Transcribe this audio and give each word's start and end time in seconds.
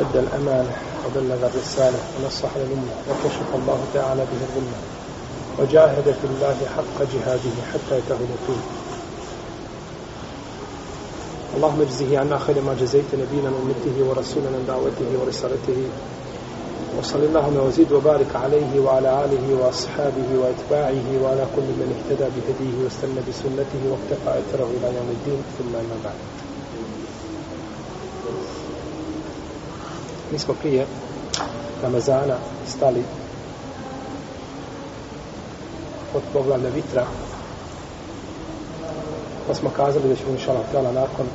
أدى 0.00 0.18
الأمانة 0.18 0.76
وبلغ 1.06 1.46
الرسالة 1.46 1.98
ونصح 2.14 2.56
للأمة 2.56 2.94
وكشف 3.08 3.48
الله 3.54 3.80
تعالى 3.94 4.22
به 4.30 4.40
الغمة 4.46 4.78
وجاهد 5.58 6.04
في 6.04 6.26
الله 6.30 6.56
حق 6.76 6.98
جهاده 7.14 7.56
حتى 7.72 7.98
يتاه 7.98 8.16
اليقين 8.16 8.62
اللهم 11.56 11.80
اجزه 11.80 12.18
عنا 12.18 12.38
خير 12.38 12.60
ما 12.60 12.74
جزيت 12.80 13.04
نبينا 13.14 13.50
من 13.50 13.60
أمته 13.64 14.08
ورسولا 14.08 14.50
من 14.50 14.64
دعوته 14.68 15.08
ورسالته 15.22 15.78
وصل 16.98 17.18
اللهم 17.18 17.56
وزيد 17.56 17.92
وبارك 17.92 18.36
عليه 18.36 18.80
وعلى 18.80 19.24
آله 19.24 19.44
وأصحابه 19.60 20.28
وأتباعه 20.38 21.06
وعلى 21.22 21.46
كل 21.56 21.68
من 21.80 21.88
اهتدى 21.94 22.28
بهديه 22.34 22.84
واستنى 22.84 23.20
بسنته 23.28 23.82
واقتفى 23.90 24.30
أثره 24.40 24.70
إلى 24.76 24.86
يوم 24.96 25.08
الدين. 25.16 25.42
ثم 25.58 25.74
أما 25.74 25.98
بعد. 26.04 26.43
Mi 30.34 30.38
smo 30.40 30.54
prije 30.54 30.86
Ramazana 31.82 32.36
stali 32.66 33.04
od 36.14 36.22
poglavlja 36.32 36.68
vitra 36.68 37.06
pa 39.46 39.54
smo 39.54 39.70
kazali 39.70 40.08
da 40.08 40.16
ćemo 40.16 40.32
inšala 40.32 40.64
htjela 40.68 40.92
nakon 40.92 41.26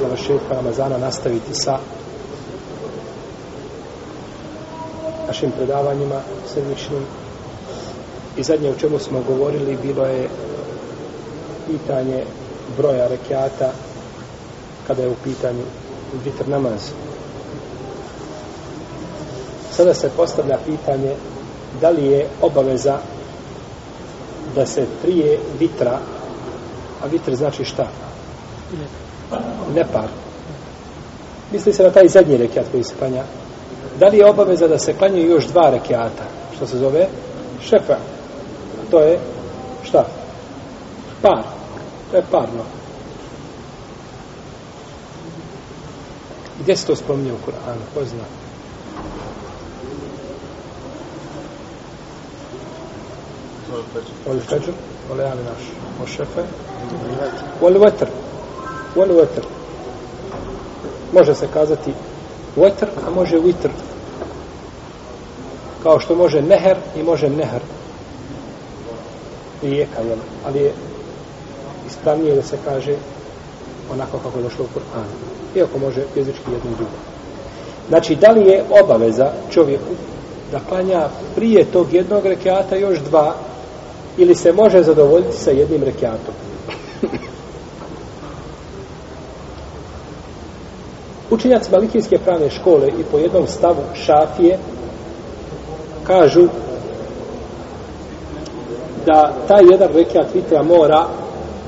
završetka 0.00 0.54
Ramazana 0.54 0.98
nastaviti 0.98 1.54
sa 1.54 1.78
našim 5.26 5.50
predavanjima 5.50 6.20
sedmičnim 6.54 7.02
i 8.36 8.42
zadnje 8.42 8.70
o 8.70 8.78
čemu 8.80 8.98
smo 8.98 9.22
govorili 9.22 9.78
bilo 9.82 10.06
je 10.06 10.28
pitanje 11.66 12.24
broja 12.76 13.08
rekiata 13.08 13.72
kada 14.86 15.02
je 15.02 15.08
u 15.08 15.16
pitanju 15.24 15.64
vitr 16.24 16.48
namaz 16.48 16.90
sada 19.78 19.94
se 19.94 20.10
postavlja 20.16 20.58
pitanje 20.66 21.14
da 21.80 21.90
li 21.90 22.06
je 22.06 22.26
obaveza 22.42 22.98
da 24.54 24.66
se 24.66 24.86
prije 25.02 25.38
vitra 25.58 25.98
a 27.02 27.06
vitr 27.06 27.34
znači 27.34 27.64
šta? 27.64 27.86
nepar. 29.74 30.08
Misli 31.52 31.72
se 31.72 31.82
na 31.82 31.90
taj 31.90 32.08
zadnji 32.08 32.36
rekiat 32.36 32.66
koji 32.70 32.84
se 32.84 32.94
klanja. 32.98 33.22
Da 34.00 34.08
li 34.08 34.18
je 34.18 34.30
obaveza 34.30 34.68
da 34.68 34.78
se 34.78 34.94
klanjaju 34.94 35.30
još 35.30 35.46
dva 35.46 35.70
rekiata? 35.70 36.24
Što 36.56 36.66
se 36.66 36.78
zove? 36.78 37.06
Šefa. 37.60 37.96
To 38.90 39.00
je 39.00 39.18
šta? 39.82 40.04
par. 41.22 41.42
To 42.10 42.16
je 42.16 42.22
parno. 42.30 42.64
Gdje 46.60 46.76
se 46.76 46.86
to 46.86 46.96
spominje 46.96 47.32
u 47.32 47.36
Kur'anu? 47.46 47.84
Ko 47.94 48.04
zna? 48.04 48.24
والفجر 54.27 54.73
وليالي 55.09 55.41
العشر 55.41 55.73
والشفع 55.99 56.43
والوتر 57.61 58.07
والوتر 58.95 59.45
može 61.13 61.35
se 61.35 61.47
kazati 61.53 61.93
vetr, 62.55 62.85
a 63.07 63.09
može 63.09 63.39
vitr. 63.39 63.69
Kao 65.83 65.99
što 65.99 66.15
može 66.15 66.41
neher 66.41 66.77
i 66.95 67.03
može 67.03 67.29
neher. 67.29 67.61
Rijeka, 69.61 70.01
jel? 70.01 70.17
Ali 70.45 70.59
je 70.59 70.73
ispravnije 71.87 72.35
da 72.35 72.43
se 72.43 72.57
kaže 72.65 72.95
onako 73.93 74.17
kako 74.17 74.37
je 74.37 74.43
došlo 74.43 74.65
u 74.65 74.79
Kur'anu. 74.79 75.13
Iako 75.55 75.79
može 75.79 76.01
fizički 76.13 76.51
jedno 76.51 76.71
drugo. 76.77 76.91
Znači, 77.89 78.15
da 78.15 78.31
li 78.31 78.47
je 78.49 78.63
obaveza 78.83 79.31
čovjeku 79.51 79.93
da 80.51 80.59
klanja 80.69 81.07
prije 81.35 81.65
tog 81.65 81.93
jednog 81.93 82.25
rekiata 82.25 82.75
još 82.75 82.99
dva 82.99 83.35
ili 84.18 84.34
se 84.34 84.52
može 84.52 84.82
zadovoljiti 84.82 85.36
sa 85.36 85.50
jednim 85.50 85.82
rekiatom. 85.82 86.34
Učenjaci 91.30 91.70
Malikijske 91.70 92.18
pravne 92.18 92.50
škole 92.50 92.88
i 92.88 93.04
po 93.10 93.18
jednom 93.18 93.46
stavu 93.46 93.82
šafije 93.94 94.58
kažu 96.06 96.48
da 99.06 99.34
taj 99.48 99.62
jedan 99.70 99.88
rekiat 99.92 100.34
vitra 100.34 100.62
mora 100.62 101.06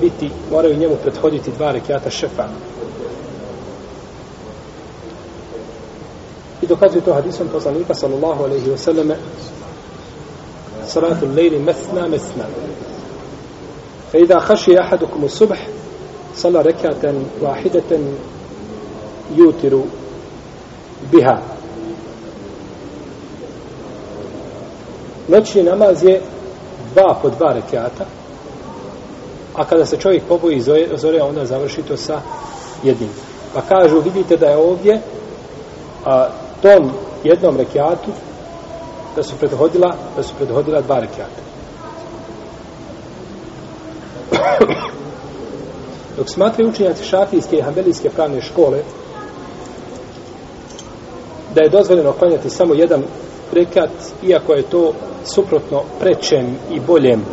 biti, 0.01 0.31
moraju 0.51 0.77
njemu 0.77 0.97
prethoditi 1.03 1.51
dva 1.51 1.73
rekiata 1.73 2.11
šefa. 2.11 2.49
I 6.63 6.67
dokazuje 6.67 7.05
to 7.05 7.15
hadisom 7.15 7.49
poslanika 7.53 7.95
sallallahu 7.95 8.45
alaihi 8.45 8.71
wa 8.71 8.77
sallame 8.77 9.17
صلاة 10.90 11.18
الليل 11.24 11.62
مثنى 11.62 12.02
مثنى 12.02 12.46
فإذا 14.14 14.40
خشي 14.40 14.80
أحدكم 14.80 15.24
الصبح 15.24 15.68
صلى 16.36 16.62
ركعة 16.62 17.14
واحدة 17.42 18.00
يوتر 19.36 19.80
بها 21.12 21.42
Noćni 25.28 25.64
namaz 25.64 26.04
je 26.04 26.22
dva 26.94 27.20
po 27.22 27.30
dva 27.30 27.54
rekiata, 27.54 28.06
a 29.56 29.66
kada 29.66 29.86
se 29.86 29.98
čovjek 29.98 30.24
poboji 30.28 30.62
zore, 30.62 30.88
zore 30.98 31.22
onda 31.22 31.46
završi 31.46 31.82
to 31.82 31.98
sa 31.98 32.22
jednim. 32.84 33.10
Pa 33.54 33.62
kažu, 33.62 34.00
vidite 34.00 34.38
da 34.38 34.46
je 34.46 34.58
ovdje 34.58 35.02
a, 36.06 36.30
tom 36.62 36.92
jednom 37.24 37.58
rekiatu 37.58 38.12
da 39.17 39.23
su 39.23 39.37
prethodila 39.37 39.95
da 40.17 40.23
su 40.23 40.35
prethodila 40.39 40.81
dva 40.81 40.99
rekiata. 40.99 41.43
Dok 46.17 46.29
smatraju 46.29 46.71
učenjaci 46.71 47.05
šafijske 47.05 47.57
i 47.57 47.63
hambelijske 47.63 48.11
pravne 48.11 48.43
škole 48.43 48.79
da 51.55 51.63
je 51.63 51.71
dozvoljeno 51.71 52.13
klanjati 52.13 52.51
samo 52.51 52.75
jedan 52.75 53.03
rekat, 53.53 53.91
iako 54.23 54.53
je 54.53 54.63
to 54.63 54.93
suprotno 55.25 55.83
prečem 56.01 56.57
i 56.71 56.81
boljem 56.81 57.25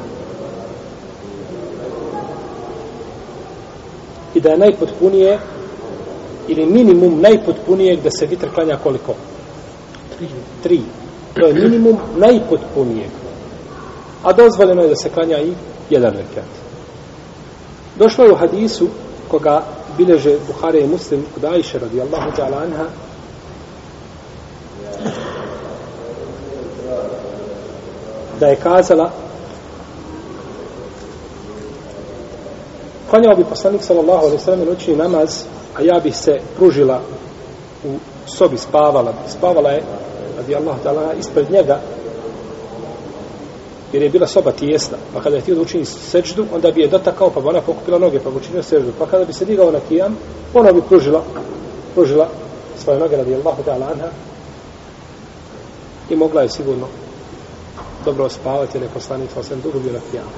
i 4.33 4.39
da 4.39 4.49
je 4.49 4.57
najpotpunije 4.57 5.39
ili 6.47 6.65
minimum 6.65 7.21
najpotpunije 7.21 7.95
da 7.95 8.09
se 8.11 8.25
vitr 8.25 8.47
klanja 8.53 8.77
koliko? 8.83 9.13
Tri. 10.17 10.27
Tri. 10.63 10.81
To 11.33 11.45
je 11.45 11.53
minimum 11.53 11.97
najpotpunijeg. 12.15 13.09
A 14.23 14.33
dozvoljeno 14.33 14.81
je 14.81 14.89
da 14.89 14.95
se 14.95 15.09
klanja 15.09 15.39
i 15.39 15.53
jedan 15.89 16.11
rekat. 16.11 16.49
Došlo 17.95 18.25
je 18.25 18.31
u 18.31 18.35
hadisu 18.35 18.87
koga 19.27 19.63
bileže 19.97 20.37
Buhare 20.47 20.79
i 20.79 20.87
Muslim 20.87 21.25
kod 21.33 21.45
Ajše 21.45 21.79
radijallahu 21.79 22.31
ta'ala 22.37 22.63
anha 22.63 22.85
da 28.39 28.47
je 28.47 28.55
kazala 28.55 29.11
klanjao 33.09 33.35
bi 33.35 33.43
poslanik 33.43 33.83
sallallahu 33.83 34.25
alaihi 34.25 34.43
sallam 34.43 34.67
noćni 34.67 34.95
namaz 34.95 35.43
a 35.75 35.81
ja 35.81 35.99
bih 35.99 36.17
se 36.17 36.39
pružila 36.57 37.01
u 37.85 37.95
sobi 38.27 38.57
spavala 38.57 39.13
spavala 39.27 39.69
je 39.69 39.83
radi 40.37 40.55
Allah 40.55 40.75
ta'ala 40.83 41.13
ispred 41.19 41.51
njega 41.51 41.79
jer 43.93 44.03
je 44.03 44.09
bila 44.09 44.27
soba 44.27 44.51
tijesna. 44.51 44.97
Pa 45.13 45.21
kada 45.21 45.35
je 45.35 45.41
htio 45.41 45.55
da 45.55 45.61
učini 45.61 45.85
seđdu 45.85 46.45
onda 46.53 46.71
bi 46.71 46.81
je 46.81 46.87
dotakao 46.87 47.29
pa 47.29 47.41
bi 47.41 47.47
ona 47.47 47.61
pokupila 47.61 47.99
noge 47.99 48.19
pa 48.19 48.29
bi 48.29 48.37
učinio 48.37 48.63
seđdu. 48.63 48.91
Pa 48.99 49.05
kada 49.05 49.25
bi 49.25 49.33
se 49.33 49.45
digao 49.45 49.71
na 49.71 49.79
kijam 49.87 50.17
ona 50.53 50.71
bi 50.71 50.81
pružila 50.81 51.23
pružila 51.95 52.29
svoje 52.83 52.99
noge 52.99 53.17
radi 53.17 53.35
Allah 53.35 53.55
ta'ala 53.65 53.91
anha 53.91 54.09
i 56.09 56.15
mogla 56.15 56.41
je 56.41 56.49
sigurno 56.49 56.87
dobro 58.05 58.29
spavati 58.29 58.77
jer 58.77 58.83
je 58.83 58.89
poslanik 58.93 59.29
sa 59.33 59.39
osam 59.39 59.61
dugo 59.61 59.79
bio 59.79 59.93
na 59.93 59.99
kijamu. 60.11 60.29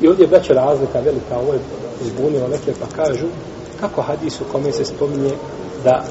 I 0.00 0.08
ovdje 0.08 0.24
je 0.24 0.28
braća 0.28 0.52
razlika 0.52 1.00
velika. 1.00 1.38
Ovo 1.38 1.52
je 1.52 1.58
zbunilo 2.00 2.48
neke 2.48 2.72
pa 2.80 2.96
kažu 2.96 3.26
kako 3.80 4.02
hadis 4.02 4.40
u 4.40 4.44
kome 4.52 4.72
se 4.72 4.84
spominje 4.84 5.32
da 5.84 6.04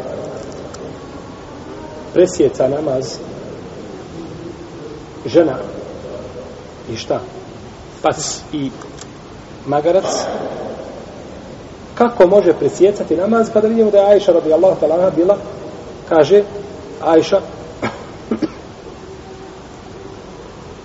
presjeca 2.13 2.67
namaz 2.67 3.17
žena 5.25 5.57
i 6.91 6.97
šta? 6.97 7.19
Pac 8.01 8.41
i 8.53 8.71
magarac. 9.65 10.05
Kako 11.95 12.27
može 12.27 12.53
presjecati 12.53 13.15
namaz 13.15 13.49
kada 13.53 13.67
vidimo 13.67 13.91
da 13.91 13.97
je 13.97 14.15
Ajša 14.15 14.31
radijallahu 14.31 14.75
ta'ala 14.81 15.15
bila 15.15 15.37
kaže 16.09 16.43
Ajša 17.01 17.41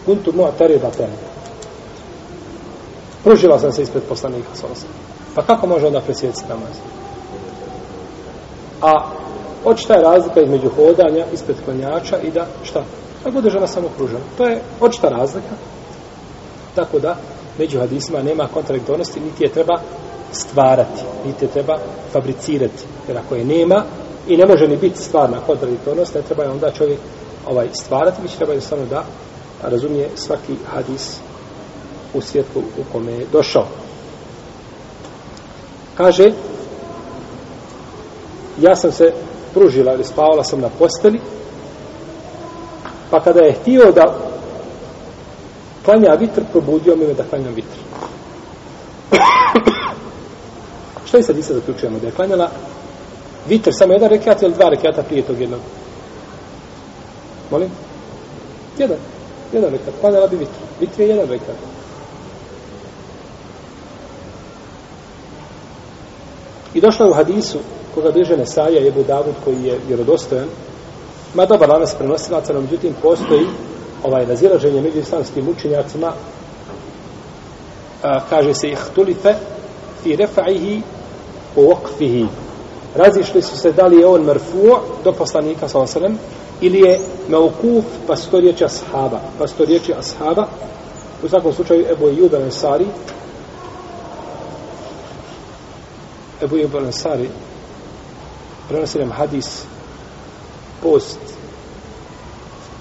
kuntu 0.06 0.32
mu'taridatan 0.32 1.10
pružila 3.24 3.58
sam 3.58 3.72
se 3.72 3.82
ispred 3.82 4.02
poslanika 4.08 4.48
sallallahu 4.54 4.86
pa 5.34 5.42
kako 5.42 5.66
može 5.66 5.86
onda 5.86 6.00
presjecati 6.00 6.48
namaz? 6.48 6.76
A 8.82 9.10
očita 9.64 9.94
je 9.94 10.02
razlika 10.02 10.40
između 10.40 10.68
hodanja 10.68 11.24
ispred 11.32 11.56
klanjača 11.64 12.18
i 12.18 12.30
da 12.30 12.46
šta? 12.62 12.82
Da 13.24 13.30
bude 13.30 13.50
žena 13.50 13.66
samo 13.66 13.88
pružena 13.96 14.20
to 14.36 14.44
je 14.44 14.60
očita 14.80 15.08
razlika. 15.08 15.54
Tako 16.74 16.98
da 16.98 17.16
među 17.58 17.78
hadisima 17.78 18.22
nema 18.22 18.48
kontradiktornosti 18.54 19.20
niti 19.20 19.44
je 19.44 19.52
treba 19.52 19.80
stvarati 20.32 21.02
niti 21.26 21.44
je 21.44 21.48
treba 21.48 21.78
fabricirati. 22.12 22.84
Jer 23.08 23.18
ako 23.18 23.34
je 23.34 23.44
nema 23.44 23.84
i 24.28 24.36
ne 24.36 24.46
može 24.46 24.68
ni 24.68 24.76
biti 24.76 24.98
stvarna 24.98 25.40
kontradiktornost 25.46 26.14
ne 26.14 26.22
treba 26.22 26.42
je 26.42 26.50
onda 26.50 26.70
čovjek 26.70 26.98
ovaj 27.46 27.68
stvarati 27.72 28.22
mi 28.22 28.28
će 28.28 28.36
treba 28.36 28.52
jednostavno 28.52 28.84
da 28.86 29.04
razumije 29.62 30.08
svaki 30.14 30.54
hadis 30.74 31.16
u 32.14 32.20
svijetu 32.20 32.58
u 32.58 32.92
kome 32.92 33.12
je 33.12 33.26
došao. 33.32 33.66
Kaže, 35.94 36.24
ja 38.60 38.76
sam 38.76 38.92
se 38.92 39.12
pružila 39.54 39.94
ili 39.94 40.04
spavala 40.04 40.44
sam 40.44 40.60
na 40.60 40.68
posteli, 40.78 41.20
pa 43.10 43.20
kada 43.20 43.40
je 43.40 43.52
htio 43.52 43.92
da 43.92 44.18
klanja 45.84 46.14
vitr, 46.14 46.42
probudio 46.52 46.96
me 46.96 47.14
da 47.14 47.24
klanjam 47.24 47.54
vitr. 47.54 47.78
Što 51.06 51.16
je 51.16 51.22
sad 51.22 51.38
i 51.38 51.42
sad 51.42 51.56
zaključujemo? 51.56 51.98
Da 51.98 52.06
je 52.06 52.12
klanjala 52.12 52.50
vitr 53.48 53.70
samo 53.72 53.92
jedan 53.92 54.10
rekiat 54.10 54.42
ili 54.42 54.54
dva 54.54 54.68
rekiata 54.68 55.02
prije 55.02 55.22
tog 55.22 55.40
jednog? 55.40 55.60
Molim? 57.50 57.70
Jedan. 58.78 58.96
Jedan 59.52 59.70
rekat. 59.70 59.94
Klanjala 60.00 60.26
bi 60.26 60.36
vitr. 60.36 60.58
Vitr 60.80 61.00
je 61.00 61.08
jedan 61.08 61.28
rekat. 61.28 61.56
I 66.74 66.80
došla 66.80 67.08
u 67.08 67.12
hadisu 67.12 67.58
koga 67.98 68.10
bliže 68.10 68.36
Nesaja 68.36 68.80
je 68.80 68.92
Budavud 68.92 69.34
koji 69.44 69.64
je 69.64 69.78
vjerodostojan. 69.88 70.48
Ma 71.34 71.46
dobar 71.46 71.68
lanas 71.68 71.94
prenosilaca, 71.94 72.52
no 72.52 72.60
međutim 72.60 72.94
postoji 73.02 73.46
ovaj 74.02 74.24
razilaženje 74.26 74.80
među 74.80 74.98
islamskim 74.98 75.48
učenjacima 75.48 76.12
a, 78.02 78.20
kaže 78.30 78.54
se 78.54 78.68
ihtulife 78.68 79.34
fi 80.02 80.16
refa'ihi 80.16 80.80
u 81.56 81.70
okfihi 81.72 82.26
razišli 82.94 83.42
su 83.42 83.56
se 83.58 83.72
da 83.72 83.86
li 83.86 83.96
je 83.96 84.06
on 84.06 84.22
mrfu 84.22 84.78
do 85.04 85.12
poslanika 85.12 85.68
sa 85.68 85.78
osanem 85.78 86.18
ili 86.60 86.80
je 86.80 87.00
meukuf 87.28 87.84
pa 88.06 88.16
su 88.16 88.30
to 88.30 88.40
riječi 88.40 88.64
ashaba 88.64 89.20
pa 89.38 89.46
su 89.48 89.54
to 89.56 89.64
riječi 89.64 89.94
ashaba 89.94 90.46
u 91.22 91.28
svakom 91.28 91.52
slučaju 91.52 91.86
Ebu 91.92 92.08
Ejub 92.08 92.34
Ansari 92.34 92.86
Ebu 96.42 96.56
Ejub 96.56 96.76
Ansari 96.76 97.28
prenosi 98.68 98.98
nam 98.98 99.10
hadis 99.10 99.64
post 100.82 101.18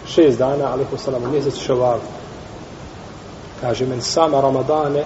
šest 0.07 0.37
dana 0.37 0.71
alihu 0.71 0.97
salam 0.97 1.23
u 1.23 1.27
mjesec 1.27 1.55
šoval 1.55 1.99
kaže 3.61 3.85
men 3.85 4.01
sama 4.01 4.41
ramadane 4.41 5.03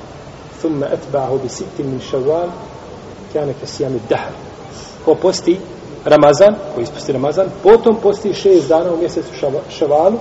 thumme 0.61 0.87
etba'hu 0.87 1.41
bi 1.43 1.49
sitim 1.49 1.89
min 1.89 1.99
šoval 1.99 2.49
kjane 3.31 3.53
ke 3.53 3.67
sijami 3.67 3.99
dahr 4.09 4.31
ko 5.05 5.15
posti 5.15 5.59
Ramazan, 6.05 6.55
koji 6.73 6.83
isposti 6.83 7.11
Ramazan, 7.11 7.47
potom 7.63 7.95
posti 8.01 8.33
šest 8.33 8.67
dana 8.67 8.93
u 8.93 8.97
mjesecu 8.97 9.29
šavalu, 9.69 10.17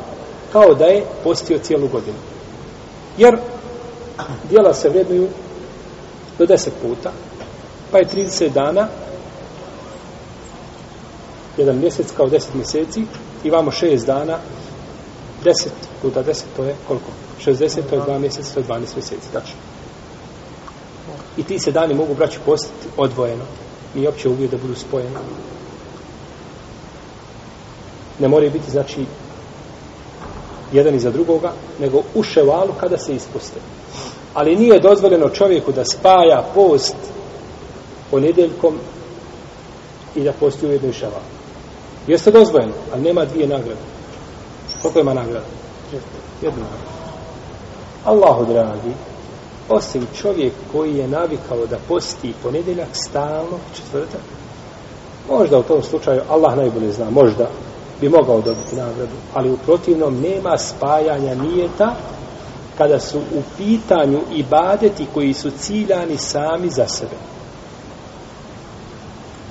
kao 0.52 0.74
da 0.74 0.84
je 0.84 1.04
postio 1.24 1.58
cijelu 1.58 1.88
godinu. 1.88 2.16
Jer 3.18 3.36
dijela 4.50 4.74
se 4.74 4.88
vrednuju 4.88 5.28
do 6.38 6.46
deset 6.46 6.72
puta, 6.82 7.12
pa 7.90 7.98
je 7.98 8.08
30 8.14 8.48
dana, 8.48 8.88
jedan 11.56 11.78
mjesec 11.78 12.06
kao 12.16 12.28
deset 12.28 12.54
mjeseci, 12.54 13.04
i 13.44 13.50
vamo 13.50 13.70
šest 13.70 14.06
dana, 14.06 14.38
deset 15.44 15.72
puta 16.02 16.22
deset, 16.22 16.46
to 16.56 16.64
je 16.64 16.74
koliko? 16.88 17.06
60, 17.44 17.80
to 17.90 17.94
je 17.94 18.02
dva 18.02 18.18
mjeseca, 18.18 18.54
to 18.54 18.60
je 18.60 18.66
12 18.66 18.78
mjeseci, 18.78 19.32
tačno. 19.32 19.56
I 21.36 21.42
ti 21.42 21.58
se 21.58 21.72
dani 21.72 21.94
mogu 21.94 22.14
braći 22.14 22.38
postiti 22.46 22.88
odvojeno. 22.96 23.44
Nije 23.94 24.08
opće 24.08 24.28
uvijek 24.28 24.50
da 24.50 24.56
budu 24.56 24.74
spojeni 24.74 25.16
ne 28.20 28.28
moraju 28.28 28.50
biti 28.50 28.70
znači 28.70 29.04
jedan 30.72 30.94
iza 30.94 31.10
drugoga, 31.10 31.52
nego 31.80 32.02
u 32.14 32.22
ševalu 32.22 32.72
kada 32.80 32.98
se 32.98 33.14
ispuste. 33.14 33.60
Ali 34.34 34.56
nije 34.56 34.80
dozvoljeno 34.80 35.28
čovjeku 35.28 35.72
da 35.72 35.84
spaja 35.84 36.44
post 36.54 36.96
ponedjeljkom 38.10 38.74
i 40.14 40.22
da 40.22 40.32
posti 40.32 40.66
u 40.66 40.70
jednoj 40.70 40.92
ševalu. 40.92 41.39
Jeste 42.06 42.30
dozvoljeno, 42.30 42.72
ali 42.92 43.02
nema 43.02 43.24
dvije 43.24 43.46
nagrade. 43.48 43.80
Koliko 44.82 45.00
ima 45.00 45.14
nagrada? 45.14 45.46
Jednu 46.42 46.62
nagradu. 46.62 46.90
Allahu 48.04 48.52
dragi, 48.52 48.94
osim 49.68 50.06
čovjek 50.22 50.52
koji 50.72 50.96
je 50.96 51.08
navikao 51.08 51.66
da 51.66 51.78
posti 51.88 52.34
ponedjeljak 52.42 52.88
stalno, 52.92 53.58
četvrtak, 53.76 54.20
možda 55.30 55.58
u 55.58 55.62
tom 55.62 55.82
slučaju, 55.82 56.20
Allah 56.28 56.56
najbolje 56.56 56.92
zna, 56.92 57.10
možda, 57.10 57.48
bi 58.00 58.08
mogao 58.08 58.40
dobiti 58.40 58.76
nagradu, 58.76 59.16
ali 59.34 59.50
u 59.50 59.56
protivnom 59.56 60.20
nema 60.20 60.58
spajanja 60.58 61.34
nijeta 61.34 61.94
kada 62.78 63.00
su 63.00 63.18
u 63.18 63.42
pitanju 63.56 64.20
ibadeti 64.32 65.06
koji 65.14 65.34
su 65.34 65.50
ciljani 65.50 66.18
sami 66.18 66.70
za 66.70 66.88
sebe. 66.88 67.16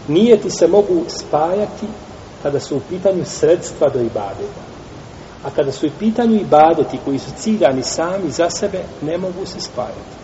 Nijeti 0.08 0.50
se 0.50 0.68
mogu 0.68 1.04
spajati 1.08 1.88
kada 2.44 2.60
su 2.60 2.78
u 2.78 2.82
pitanju 2.90 3.26
sredstva 3.26 3.90
do 3.90 4.00
ibadeta. 4.00 4.62
A 5.44 5.50
kada 5.50 5.72
su 5.72 5.88
u 5.88 5.90
pitanju 6.00 6.36
ibadeti 6.36 7.00
koji 7.06 7.20
su 7.20 7.32
ciljani 7.38 7.84
sami 7.84 8.32
za 8.32 8.50
sebe, 8.50 8.84
ne 9.02 9.18
mogu 9.18 9.46
se 9.46 9.62
spajati. 9.62 10.16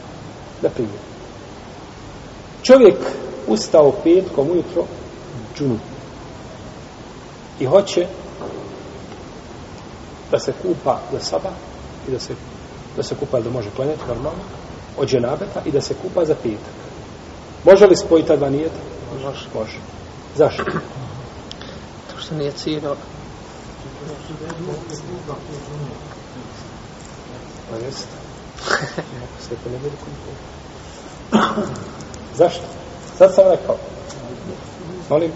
Na 0.62 0.70
primjer, 0.70 1.00
čovjek 2.64 2.98
ustao 3.48 3.92
petkom 4.04 4.52
ujutro 4.52 4.84
džunup 5.58 5.80
i 7.60 7.66
hoće 7.66 8.08
da 10.32 10.40
se 10.40 10.54
kupa 10.62 11.00
za 11.12 11.20
saba 11.20 11.50
i 12.08 12.12
da 12.12 12.20
se, 12.20 12.34
da 12.98 13.04
se 13.04 13.16
kupa 13.16 13.40
da 13.40 13.50
može 13.50 13.70
klanjati 13.76 14.02
normalno 14.08 14.44
od 14.98 15.08
dženabeta 15.08 15.62
i 15.66 15.72
da 15.72 15.82
se 15.82 15.94
kupa 16.02 16.26
za 16.26 16.36
petak. 16.44 16.76
Može 17.66 17.86
li 17.86 17.96
spojiti 17.96 18.28
ta 18.28 18.36
dva 18.36 18.50
nijeta? 18.50 18.80
Može. 19.24 19.48
Može. 19.54 19.78
Zašto? 20.36 20.64
To 22.26 22.28
što 22.28 22.36
nije 22.36 22.52
ciljno. 22.52 22.96
Pa 27.70 27.76
jeste. 27.78 28.08
To 29.64 29.70
ne 29.70 29.78
bude 29.78 29.96
Zašto? 32.36 32.64
Sad 33.18 33.36
sam 33.36 33.44
rekao. 33.52 33.76
Molim? 35.10 35.32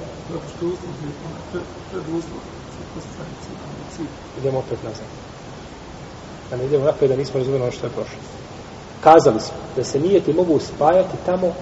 Idemo 4.39 4.59
opet 4.59 4.83
nazad. 4.83 5.05
Da 6.49 6.57
ne 6.57 6.65
idemo 6.65 6.85
napred 6.85 7.11
da 7.11 7.17
nismo 7.17 7.39
razumeli 7.39 7.63
ono 7.63 7.71
što 7.71 7.85
je 7.85 7.91
prošlo. 7.91 8.19
Kazali 9.03 9.39
smo 9.39 9.55
da 9.75 9.83
se 9.83 9.99
nijeti 9.99 10.33
mogu 10.33 10.59
spajati 10.59 11.17
tamo 11.25 11.53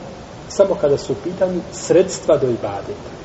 samo 0.50 0.76
kada 0.76 0.98
su 0.98 1.14
u 1.14 1.16
pitanju 1.24 1.62
sredstva 1.74 2.38
do 2.38 2.48
ibadeta. 2.48 3.18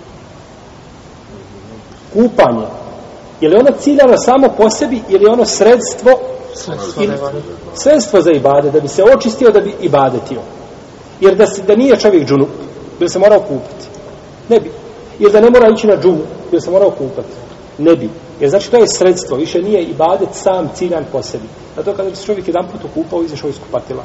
Kupanje. 2.12 2.66
Je 3.40 3.48
li 3.48 3.56
ono 3.56 3.70
ciljano 3.80 4.16
samo 4.16 4.48
po 4.58 4.70
sebi 4.70 5.02
ili 5.08 5.26
ono 5.26 5.44
sredstvo 5.44 6.10
Sredstvo, 6.54 7.02
ili, 7.02 7.12
sredstvo 7.74 8.20
za 8.20 8.30
ibade, 8.30 8.70
da 8.70 8.80
bi 8.80 8.88
se 8.88 9.02
očistio, 9.04 9.50
da 9.50 9.60
bi 9.60 9.74
ibadetio. 9.80 10.40
Jer 11.20 11.36
da, 11.36 11.46
se, 11.46 11.62
da 11.62 11.76
nije 11.76 11.96
čovjek 11.96 12.28
džunup, 12.28 12.48
bi 13.00 13.08
se 13.08 13.18
morao 13.18 13.40
kupiti. 13.40 13.86
Ne 14.48 14.60
bi. 14.60 14.70
Jer 15.18 15.32
da 15.32 15.40
ne 15.40 15.50
mora 15.50 15.68
ići 15.68 15.86
na 15.86 15.96
džumu, 15.96 16.22
bi 16.50 16.60
se 16.60 16.70
morao 16.70 16.90
kupati. 16.90 17.28
Ne 17.78 17.96
bi. 17.96 18.10
Jer 18.40 18.50
znači 18.50 18.70
to 18.70 18.76
je 18.76 18.88
sredstvo, 18.88 19.36
više 19.36 19.62
nije 19.62 19.82
ibadet 19.82 20.28
sam 20.32 20.70
ciljan 20.74 21.04
po 21.12 21.22
sebi. 21.22 21.48
Zato 21.76 21.92
kada 21.92 22.10
bi 22.10 22.16
se 22.16 22.26
čovjek 22.26 22.48
jedan 22.48 22.68
put 22.72 22.80
okupao, 22.84 23.22
izašao 23.22 23.50
iz 23.50 23.58
kupatila. 23.66 24.04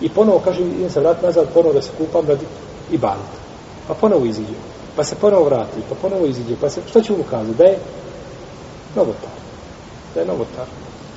I 0.00 0.08
ponovo 0.08 0.40
kaže, 0.44 0.60
idem 0.62 0.90
se 0.90 1.00
vrat 1.00 1.22
nazad, 1.22 1.46
ponovo 1.54 1.74
da 1.74 1.82
se 1.82 1.90
kupam 1.98 2.26
radi 2.28 2.46
ibadet. 2.90 3.32
Pa 3.88 3.94
ponovo 3.94 4.26
iziđe 4.26 4.54
pa 4.96 5.04
se 5.04 5.14
ponovo 5.14 5.44
vrati, 5.44 5.80
pa 5.88 5.94
ponovo 5.94 6.26
iziđe, 6.26 6.56
pa 6.60 6.70
se, 6.70 6.80
što 6.90 7.00
će 7.00 7.12
mu 7.12 7.24
kazati? 7.30 7.58
Da 7.58 7.64
je 7.64 7.78
novotar. 8.96 9.30
Da 10.14 10.20
je 10.20 10.26
novotar. 10.26 10.66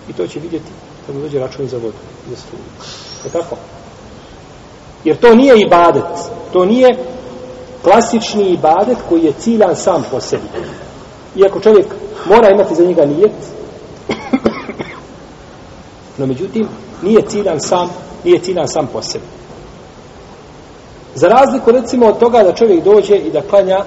I 0.10 0.14
to 0.14 0.28
će 0.28 0.40
vidjeti 0.40 0.72
kad 1.06 1.16
mu 1.16 1.22
dođe 1.22 1.40
račun 1.40 1.68
za 1.68 1.78
vodu, 1.78 1.98
za 2.30 2.36
struju. 2.36 2.64
Je 3.26 3.32
tako? 3.32 3.56
Jer 5.04 5.18
to 5.18 5.36
nije 5.36 5.62
ibadet. 5.62 6.04
To 6.54 6.66
nije 6.66 6.98
klasični 7.84 8.50
ibadet 8.50 8.98
koji 9.10 9.24
je 9.24 9.34
ciljan 9.40 9.76
sam 9.76 10.06
po 10.12 10.20
sebi. 10.20 10.44
Iako 11.36 11.60
čovjek 11.60 11.86
mora 12.26 12.50
imati 12.50 12.76
za 12.76 12.86
njega 12.86 13.06
nijet, 13.06 13.32
no 16.18 16.26
međutim, 16.26 16.68
nije 17.02 17.22
ciljan 17.28 17.60
sam, 17.60 17.90
nije 18.24 18.40
ciljan 18.40 18.68
sam 18.68 18.88
po 18.94 19.02
sebi. 19.02 19.26
Za 21.16 21.28
razliku 21.28 21.72
recimo 21.72 22.08
od 22.08 22.20
toga 22.20 22.44
da 22.44 22.54
čovjek 22.54 22.84
dođe 22.84 23.16
i 23.16 23.32
da 23.32 23.42
klanja 23.42 23.84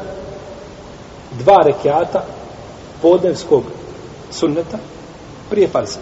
dva 1.38 1.56
rekiata 1.64 2.24
podnevskog 3.02 3.62
sunneta 4.30 4.78
prije 5.50 5.68
farza. 5.68 5.98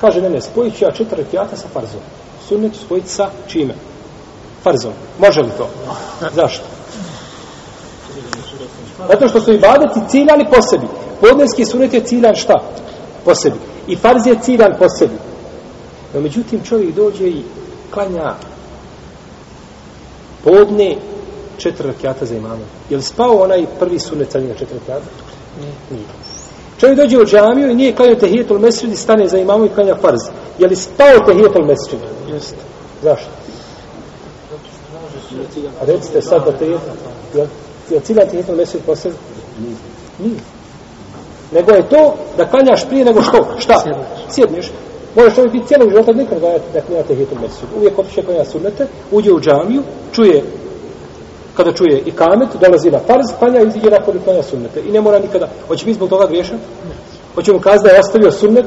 Kaže, 0.00 0.22
ne, 0.22 0.30
ne, 0.30 0.40
spojit 0.40 0.78
ću 0.78 0.84
ja 0.84 0.92
četiri 0.92 1.22
rekiata 1.22 1.56
sa 1.56 1.68
farzom. 1.72 2.00
Sunnet 2.48 2.72
spojiti 2.76 3.08
sa 3.08 3.30
čime? 3.46 3.74
Farzom. 4.62 4.92
Može 5.18 5.40
li 5.40 5.50
to? 5.58 5.68
Zašto? 6.34 6.64
Zato 9.08 9.28
što 9.28 9.40
su 9.40 9.52
ibadeti 9.52 10.00
ciljani 10.08 10.46
po 10.50 10.62
sebi. 10.62 10.86
Podnevski 11.20 11.64
sunnet 11.64 11.94
je 11.94 12.04
ciljan 12.04 12.34
šta? 12.34 12.62
Po 13.24 13.34
sebi. 13.34 13.56
I 13.86 13.96
farz 13.96 14.26
je 14.26 14.38
ciljan 14.42 14.72
po 14.78 14.88
sebi. 14.98 15.14
No, 16.14 16.20
međutim, 16.20 16.60
čovjek 16.64 16.94
dođe 16.94 17.28
i 17.28 17.42
klanja 17.90 18.34
podne 20.44 20.96
četiri 21.58 21.86
rakijata 21.86 22.26
za 22.26 22.34
imamom. 22.36 22.66
Je 22.90 22.96
li 22.96 23.02
spao 23.02 23.42
onaj 23.42 23.66
prvi 23.78 23.98
sunet 23.98 24.32
sa 24.32 24.38
njega 24.38 24.54
četiri 24.54 24.78
rakijata? 24.78 25.06
Nije. 25.60 25.72
Nije. 25.90 26.04
Čovjek 26.80 26.98
dođe 26.98 27.18
u 27.18 27.26
džamiju 27.26 27.70
i 27.70 27.74
nije 27.74 27.94
klanio 27.94 28.14
tehijetul 28.14 28.58
mesrid 28.58 28.92
i 28.92 28.96
stane 28.96 29.28
za 29.28 29.38
imamom 29.38 29.66
i 29.66 29.74
klanja 29.74 29.94
farz. 29.94 30.20
Je 30.58 30.66
li 30.66 30.76
spao 30.76 31.18
tehijetul 31.26 31.64
mesrid? 31.64 32.00
Jeste. 32.32 32.56
Zašto? 33.02 33.28
A 35.80 35.84
recite 35.84 36.22
sad 36.22 36.44
da 36.44 36.52
te 36.52 36.66
je... 36.66 36.78
Je, 37.34 37.48
je 37.90 38.00
ciljan 38.00 38.26
tehijetul 38.26 38.56
mesrid 38.56 38.82
posebno? 38.86 39.18
Nije. 39.60 39.76
Nije. 40.18 40.40
Nego 41.52 41.72
je 41.72 41.88
to 41.88 42.14
da 42.36 42.48
klanjaš 42.48 42.88
prije 42.88 43.04
nego 43.04 43.22
što? 43.22 43.46
Šta? 43.58 43.84
Sjedneš. 44.30 44.70
Sjedneš. 45.12 45.16
Možeš 45.16 45.34
čovjek 45.34 45.52
biti 45.52 45.66
cijelog 45.66 45.90
života 45.90 46.12
nikad 46.12 46.40
da 46.40 46.58
da 46.74 46.80
klanja 46.80 47.02
tehijetul 47.02 47.38
mesrid. 47.40 47.68
Uvijek 47.76 47.98
otiše 47.98 48.22
klanja 48.22 48.44
sunnete, 48.44 48.86
uđe 49.10 49.32
u 49.32 49.40
džamiju, 49.40 49.82
čuje 50.12 50.42
kada 51.56 51.72
čuje 51.72 52.02
i 52.06 52.10
kamet, 52.10 52.48
dolazi 52.60 52.90
na 52.90 52.98
farz, 52.98 53.26
klanja 53.38 53.60
i 53.60 53.66
iziđe 53.66 53.90
nakon 53.90 54.16
i 54.16 54.24
klanja 54.24 54.42
sunnete. 54.42 54.80
I 54.80 54.92
ne 54.92 55.00
mora 55.00 55.18
nikada. 55.18 55.48
Hoće 55.68 55.84
biti 55.84 55.96
zbog 55.96 56.08
toga 56.08 56.26
griješan? 56.26 56.58
Hoćemo 57.34 57.60
kazati 57.60 57.88
da 57.88 57.94
je 57.94 58.00
ostavio 58.00 58.30
sunnet? 58.30 58.66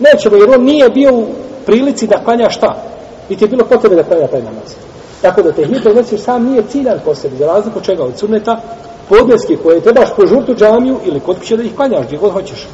Nećemo, 0.00 0.36
jer 0.36 0.50
on 0.50 0.64
nije 0.64 0.88
bio 0.88 1.14
u 1.14 1.26
prilici 1.66 2.06
da 2.06 2.24
klanja 2.24 2.50
šta? 2.50 2.82
I 3.28 3.36
ti 3.36 3.44
je 3.44 3.48
bilo 3.48 3.64
potrebe 3.64 3.96
da 3.96 4.02
klanja 4.02 4.26
taj 4.26 4.42
namaz. 4.42 4.74
Tako 5.22 5.42
da 5.42 5.52
te 5.52 5.66
hitel 5.66 5.94
mesir 5.94 6.20
sam 6.20 6.44
nije 6.44 6.62
ciljan 6.70 7.00
po 7.04 7.14
sebi, 7.14 7.36
za 7.36 7.46
razliku 7.46 7.78
od 7.78 7.84
čega 7.84 8.04
od 8.04 8.18
sunneta, 8.18 8.60
podneske 9.08 9.56
koje 9.56 9.80
trebaš 9.80 10.08
požurtu 10.16 10.54
džamiju 10.54 10.96
ili 11.04 11.20
kod 11.20 11.38
kuće 11.38 11.56
da 11.56 11.62
ih 11.62 11.76
klanjaš, 11.76 12.06
gdje 12.06 12.18
god 12.18 12.32
hoćeš. 12.32 12.66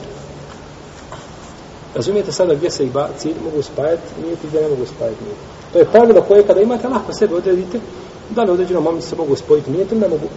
Razumijete 1.94 2.32
sada 2.32 2.54
gdje 2.54 2.70
se 2.70 2.84
i 2.84 2.90
cilj 3.18 3.34
mogu 3.44 3.62
spajati, 3.62 4.02
nije 4.22 4.36
gdje 4.42 4.62
ne 4.62 4.68
mogu 4.68 4.86
spajati. 4.96 5.24
Nije. 5.24 5.36
To 5.72 5.78
je 5.78 5.84
pravilo 5.84 6.22
koje 6.22 6.46
kada 6.46 6.60
imate, 6.60 6.88
lahko 6.88 7.12
sebe 7.12 7.34
odredite, 7.34 7.80
da 8.30 8.42
li 8.42 8.50
određeno 8.50 8.80
momci 8.80 9.08
se 9.08 9.16
mogu 9.16 9.36
spojiti, 9.36 9.70
nijeti, 9.70 9.94
ne 9.94 10.08
mogu. 10.08 10.28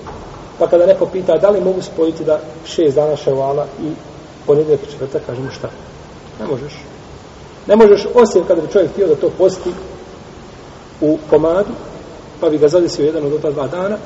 Pa 0.60 0.68
kada 0.68 0.86
neko 0.86 1.06
pita 1.06 1.38
da 1.38 1.50
li 1.50 1.62
mogu 1.62 1.82
spojiti 1.82 2.24
da 2.24 2.40
šest 2.66 2.96
dana 2.96 3.16
ševala 3.16 3.66
i 3.84 3.92
ponedjeljak 4.46 4.84
i 4.84 4.92
četvrtak, 4.92 5.22
kažemo 5.26 5.52
šta? 5.52 5.70
Ne 6.40 6.48
možeš. 6.48 6.74
Ne 7.68 7.76
možeš, 7.76 8.06
osim 8.14 8.44
kada 8.48 8.62
bi 8.62 8.72
čovjek 8.72 8.92
htio 8.92 9.08
da 9.08 9.16
to 9.16 9.30
posti 9.38 9.72
u 11.02 11.18
komadu, 11.30 11.72
pa 12.40 12.50
bi 12.50 12.58
ga 12.58 12.68
zadesio 12.68 13.06
jedan 13.06 13.26
od 13.26 13.42
ta 13.42 13.52
dva 13.52 13.68
dana, 13.68 13.98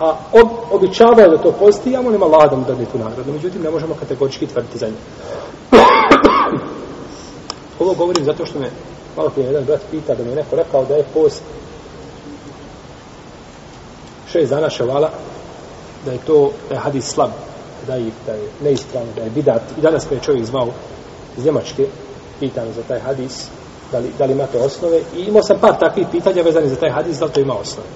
a 0.00 0.16
ob, 0.32 0.48
običavaju 0.70 1.30
da 1.30 1.38
to 1.38 1.52
posti, 1.52 1.92
ja 1.92 2.02
molim 2.02 2.22
Allah 2.22 2.50
da 2.50 2.56
mu 2.56 2.64
dadne 2.64 2.84
tu 2.84 2.98
nagradu. 2.98 3.32
Međutim, 3.32 3.62
ne 3.62 3.70
možemo 3.70 3.94
kategorički 3.94 4.46
tvrditi 4.46 4.78
za 4.78 4.86
njega. 4.86 4.98
Ovo 7.78 7.94
govorim 7.94 8.24
zato 8.24 8.46
što 8.46 8.58
me 8.58 8.70
malo 9.16 9.30
prije 9.30 9.46
jedan 9.46 9.64
brat 9.64 9.80
pita 9.90 10.14
da 10.14 10.24
mi 10.24 10.30
je 10.30 10.36
neko 10.36 10.56
rekao 10.56 10.84
da 10.84 10.94
je 10.94 11.04
post 11.14 11.42
šest 14.32 14.50
dana 14.50 14.70
ševala, 14.70 15.10
da 16.04 16.12
je 16.12 16.18
to 16.26 16.50
da 16.68 16.74
je 16.74 16.80
hadis 16.80 17.04
slab, 17.04 17.30
da 17.86 17.94
je, 17.94 18.10
da 18.26 18.32
je 18.32 18.48
neispravno, 18.62 19.12
da 19.16 19.22
je 19.22 19.30
bidat. 19.30 19.62
I 19.78 19.80
danas 19.80 20.10
me 20.10 20.16
je 20.16 20.20
čovjek 20.20 20.44
zvao 20.44 20.68
iz 21.36 21.44
Njemačke, 21.44 21.86
pitan 22.40 22.72
za 22.76 22.82
taj 22.88 23.00
hadis, 23.00 23.46
da 23.92 23.98
li, 23.98 24.10
da 24.18 24.24
li 24.24 24.32
imate 24.32 24.58
osnove. 24.58 25.00
I 25.16 25.20
imao 25.20 25.42
sam 25.42 25.58
par 25.60 25.78
takvih 25.80 26.06
pitanja 26.12 26.42
vezani 26.42 26.68
za 26.68 26.76
taj 26.76 26.90
hadis, 26.90 27.18
da 27.18 27.24
li 27.24 27.32
to 27.32 27.40
ima 27.40 27.54
osnove. 27.54 27.88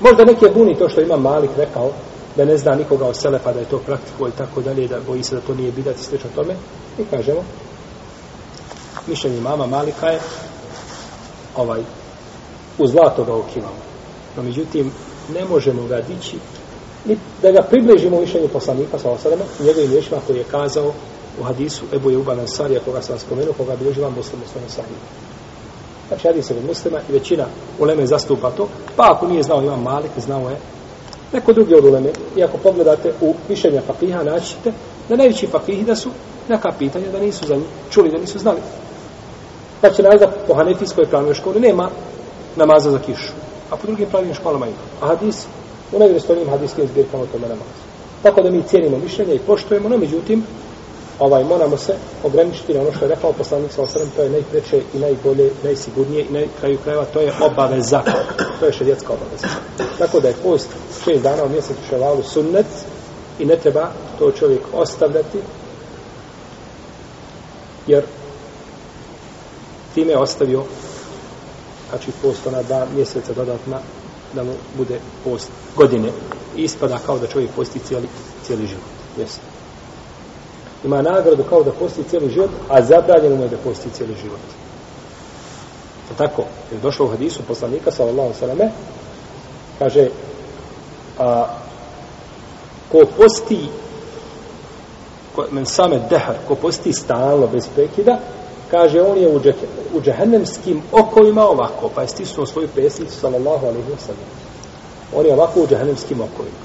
Možda 0.00 0.24
neki 0.24 0.44
je 0.44 0.50
buni 0.50 0.78
to 0.78 0.88
što 0.88 1.00
ima 1.00 1.16
Malik 1.16 1.50
rekao, 1.56 1.90
da 2.36 2.44
ne 2.44 2.58
zna 2.58 2.74
nikoga 2.74 3.06
od 3.06 3.16
Selefa 3.16 3.52
da 3.52 3.60
je 3.60 3.66
to 3.70 3.78
praktiko 3.78 4.28
i 4.28 4.36
tako 4.38 4.60
dalje, 4.60 4.88
da 4.88 5.00
boji 5.06 5.22
se 5.22 5.34
da 5.34 5.40
to 5.40 5.54
nije 5.54 5.72
bidat 5.72 5.96
i 5.96 6.02
slično 6.02 6.30
tome. 6.34 6.54
I 6.98 7.04
kažemo, 7.04 7.42
mišljenje 9.06 9.40
mama 9.40 9.66
Malika 9.66 10.06
je 10.06 10.20
ovaj, 11.56 11.80
u 12.78 12.86
zlato 12.86 13.24
ga 13.24 13.34
okivamo. 13.34 13.84
No, 14.36 14.42
međutim, 14.42 14.92
ne 15.34 15.44
možemo 15.44 15.86
ga 15.86 16.00
dići 16.00 16.36
ni 17.04 17.16
da 17.42 17.52
ga 17.52 17.62
približimo 17.62 18.20
mišljenju 18.20 18.48
poslanika 18.48 18.98
sa 18.98 19.10
osadama, 19.10 19.44
njegovim 19.60 19.90
riječima 19.90 20.20
koji 20.26 20.36
je 20.36 20.44
kazao 20.44 20.92
u 21.40 21.42
hadisu 21.42 21.84
Ebu 21.92 22.10
je 22.10 22.18
Uban 22.18 22.40
Ansarija, 22.40 22.80
koga 22.84 23.02
sam 23.02 23.18
spomenuo, 23.18 23.54
koga 23.56 23.76
bilježi 23.76 24.00
vam 24.00 24.14
muslim 24.16 24.40
u 24.44 24.48
svojom 24.48 24.68
sahiju. 24.68 24.96
Znači, 26.08 26.28
hadis 26.28 26.50
je 26.50 26.56
muslima 26.66 26.98
i 27.08 27.12
većina 27.12 27.46
uleme 27.78 28.06
zastupa 28.06 28.50
to, 28.50 28.68
pa 28.96 29.12
ako 29.16 29.26
nije 29.26 29.42
znao 29.42 29.62
imam 29.62 29.82
Malik, 29.82 30.10
znao 30.18 30.50
je 30.50 30.56
neko 31.32 31.52
drugi 31.52 31.74
od 31.74 31.84
uleme. 31.84 32.10
I 32.36 32.44
ako 32.44 32.58
pogledate 32.58 33.12
u 33.20 33.34
mišljenja 33.48 33.82
fakiha, 33.86 34.22
naćite 34.22 34.72
da 35.08 35.16
najveći 35.16 35.46
fakihi 35.46 35.84
da 35.84 35.96
su 35.96 36.10
neka 36.48 36.72
pitanja 36.78 37.06
da 37.12 37.18
nisu 37.18 37.46
za 37.46 37.54
njih, 37.54 37.66
čuli 37.90 38.10
da 38.10 38.18
nisu 38.18 38.38
znali. 38.38 38.60
Pa 39.80 39.90
će 39.90 40.02
nazad 40.02 40.46
po 40.46 40.54
hanefijskoj 40.54 41.06
pravnoj 41.06 41.34
školi 41.34 41.60
nema 41.60 41.90
namaza 42.56 42.90
za 42.90 42.98
kišu. 42.98 43.32
A 43.70 43.76
po 43.76 43.86
drugim 43.86 44.08
pravnim 44.10 44.34
školama 44.34 44.66
ima. 44.66 44.76
A 45.00 45.06
hadis, 45.06 45.46
u 45.92 45.98
najvrestojnijim 45.98 46.50
hadiskim 46.50 46.86
zbirkama 46.86 47.22
o 47.22 47.26
tome 47.26 47.48
namaz. 47.48 47.66
Tako 48.22 48.42
da 48.42 48.50
mi 48.50 48.62
cijenimo 48.62 48.98
mišljenja 48.98 49.34
i 49.34 49.38
poštujemo, 49.38 49.88
no 49.88 49.98
međutim, 49.98 50.44
ovaj, 51.18 51.44
moramo 51.44 51.76
se 51.76 51.94
ograničiti 52.22 52.74
na 52.74 52.80
ono 52.80 52.92
što 52.92 53.04
je 53.04 53.08
rekao 53.08 53.32
poslanik 53.32 53.72
sa 53.72 53.82
osrem, 53.82 54.08
to 54.16 54.22
je 54.22 54.30
najpreče 54.30 54.82
i 54.94 54.98
najbolje, 54.98 55.50
najsigurnije 55.64 56.24
i 56.24 56.32
na 56.32 56.40
kraju 56.60 56.78
krajeva, 56.84 57.04
to 57.04 57.20
je 57.20 57.32
obaveza. 57.40 58.02
To 58.60 58.66
je 58.66 58.72
šedjetska 58.72 59.12
obaveza. 59.12 59.46
Tako 59.98 60.20
da 60.20 60.28
je 60.28 60.34
post 60.42 60.68
šest 61.04 61.22
dana 61.22 61.44
u 61.44 61.48
mjesecu 61.48 61.80
ševalu 61.90 62.22
sunnet 62.22 62.66
i 63.38 63.44
ne 63.44 63.56
treba 63.56 63.90
to 64.18 64.30
čovjek 64.30 64.60
ostavljati, 64.72 65.38
jer 67.86 68.04
time 69.94 70.10
je 70.10 70.18
ostavio 70.18 70.62
znači 71.90 72.10
post 72.22 72.46
na 72.52 72.62
dva 72.62 72.86
mjeseca 72.94 73.32
dodatna 73.32 73.78
da 74.34 74.44
mu 74.44 74.52
bude 74.76 74.98
post 75.24 75.50
godine 75.76 76.08
i 76.56 76.62
ispada 76.62 76.98
kao 77.06 77.18
da 77.18 77.26
čovjek 77.26 77.50
posti 77.56 77.78
cijeli, 77.78 78.08
cijeli 78.46 78.66
život. 78.66 78.84
Jeste. 79.18 79.40
Ima 80.84 81.02
nagradu 81.02 81.44
kao 81.48 81.62
da 81.62 81.72
posti 81.72 82.04
cijeli 82.10 82.30
život, 82.30 82.50
a 82.68 82.82
zabranjeno 82.82 83.36
mu 83.36 83.42
je 83.42 83.48
da 83.48 83.56
posti 83.56 83.90
cijeli 83.90 84.14
život. 84.22 84.40
Je 86.10 86.16
tako? 86.16 86.44
Je 86.72 86.78
došlo 86.78 87.06
u 87.06 87.08
hadisu 87.08 87.42
poslanika, 87.48 87.90
sallallahu 87.90 88.34
sallame, 88.40 88.70
kaže, 89.78 90.08
a, 91.18 91.46
ko 92.94 93.06
posti 93.16 93.58
ko, 95.34 95.46
men 95.50 95.66
same 95.66 95.98
dehar, 96.10 96.36
ko 96.48 96.54
posti 96.54 96.92
stalno 96.92 97.46
bez 97.50 97.66
prekida, 97.74 98.18
kaže 98.70 99.02
on 99.02 99.18
je 99.18 99.28
u, 99.28 99.40
džek, 99.40 99.56
u 99.94 100.00
džehennemskim 100.00 100.82
okovima 100.92 101.42
ovako, 101.42 101.90
pa 101.94 102.02
je 102.02 102.08
stisnuo 102.08 102.46
svoju 102.46 102.68
pesnicu, 102.74 103.14
sallallahu 103.14 103.66
alaihi 103.66 103.90
wa 103.90 103.98
sallam. 103.98 104.30
On 105.14 105.26
je 105.26 105.34
ovako 105.34 105.60
u 105.60 105.66
džehennemskim 105.66 106.20
okovima. 106.20 106.62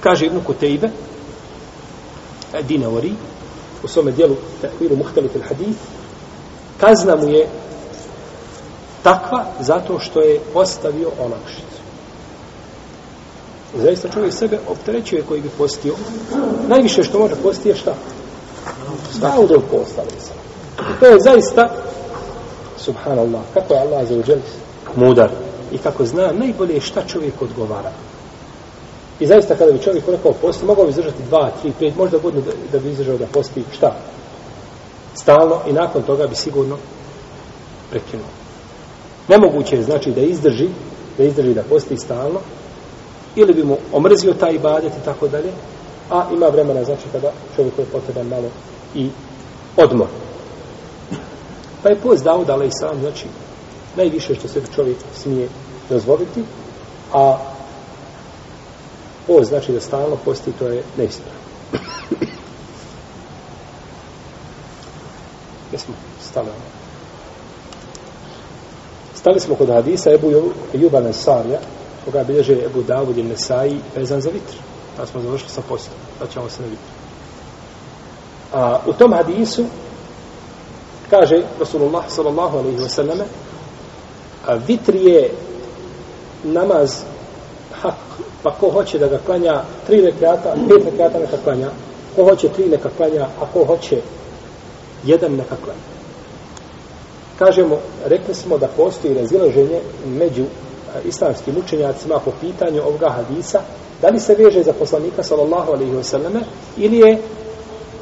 Kaže 0.00 0.26
Ibnu 0.26 0.40
Kutejbe, 0.46 0.90
Dinawari, 2.68 3.12
u 3.82 3.88
svome 3.88 4.12
dijelu 4.12 4.36
Tehviru 4.60 4.96
Muhtalif 4.96 5.36
al-Hadith, 5.36 5.78
kazna 6.80 7.16
mu 7.16 7.28
je 7.28 7.46
takva 9.02 9.44
zato 9.60 9.98
što 9.98 10.20
je 10.20 10.40
ostavio 10.54 11.10
olakšicu. 11.20 11.73
Zaista 13.82 14.08
čovjek 14.08 14.34
sebe 14.34 14.58
opterećuje 14.68 15.22
koji 15.22 15.40
bi 15.40 15.48
postio. 15.58 15.94
Najviše 16.68 17.02
što 17.02 17.18
može 17.18 17.34
postiti 17.42 17.68
je 17.68 17.74
šta? 17.74 17.94
Staudov 19.12 19.60
postali 19.70 20.10
sam. 20.18 20.36
To 21.00 21.06
je 21.06 21.16
zaista 21.20 21.68
subhanallah, 22.78 23.42
kako 23.54 23.74
je 23.74 23.80
Allah 23.80 24.08
za 24.08 24.14
uđel 24.14 24.38
mudar 24.96 25.30
i 25.72 25.78
kako 25.78 26.04
zna 26.04 26.32
najbolje 26.32 26.80
šta 26.80 27.02
čovjek 27.06 27.42
odgovara. 27.42 27.92
I 29.20 29.26
zaista 29.26 29.54
kada 29.54 29.72
bi 29.72 29.82
čovjek 29.82 30.08
rekao 30.08 30.32
posti, 30.32 30.64
mogao 30.64 30.84
bi 30.84 30.90
izdržati 30.90 31.22
dva, 31.28 31.50
tri, 31.62 31.72
pet, 31.78 31.96
možda 31.96 32.18
godinu 32.18 32.42
da, 32.42 32.52
da 32.72 32.78
bi 32.78 32.90
izdržao 32.90 33.18
da 33.18 33.26
posti 33.26 33.64
šta? 33.72 33.96
Stalno 35.14 35.60
i 35.68 35.72
nakon 35.72 36.02
toga 36.02 36.26
bi 36.26 36.34
sigurno 36.34 36.76
prekinuo. 37.90 38.26
Nemoguće 39.28 39.76
je 39.76 39.82
znači 39.82 40.10
da 40.10 40.20
izdrži, 40.20 40.68
da 41.18 41.24
izdrži 41.24 41.54
da 41.54 41.62
posti 41.62 41.96
stalno, 41.96 42.40
ili 43.36 43.54
bi 43.54 43.64
mu 43.64 43.76
omrzio 43.92 44.34
taj 44.34 44.54
ibadet 44.54 44.92
i 44.92 45.04
tako 45.04 45.28
dalje, 45.28 45.52
a 46.10 46.24
ima 46.32 46.46
vremena 46.46 46.84
znači 46.84 47.02
kada 47.12 47.32
čovjeku 47.56 47.80
je 47.80 47.86
potreban 47.86 48.26
malo 48.26 48.48
i 48.94 49.10
odmor. 49.76 50.08
Pa 51.82 51.88
je 51.88 52.00
post 52.00 52.24
Daud, 52.24 52.46
da 52.46 52.70
sam, 52.70 53.00
znači, 53.00 53.26
najviše 53.96 54.34
što 54.34 54.48
se 54.48 54.60
čovjek 54.74 54.96
smije 55.14 55.48
dozvoliti, 55.90 56.44
a 57.12 57.38
post 59.26 59.48
znači 59.48 59.72
da 59.72 59.80
stalno 59.80 60.16
posti, 60.24 60.52
to 60.52 60.66
je 60.66 60.82
neispravno. 60.96 61.40
Gdje 65.68 65.78
smo 65.78 65.94
stali? 66.30 66.48
Stali 69.14 69.40
smo 69.40 69.54
kod 69.54 69.68
hadisa 69.68 70.12
Ebu 70.12 70.52
Juba 70.72 71.00
Nesarja, 71.00 71.58
koga 72.04 72.24
bilježe 72.24 72.64
Ebu 72.64 72.82
Davud 72.82 73.18
i 73.18 73.22
Nesai, 73.22 73.76
vezan 73.96 74.20
za 74.20 74.30
vitr. 74.30 74.56
Pa 74.96 75.06
smo 75.06 75.22
završili 75.22 75.50
sa 75.50 75.62
postom. 75.68 75.94
Pa 76.18 76.26
ćemo 76.26 76.48
se 76.48 76.62
na 76.62 76.68
vitr. 76.68 76.82
A 78.52 78.80
u 78.86 78.92
tom 78.92 79.12
hadisu 79.12 79.64
kaže 81.10 81.42
Rasulullah 81.60 82.04
sallallahu 82.08 82.58
alaihi 82.58 82.78
wa 82.78 82.88
sallame 82.88 83.24
a 84.46 84.54
vitr 84.54 84.94
je 84.94 85.30
namaz 86.44 87.02
hak, 87.72 87.94
pa 88.42 88.50
ko 88.50 88.70
hoće 88.70 88.98
da 88.98 89.06
ga 89.06 89.18
klanja 89.26 89.62
tri 89.86 90.00
rekata, 90.00 90.54
pet 90.68 90.84
rekata 90.84 91.18
neka 91.18 91.36
klanja, 91.44 91.70
ko 92.16 92.24
hoće 92.24 92.48
tri 92.48 92.68
neka 92.68 92.88
klanja, 92.96 93.26
a 93.40 93.46
ko 93.52 93.64
hoće 93.64 94.00
jedan 95.04 95.32
neka 95.32 95.56
klanja. 95.64 95.94
Kažemo, 97.38 97.78
rekli 98.04 98.34
smo 98.34 98.58
da 98.58 98.68
postoji 98.68 99.14
razilaženje 99.14 99.80
među 100.06 100.44
islamskim 101.04 101.54
učenjacima 101.64 102.18
po 102.24 102.30
pitanju 102.40 102.82
ovoga 102.86 103.08
hadisa, 103.08 103.60
da 104.02 104.08
li 104.08 104.20
se 104.20 104.34
veže 104.34 104.62
za 104.62 104.72
poslanika 104.72 105.22
sallallahu 105.22 105.72
alaihi 105.72 105.92
wasallam 105.92 106.40
ili 106.76 106.98
je 106.98 107.18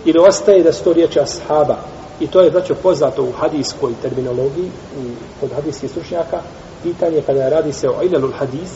ili 0.05 0.19
ostaje 0.19 0.63
da 0.63 0.73
su 0.73 0.85
to 0.85 0.93
riječi 0.93 1.21
ashaba? 1.21 1.77
I 2.21 2.27
to 2.27 2.41
je 2.41 2.51
znači 2.51 2.75
poznato 2.83 3.23
u 3.23 3.33
hadijskoj 3.33 3.93
terminologiji 4.03 4.67
u, 4.67 5.03
kod 5.41 5.51
hadijskih 5.53 5.91
stručnjaka. 5.91 6.41
Pitanje 6.83 7.23
kada 7.27 7.49
radi 7.49 7.73
se 7.73 7.89
o 7.89 8.03
ilalul 8.03 8.33
hadis 8.33 8.71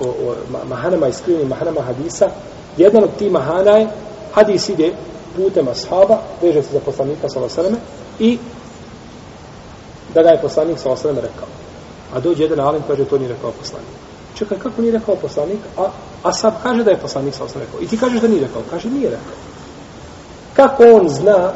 o, 0.00 0.04
o 0.04 0.34
mahanama 0.68 1.08
iskrivenim 1.08 1.48
mahanama 1.48 1.80
hadisa 1.80 2.30
jedan 2.76 3.04
od 3.04 3.10
tih 3.18 3.32
mahana 3.32 3.70
je 3.70 3.88
hadis 4.32 4.68
ide 4.68 4.92
putem 5.36 5.68
ashaba 5.68 6.18
veže 6.42 6.62
se 6.62 6.72
za 6.72 6.80
poslanika 6.80 7.28
sallallahu 7.28 7.60
alaihi 7.60 7.76
wasallam 7.76 7.78
i 8.18 8.38
da 10.14 10.22
ga 10.22 10.28
je 10.28 10.40
poslanik 10.42 10.78
sallallahu 10.78 11.08
alaihi 11.08 11.18
wasallam 11.18 11.32
rekao. 11.32 11.63
A 12.14 12.20
dođe 12.20 12.42
jedan 12.42 12.60
alim 12.60 12.82
kaže 12.88 13.04
to 13.04 13.18
nije 13.18 13.28
rekao 13.28 13.52
poslanik. 13.52 13.88
Čekaj, 14.34 14.58
kako 14.58 14.80
nije 14.80 14.92
rekao 14.92 15.16
poslanik? 15.16 15.58
A, 15.78 15.88
a 16.22 16.32
sad 16.32 16.62
kaže 16.62 16.84
da 16.84 16.90
je 16.90 16.98
poslanik 16.98 17.34
sam 17.34 17.46
rekao. 17.54 17.80
I 17.80 17.86
ti 17.86 17.98
kažeš 17.98 18.20
da 18.20 18.28
nije 18.28 18.40
rekao. 18.40 18.62
Kaže, 18.70 18.90
nije 18.90 19.10
rekao. 19.10 19.34
Kako 20.56 20.84
on 20.84 21.08
zna 21.08 21.52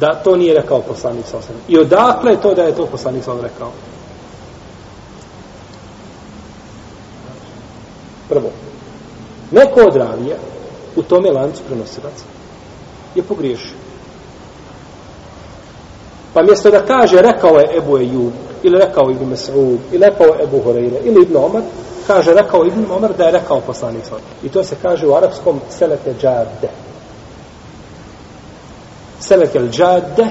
da 0.00 0.14
to 0.14 0.36
nije 0.36 0.54
rekao 0.54 0.80
poslanik 0.80 1.26
sa 1.26 1.38
I 1.68 1.78
odakle 1.78 2.32
je 2.32 2.40
to 2.40 2.54
da 2.54 2.62
je 2.62 2.76
to 2.76 2.86
poslanik 2.86 3.24
sa 3.24 3.32
rekao? 3.42 3.70
Prvo, 8.28 8.50
neko 9.50 9.80
od 9.80 9.96
ravija 9.96 10.36
u 10.96 11.02
tome 11.02 11.30
lancu 11.30 11.62
prenosilaca 11.66 12.24
je 13.14 13.22
pogriješio. 13.22 13.85
Pa 16.36 16.42
mjesto 16.42 16.70
da 16.70 16.80
kaže 16.80 17.22
rekao 17.22 17.58
je 17.58 17.76
Ebu 17.76 17.98
Ejub, 17.98 18.32
ili 18.62 18.78
rekao 18.78 19.10
Ibn 19.10 19.34
Mas'ud, 19.34 19.78
ili 19.92 20.04
rekao 20.04 20.26
Ebu 20.42 20.60
Horeire, 20.64 20.96
ili 21.04 21.22
Ibn 21.22 21.36
Omar, 21.36 21.62
kaže 22.06 22.34
rekao 22.34 22.66
Ibn 22.66 22.84
Omar 22.90 23.12
da 23.18 23.24
je 23.24 23.32
rekao 23.32 23.60
poslanik 23.60 24.04
svoj. 24.04 24.20
I 24.42 24.48
to 24.48 24.64
se 24.64 24.76
kaže 24.82 25.06
u 25.06 25.14
arapskom 25.14 25.60
selete 25.70 26.14
džade. 26.20 26.68
Selete 29.20 29.58
džade, 29.58 30.26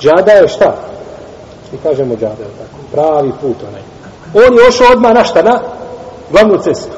džada 0.00 0.32
je 0.32 0.48
šta? 0.48 0.76
Mi 1.72 1.78
kažemo 1.82 2.14
džade, 2.14 2.44
tako, 2.58 2.78
pravi 2.92 3.32
put 3.40 3.56
onaj. 3.68 3.82
On 4.46 4.58
je 4.58 4.68
ošao 4.68 4.92
odmah 4.92 5.14
na 5.14 5.24
šta, 5.24 5.42
na 5.42 5.60
glavnu 6.30 6.58
cestu. 6.58 6.96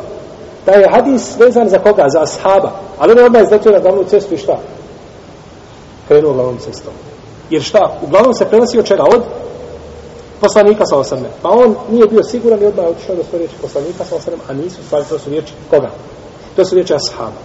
Da 0.67 0.73
je 0.73 0.91
hadis 0.91 1.39
vezan 1.39 1.69
za 1.69 1.79
koga? 1.79 2.05
Za 2.09 2.23
ashaba. 2.23 2.73
Ali 2.99 3.13
on 3.13 3.19
je 3.19 3.25
odmah 3.25 3.43
izletio 3.43 3.73
na 3.73 3.79
glavnu 3.79 4.05
cestu 4.05 4.35
i 4.35 4.39
šta? 4.39 4.59
Krenuo 6.09 6.33
glavnom 6.33 6.59
cestom. 6.59 6.93
Jer 7.51 7.63
šta? 7.63 7.99
Uglavnom 8.03 8.35
se 8.35 8.45
prenosi 8.45 8.79
od 8.79 8.87
čega? 8.87 9.03
Od 9.03 9.23
poslanika 10.41 10.87
sa 10.87 10.99
osadne. 10.99 11.29
Pa 11.43 11.49
on 11.49 11.75
nije 11.91 12.07
bio 12.07 12.23
siguran 12.23 12.63
i 12.63 12.67
odmah 12.67 12.85
je 12.85 12.91
otišao 12.91 13.17
da 13.17 13.23
su 13.23 13.39
riječi 13.39 13.55
poslanika 13.63 14.05
sa 14.05 14.17
osadne, 14.17 14.39
a 14.49 14.53
nisu 14.53 14.85
stvari, 14.85 15.05
to 15.09 15.19
su 15.19 15.31
riječi 15.31 15.53
koga? 15.71 15.91
To 16.57 16.65
su 16.65 16.75
riječi 16.75 16.95
ashaba. 16.95 17.41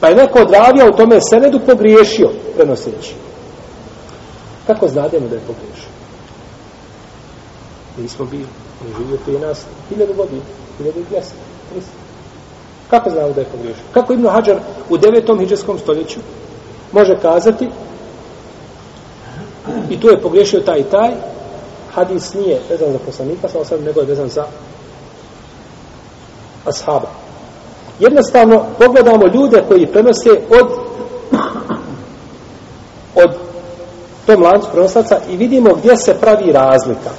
Pa 0.00 0.08
je 0.08 0.14
neko 0.14 0.38
odravio 0.38 0.88
u 0.88 0.96
tome 0.96 1.20
senedu 1.20 1.60
pogriješio 1.66 2.30
prenoseći. 2.56 3.14
Kako 4.66 4.88
znademo 4.88 5.28
da 5.28 5.34
je 5.34 5.42
pogriješio? 5.46 5.92
Nismo 7.98 8.24
bili. 8.24 8.46
On 8.80 9.02
živio 9.02 9.18
prije 9.24 9.40
nas 9.40 9.64
hiljadu 9.88 10.14
godina, 10.14 10.42
hiljadu 10.78 11.00
i 11.00 11.04
Kako 12.90 13.10
znamo 13.10 13.32
da 13.32 13.40
je 13.40 13.46
pogriješio? 13.46 13.84
Kako 13.94 14.12
Ibn 14.12 14.26
Hajar 14.26 14.58
u 14.90 14.96
devetom 14.98 15.40
hiđarskom 15.40 15.78
stoljeću 15.78 16.20
može 16.92 17.18
kazati 17.22 17.68
i 19.90 20.00
tu 20.00 20.08
je 20.08 20.20
pogriješio 20.20 20.60
taj 20.60 20.78
i 20.78 20.84
taj, 20.84 21.10
hadis 21.94 22.34
nije 22.34 22.60
vezan 22.70 22.92
za 22.92 22.98
poslanika, 23.06 23.48
samo 23.48 23.64
sam 23.64 23.84
nego 23.84 24.00
je 24.00 24.06
vezan 24.06 24.28
za 24.28 24.44
ashaba. 26.64 27.08
Jednostavno, 28.00 28.64
pogledamo 28.78 29.26
ljude 29.34 29.64
koji 29.68 29.86
prenose 29.86 30.30
od 30.50 30.88
od 33.14 33.30
tom 34.26 34.42
lancu 34.42 34.68
prenoslaca 34.72 35.18
i 35.30 35.36
vidimo 35.36 35.74
gdje 35.74 35.96
se 35.96 36.14
pravi 36.20 36.52
razlika. 36.52 37.10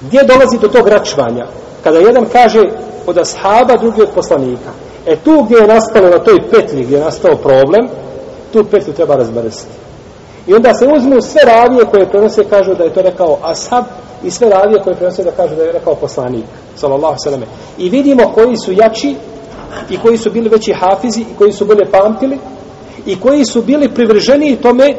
Gdje 0.00 0.24
dolazi 0.24 0.58
do 0.58 0.68
tog 0.68 0.88
račvanja? 0.88 1.46
Kada 1.84 1.98
jedan 1.98 2.26
kaže 2.32 2.62
od 3.06 3.18
ashaba, 3.18 3.76
drugi 3.76 4.02
od 4.02 4.08
poslanika. 4.14 4.70
E 5.06 5.16
tu 5.16 5.42
gdje 5.42 5.56
je 5.56 5.66
nastalo 5.66 6.08
na 6.08 6.18
toj 6.18 6.50
petlji, 6.50 6.84
gdje 6.84 6.96
je 6.96 7.04
nastao 7.04 7.36
problem, 7.36 7.88
tu 8.52 8.64
petlju 8.64 8.92
treba 8.92 9.14
razmrstiti. 9.14 9.79
I 10.46 10.54
onda 10.54 10.74
se 10.74 10.86
uzmu 10.96 11.20
sve 11.20 11.42
ravije 11.44 11.84
koje 11.84 12.10
prenose, 12.10 12.44
kažu 12.44 12.74
da 12.74 12.84
je 12.84 12.94
to 12.94 13.02
rekao 13.02 13.38
ashab, 13.42 13.84
i 14.24 14.30
sve 14.30 14.48
ravije 14.48 14.82
koje 14.82 14.96
prenose 14.96 15.24
da 15.24 15.30
kažu 15.30 15.54
da 15.54 15.62
je 15.62 15.72
rekao 15.72 15.94
poslanik, 15.94 16.44
sallallahu 16.76 17.16
sallam. 17.18 17.42
I 17.78 17.88
vidimo 17.88 18.32
koji 18.34 18.56
su 18.56 18.72
jači, 18.72 19.16
i 19.90 19.98
koji 19.98 20.18
su 20.18 20.30
bili 20.30 20.48
veći 20.48 20.72
hafizi, 20.72 21.20
i 21.20 21.36
koji 21.38 21.52
su 21.52 21.64
bolje 21.64 21.90
pamtili, 21.90 22.38
i 23.06 23.20
koji 23.20 23.44
su 23.44 23.62
bili 23.62 23.94
privrženi 23.94 24.56
tome 24.56 24.94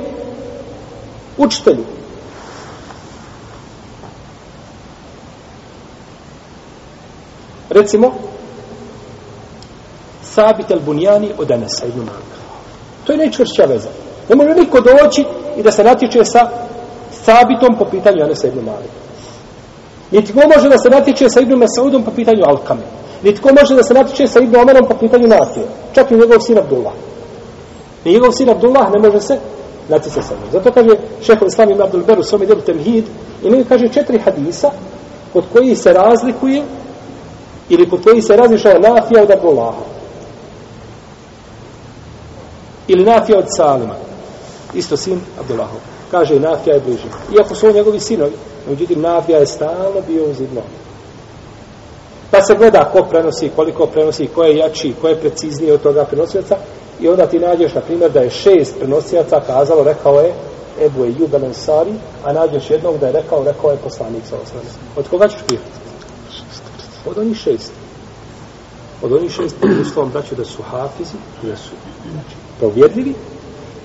učitelju. 1.38 1.84
Recimo, 7.70 8.12
Sabit 10.24 10.72
al-Bunjani 10.72 11.32
od 11.38 11.52
Anasa 11.52 11.86
ibn 11.86 12.00
Malika. 12.00 12.38
To 13.04 13.12
je 13.12 13.18
najčvršća 13.18 13.66
veza. 13.66 13.90
Ne 14.30 14.36
može 14.36 14.50
niko 14.50 14.82
doći 14.82 15.26
i 15.58 15.64
da 15.64 15.72
se 15.72 15.84
natiče 15.84 16.26
sa 16.26 16.50
sabitom 17.12 17.76
po 17.80 17.86
pitanju 17.86 18.24
Anasa 18.24 18.48
ibn 18.48 18.60
Malika. 18.60 19.02
Niti 20.12 20.34
ko 20.34 20.40
može 20.56 20.70
da 20.70 20.78
se 20.78 20.90
natiče 20.90 21.30
sa 21.30 21.40
Ibn 21.40 21.54
Masaudom 21.54 22.04
po 22.04 22.12
pitanju 22.12 22.44
Alkame. 22.48 22.82
Niti 23.24 23.42
ko 23.42 23.50
može 23.60 23.76
da 23.76 23.84
se 23.84 23.94
natiče 23.94 24.28
sa 24.28 24.40
Ibn 24.40 24.56
Omerom 24.56 24.88
po 24.88 24.96
pitanju 24.96 25.28
Nafije. 25.28 25.66
Čak 25.94 26.12
i 26.12 26.16
njegov 26.16 26.40
sin 26.40 26.58
Abdullah. 26.58 26.94
I 28.06 28.14
njegov 28.14 28.32
sin 28.32 28.50
Abdullah 28.50 28.92
ne 28.92 29.00
može 29.00 29.20
se 29.22 29.38
natjecati 29.90 30.28
sa 30.28 30.34
njim. 30.34 30.52
Zato 30.52 30.72
kaže 30.72 30.90
šehol 31.22 31.48
Islam 31.48 31.70
ibn 31.70 31.82
Abdul 31.82 32.04
Beru 32.04 32.24
svome 32.24 32.46
djelu 32.46 32.62
Temhid 32.62 33.06
i 33.44 33.50
ne 33.50 33.64
kaže 33.70 33.88
četiri 33.88 34.20
hadisa 34.20 34.72
kod 35.34 35.44
koji 35.54 35.76
se 35.76 35.94
razlikuje 35.94 36.64
ili 37.70 37.90
kod 37.90 38.04
koji 38.04 38.22
se 38.22 38.36
razlišava 38.36 38.80
Nafija 38.80 39.24
od 39.24 39.32
Abdullaha. 39.32 39.84
Ili 42.88 43.06
Nafija 43.06 43.40
od 43.40 43.46
Salima 43.58 44.11
isto 44.74 44.98
sin 44.98 45.22
Abdullahov. 45.40 45.80
Kaže, 46.12 46.40
Nafija 46.40 46.76
je 46.76 46.82
bliži. 46.82 47.08
Iako 47.38 47.56
su 47.56 47.72
njegovi 47.72 48.00
sinovi, 48.00 48.34
međutim, 48.70 49.02
Nafija 49.02 49.40
je 49.40 49.48
stalno 49.48 50.02
bio 50.08 50.24
uz 50.24 50.42
Ibnu 50.42 50.62
Pa 52.32 52.42
se 52.42 52.56
gleda 52.56 52.90
ko 52.94 53.04
prenosi, 53.10 53.52
koliko 53.56 53.86
prenosi, 53.86 54.28
ko 54.28 54.44
je 54.44 54.58
jači, 54.58 54.94
ko 55.02 55.08
je 55.08 55.16
precizniji 55.16 55.72
od 55.72 55.82
toga 55.82 56.06
prenosioca 56.06 56.58
i 57.00 57.08
onda 57.10 57.28
ti 57.28 57.40
nađeš, 57.40 57.74
na 57.74 57.82
primjer, 57.82 58.12
da 58.12 58.20
je 58.20 58.30
šest 58.30 58.76
prenosioca 58.80 59.42
kazalo, 59.48 59.84
rekao 59.84 60.20
je 60.20 60.34
Ebu 60.86 61.06
je 61.06 61.16
Juben 61.20 61.44
Ansari, 61.46 61.94
a 62.24 62.34
nađeš 62.34 62.70
jednog 62.70 62.98
da 62.98 63.08
je 63.08 63.14
rekao, 63.14 63.44
rekao 63.44 63.72
je 63.72 63.78
poslanik 63.78 64.24
sa 64.30 64.36
osnovne. 64.44 64.70
Od 64.96 65.08
koga 65.08 65.28
ćeš 65.28 65.40
pijeti? 65.48 65.66
Od 67.06 67.18
onih 67.18 67.38
šest. 67.38 67.72
od 69.02 69.14
onih 69.14 69.32
šest 69.32 69.56
pod 69.62 69.70
uslovom 69.82 70.12
braću 70.12 70.36
da 70.36 70.46
su 70.46 70.64
hafizi, 70.64 71.18
da 71.42 71.56
su 71.58 71.72
znači, 72.12 72.36
povjedljivi 72.60 73.14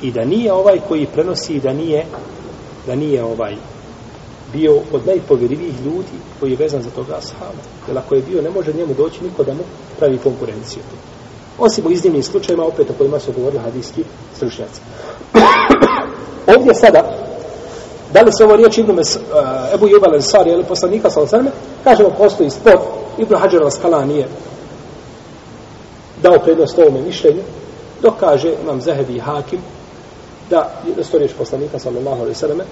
i 0.03 0.13
da 0.13 0.25
nije 0.25 0.53
ovaj 0.53 0.81
koji 0.89 1.07
prenosi 1.07 1.61
da 1.61 1.73
nije 1.73 2.05
da 2.87 2.95
nije 2.95 3.25
ovaj 3.25 3.57
bio 4.53 4.81
od 4.93 5.07
najpovjerljivijih 5.07 5.75
ljudi 5.85 6.17
koji 6.41 6.51
je 6.51 6.57
vezan 6.57 6.83
za 6.83 6.91
toga 6.91 7.15
ashaba. 7.17 7.63
Jer 7.89 7.99
ako 7.99 8.15
je 8.15 8.23
bio, 8.23 8.43
ne 8.43 8.51
može 8.51 8.73
njemu 8.73 8.95
doći 8.95 9.25
niko 9.25 9.45
da 9.45 9.55
mu 9.55 9.61
pravi 9.99 10.19
konkurenciju. 10.19 10.83
Osim 11.59 11.87
u 11.87 11.91
iznimnim 11.91 12.23
slučajima, 12.23 12.65
opet 12.65 12.91
o 12.91 12.95
kojima 12.99 13.21
su 13.21 13.33
govorili 13.33 13.63
hadijski 13.63 14.05
stručnjaci. 14.37 14.81
Ovdje 16.57 16.75
sada, 16.75 17.03
da 18.13 18.21
li 18.21 18.33
se 18.33 18.45
ovo 18.45 18.57
riječ 18.57 18.79
Ibnu 18.79 18.95
Mes, 18.95 19.17
uh, 19.17 19.23
Ebu 19.75 19.89
Jubal 19.89 20.15
Ansari 20.15 20.51
ili 20.51 20.65
poslanika 20.65 21.11
sa 21.11 21.21
Osrme, 21.21 21.51
kažemo, 21.85 22.11
postoji 22.11 22.51
spor, 22.51 22.79
Ibnu 23.19 23.39
Hađar 23.39 23.71
skala 23.71 24.05
nije 24.05 24.29
dao 26.23 26.39
prednost 26.39 26.79
ovome 26.79 27.01
mišljenju, 27.01 27.43
dok 28.03 28.15
kaže 28.21 28.53
imam 28.63 28.81
Zahebi 28.81 29.17
i 29.17 29.21
Hakim, 29.21 29.61
da, 30.51 30.83
da 30.97 31.05
su 31.05 31.11
to 31.11 31.19
riječ 31.19 31.33
poslanika 31.39 31.79
sallallahu 31.79 32.21
alaihi 32.21 32.39
sallame, 32.39 32.65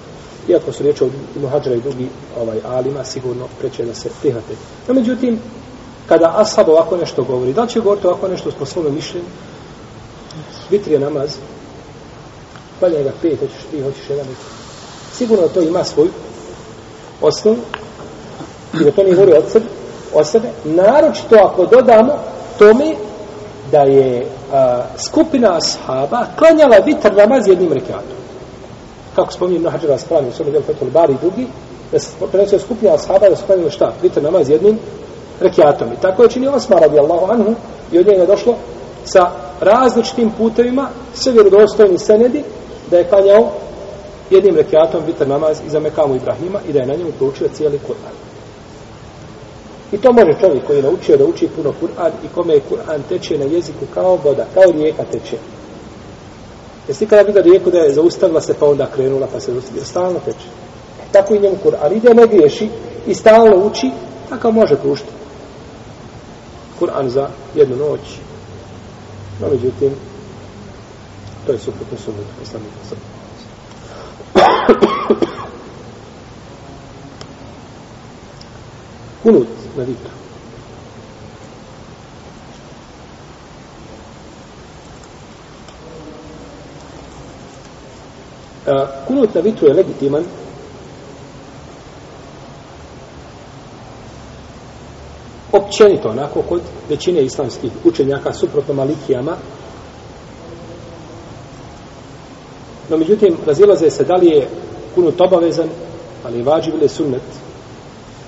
iako 0.47 0.71
su 0.71 0.83
riječi 0.83 1.03
od 1.03 1.11
muhađara 1.41 1.75
i 1.75 1.81
drugi 1.81 2.07
ovaj, 2.41 2.59
alima, 2.65 3.03
sigurno 3.03 3.47
preće 3.59 3.85
da 3.85 3.93
se 3.93 4.09
prihvate. 4.21 4.53
No, 4.87 4.93
međutim, 4.93 5.39
kada 6.07 6.33
ashab 6.37 6.69
ovako 6.69 6.97
nešto 6.97 7.23
govori, 7.23 7.53
da 7.53 7.61
li 7.61 7.69
će 7.69 7.79
govoriti 7.79 8.07
ovako 8.07 8.27
nešto 8.27 8.51
po 8.59 8.65
svome 8.65 8.89
mišljenju? 8.89 9.25
Vitri 10.69 10.93
je 10.93 10.99
namaz, 10.99 11.35
valja 12.81 13.03
ga 13.03 13.11
pet, 13.21 13.39
hoćeš 13.39 13.63
tri, 13.71 13.81
hoćeš 13.81 14.09
jedan, 14.09 14.25
sigurno 15.13 15.47
to 15.47 15.61
ima 15.61 15.83
svoj 15.83 16.07
osnov 17.21 17.55
i 18.81 18.83
da 18.83 18.91
to 18.91 19.03
ne 19.03 19.15
govori 19.15 19.33
od 19.33 19.43
sebe, 19.51 19.65
od 20.13 20.27
sebe, 20.27 20.47
naročito 20.63 21.35
ako 21.35 21.65
dodamo 21.65 22.13
tome 22.59 22.95
da 23.71 23.79
je 23.79 24.27
a, 24.53 24.83
skupina 24.97 25.57
ashaba 25.57 26.25
klanjala 26.37 26.77
vitr 26.85 27.13
namaz 27.13 27.47
jednim 27.47 27.73
rekiatom. 27.73 28.17
Kako 29.15 29.31
spominje 29.31 29.57
Ibn 29.57 29.69
Hađara 29.69 29.97
Spravni, 29.97 30.29
u 30.29 30.33
svome 30.33 30.51
djelu 30.51 30.65
Fethul 30.65 30.89
Bari 30.89 31.13
i 31.13 31.17
drugi, 31.21 31.47
da 31.91 31.99
se 31.99 32.11
prenosio 32.31 32.59
skupina 32.59 32.93
ashaba 32.93 33.29
da 33.29 33.35
su 33.35 33.45
klanjali 33.45 33.71
šta? 33.71 33.93
Vitr 34.01 34.23
namaz 34.23 34.49
jednim 34.49 34.79
rekiatom. 35.39 35.93
I 35.93 36.01
tako 36.01 36.23
je 36.23 36.29
činio 36.29 36.51
Osmar 36.51 36.81
radijallahu 36.81 37.31
anhu 37.31 37.55
i 37.91 37.99
od 37.99 38.07
njega 38.07 38.21
je 38.21 38.27
došlo 38.27 38.55
sa 39.05 39.31
različitim 39.61 40.31
putevima, 40.37 40.89
sve 41.13 41.31
vjerodostojni 41.31 41.97
senedi, 41.97 42.43
da 42.91 42.97
je 42.97 43.09
klanjao 43.09 43.51
jednim 44.29 44.55
rekiatom 44.55 45.03
vitr 45.05 45.27
namaz 45.27 45.57
iza 45.67 45.79
Mekamu 45.79 46.15
Ibrahima 46.15 46.59
i 46.67 46.73
da 46.73 46.79
je 46.79 46.85
na 46.85 46.93
njemu 46.93 47.11
proučio 47.11 47.47
cijeli 47.53 47.79
Kur'an. 47.87 48.24
I 49.95 49.97
to 49.97 50.13
može 50.13 50.39
čovjek 50.41 50.65
koji 50.67 50.77
je 50.77 50.83
naučio 50.83 51.17
da 51.17 51.25
uči 51.25 51.49
puno 51.55 51.73
Kur'an 51.81 52.11
i 52.23 52.27
kome 52.35 52.53
je 52.53 52.61
Kur'an 52.69 53.01
teče 53.09 53.37
na 53.37 53.45
jeziku 53.45 53.85
kao 53.93 54.15
voda, 54.23 54.45
kao 54.53 54.63
rijeka 54.71 55.03
teče. 55.11 55.37
Jesi 56.87 57.05
kada 57.05 57.21
vidio 57.21 57.41
rijeku 57.41 57.71
da 57.71 57.77
je 57.77 57.93
zaustavila 57.93 58.41
se 58.41 58.53
pa 58.59 58.65
onda 58.65 58.87
krenula 58.95 59.27
pa 59.33 59.39
se 59.39 59.51
zaustavila, 59.51 59.85
stalno 59.85 60.19
teče. 60.19 60.47
Tako 61.11 61.35
i 61.35 61.39
njemu 61.39 61.55
Kur'an 61.63 61.93
ide, 61.97 62.13
ne 62.13 62.27
griješi 62.27 62.69
i 63.07 63.13
stalno 63.13 63.65
uči, 63.65 63.91
tako 64.29 64.51
može 64.51 64.75
prušiti. 64.75 65.09
Kur'an 66.79 67.09
za 67.09 67.29
jednu 67.55 67.75
noć. 67.75 67.99
No, 69.41 69.47
međutim, 69.51 69.91
to 71.45 71.51
je 71.51 71.59
suprotno 71.59 71.97
sunnetu 71.97 72.29
poslanika 72.39 72.75
sallallahu 72.83 73.15
Kunut 79.23 79.64
na 79.77 79.83
vitru. 79.83 80.09
Kunut 89.07 89.35
na 89.35 89.41
vitru 89.41 89.67
je 89.67 89.73
legitiman? 89.73 90.23
Općenito 95.51 96.09
onako 96.09 96.41
kod 96.41 96.61
većine 96.89 97.23
islamskih 97.23 97.71
učenjaka 97.83 98.33
suprotno 98.33 98.73
malikijama. 98.73 99.35
No 102.89 102.97
međutim 102.97 103.37
razilaze 103.45 103.89
se 103.89 104.03
da 104.03 104.13
li 104.13 104.27
je 104.27 104.47
kunut 104.95 105.21
obavezan 105.21 105.69
ali 106.25 106.43
vađiv 106.43 106.73
ili 106.75 106.89
sunnet. 106.89 107.21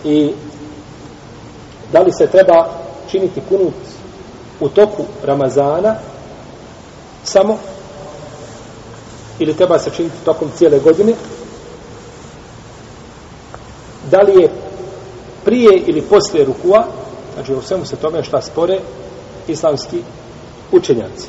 I 0.06 0.32
da 1.92 2.00
li 2.00 2.12
se 2.12 2.28
treba 2.28 2.70
činiti 3.12 3.42
kunut 3.50 3.74
u 4.60 4.70
toku 4.70 5.04
Ramazana 5.24 5.96
samo? 7.24 7.58
Ili 9.40 9.54
treba 9.54 9.80
se 9.80 9.90
činiti 9.96 10.16
tokom 10.26 10.52
cijele 10.58 10.80
godine? 10.80 11.14
Da 14.12 14.22
li 14.22 14.42
je 14.42 14.50
prije 15.46 15.84
ili 15.88 16.02
poslije 16.02 16.46
rukua? 16.46 16.86
Znači 17.34 17.54
u 17.54 17.62
svemu 17.62 17.86
se 17.86 17.96
tome 17.96 18.24
šta 18.24 18.42
spore 18.42 18.80
islamski 19.48 20.02
učenjaci. 20.72 21.28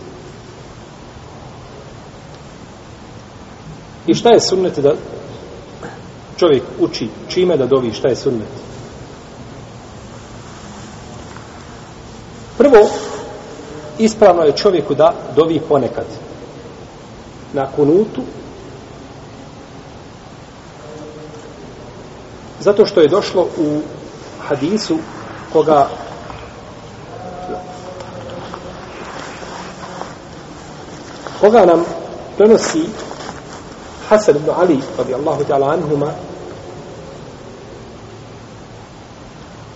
I 4.07 4.14
šta 4.14 4.31
je 4.31 4.40
sunnet 4.40 4.79
da 4.79 4.92
čovjek 6.37 6.62
uči? 6.79 7.09
Čime 7.29 7.57
da 7.57 7.66
dovi 7.66 7.92
šta 7.92 8.09
je 8.09 8.16
sunnet? 8.16 8.67
Prvo, 12.59 12.88
ispravno 13.99 14.42
je 14.42 14.57
čovjeku 14.57 14.94
da 14.94 15.12
dovi 15.37 15.61
ponekad. 15.68 16.05
Na 17.53 17.66
kunutu. 17.77 18.23
Zato 22.61 22.87
što 22.87 23.01
je 23.01 23.09
došlo 23.09 23.42
u 23.42 23.81
hadisu 24.49 24.99
koga 25.53 25.88
koga 31.40 31.64
nam 31.64 31.85
prenosi 32.37 32.85
Hasan 34.09 34.37
ibn 34.37 34.51
Ali 34.57 34.79
radijallahu 34.99 35.44
ta'ala 35.44 35.73
anhuma 35.73 36.12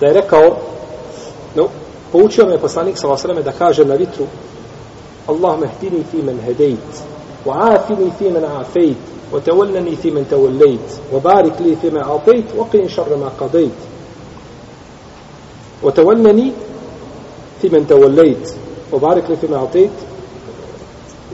da 0.00 0.06
je 0.06 0.12
rekao 0.12 0.71
poučio 2.12 2.46
me 2.46 2.58
poslanik 2.58 2.98
sa 2.98 3.08
vasrame 3.08 3.42
da 3.42 3.52
kaže 3.52 3.84
na 3.84 3.94
vitru 3.94 4.26
Allahumma 5.26 5.66
hdini 5.66 6.04
fi 6.10 6.22
men 6.22 6.38
hedejt 6.46 7.02
wa 7.46 7.54
afini 7.74 8.12
fi 8.18 8.30
men 8.30 8.44
afejt 8.44 8.96
wa 9.32 9.40
tawallani 9.40 9.96
fi 9.96 10.10
men 10.10 10.24
tawallejt 10.24 11.00
wa 11.12 11.20
barik 11.20 11.60
li 11.60 11.76
fi 11.76 11.90
men 11.90 12.02
atejt 12.02 12.54
wa 12.56 12.66
qin 12.70 12.88
šarra 12.88 13.16
ma 13.16 13.30
qadejt 13.38 13.78
wa 15.82 15.92
tawallani 15.92 16.52
fi 17.60 17.68
men 17.68 17.86
tawallejt 17.86 18.54
wa 18.92 18.98
barik 18.98 19.28
li 19.28 19.36
fi 19.36 19.46
men 19.46 19.60
atejt 19.60 19.96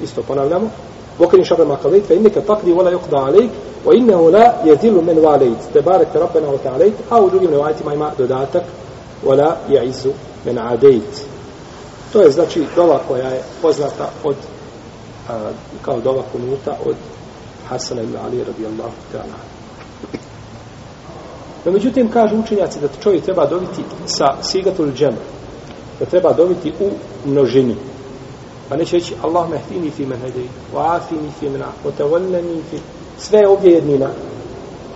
isto 0.03 0.23
ponavljamo 0.23 0.71
وقل 1.19 1.45
شر 1.45 1.65
ما 1.65 1.75
قضيت 1.75 2.05
فإنك 2.07 2.35
تقضي 2.35 2.73
ولا 2.73 2.91
يقضى 2.91 3.51
وإنه 3.85 4.31
لا 4.31 4.55
يذل 4.65 4.93
من 4.93 5.19
واليت 5.19 5.59
تبارك 5.75 6.09
ربنا 6.17 6.49
وتعاليت 6.49 6.95
أو 7.13 7.29
دري 7.29 7.47
من 7.47 7.55
وعيتي 7.55 7.85
ما 7.85 7.95
ما 7.95 8.13
دوداتك 8.19 8.65
ولا 9.25 9.57
يعز 9.71 10.09
men 10.45 10.59
adejt. 10.59 11.27
To 12.13 12.23
je 12.23 12.31
znači 12.31 12.65
dova 12.77 13.01
koja 13.09 13.29
je 13.29 13.43
poznata 13.63 14.11
od 14.25 14.37
a, 15.29 15.51
kao 15.83 16.01
dova 16.01 16.23
kunuta 16.33 16.77
od 16.85 16.97
Hasana 17.69 18.03
ibn 18.03 18.17
Ali 18.17 18.45
radijallahu 18.45 18.97
ta'ala. 19.13 19.39
No, 21.65 21.73
međutim, 21.73 22.11
kažu 22.11 22.37
učenjaci 22.37 22.81
da 22.81 22.89
čovjek 23.03 23.25
treba 23.25 23.47
dobiti 23.47 23.83
sa 24.07 24.43
sigatul 24.43 24.93
džem, 24.93 25.17
da 26.01 26.07
treba 26.07 26.33
dobiti 26.33 26.73
u 26.81 26.91
množini. 27.29 27.77
Pa 28.69 28.77
neće 28.77 28.97
reći 28.97 29.15
Allah 29.23 29.51
mehdini 29.51 29.91
fi 29.91 30.07
men 30.07 30.21
hedej, 30.21 30.49
wa 30.75 30.97
afini 30.97 31.31
fi 31.41 31.49
mena, 31.49 31.67
wa 31.85 31.91
tawallani 31.99 32.61
fi... 32.71 32.79
Sve 33.19 33.49
ovdje 33.49 33.73
jednina, 33.73 34.09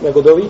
nego 0.03 0.23
dovi 0.23 0.49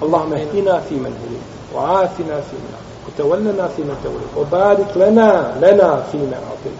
Allah 0.00 0.28
mehtina 0.28 0.80
fi 0.88 0.94
men 0.94 1.12
hedej, 1.12 1.40
wa 1.74 2.04
afina 2.04 2.42
fi 2.42 2.56
mena, 2.56 2.78
Utevallena 3.08 3.68
fina 3.76 3.94
tevoli. 4.02 4.24
O 4.36 4.44
barik 4.44 4.96
lena, 4.96 5.54
lena 5.60 6.02
fina 6.10 6.36
atej. 6.36 6.72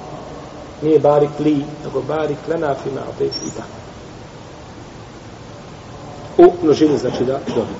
Nije 0.83 0.99
barik 0.99 1.31
li, 1.39 1.65
nego 1.85 2.03
barik 2.09 2.39
lena 2.49 2.75
fina 2.75 3.01
atej. 3.15 3.27
I 3.27 3.51
tako. 3.57 3.83
U 6.39 6.53
množini 6.63 6.99
znači 6.99 7.25
da 7.25 7.41
dobi. 7.55 7.75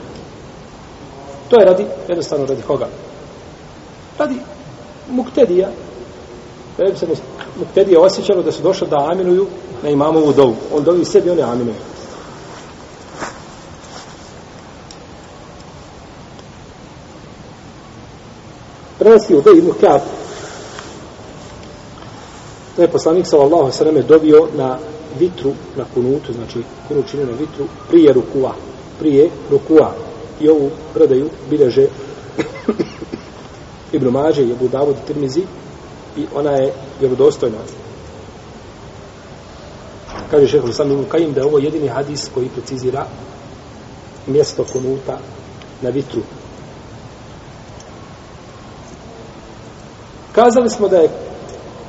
To 1.49 1.61
je 1.61 1.67
radi, 1.67 1.87
jednostavno 2.09 2.47
radi 2.47 2.63
koga? 2.63 2.89
Radi 4.19 4.37
muktedija. 5.11 5.69
Da 6.79 6.91
bi 6.91 6.97
se 6.97 7.07
muktedija 7.59 8.01
osjećalo 8.01 8.43
da 8.43 8.53
su 8.53 8.63
došli 8.63 8.89
da 8.89 9.09
aminuju 9.13 9.47
na 9.83 9.89
imamovu 9.89 10.33
dovu. 10.33 10.57
On 10.75 10.85
dovi 10.85 11.05
sebi, 11.05 11.31
on 11.31 11.39
je 11.39 11.45
aminuju. 11.45 11.92
Prenosi 19.03 19.35
Ubej 19.35 19.59
ibn 19.59 19.73
Kjab 19.81 20.01
Da 22.77 22.83
je 22.83 22.89
poslanik 22.89 23.27
sallallahu 23.27 23.73
sallam 23.73 24.07
dobio 24.09 24.49
na 24.57 24.79
vitru, 25.19 25.53
na 25.77 25.85
kunutu, 25.95 26.33
znači 26.33 26.63
kunut 26.89 27.11
čini 27.11 27.25
na 27.25 27.33
vitru, 27.33 27.65
prije 27.89 28.13
rukua. 28.13 28.55
Prije 28.99 29.31
rukua. 29.51 29.95
I 30.41 30.49
ovu 30.49 30.71
predaju 30.95 31.29
bileže 31.51 31.87
Ibn 33.93 34.09
Mađe 34.09 34.43
i 34.43 34.53
Abu 34.53 34.69
Davud 34.69 34.97
i 34.97 35.07
Tirmizi 35.07 35.43
i 36.17 36.27
ona 36.35 36.51
je 36.51 36.73
vjerodostojna. 37.01 37.59
Kaže 40.31 40.49
šehr 40.49 40.75
sam 40.75 40.93
Ibn 40.93 41.05
Kajim 41.05 41.33
da 41.33 41.41
je 41.41 41.47
ovo 41.47 41.59
jedini 41.59 41.89
hadis 41.89 42.29
koji 42.35 42.49
precizira 42.49 43.07
mjesto 44.27 44.65
kunuta 44.73 45.19
na 45.83 45.91
vitru. 45.91 46.23
Kazali 50.33 50.71
smo 50.71 50.89
da 50.89 50.97
je 50.97 51.11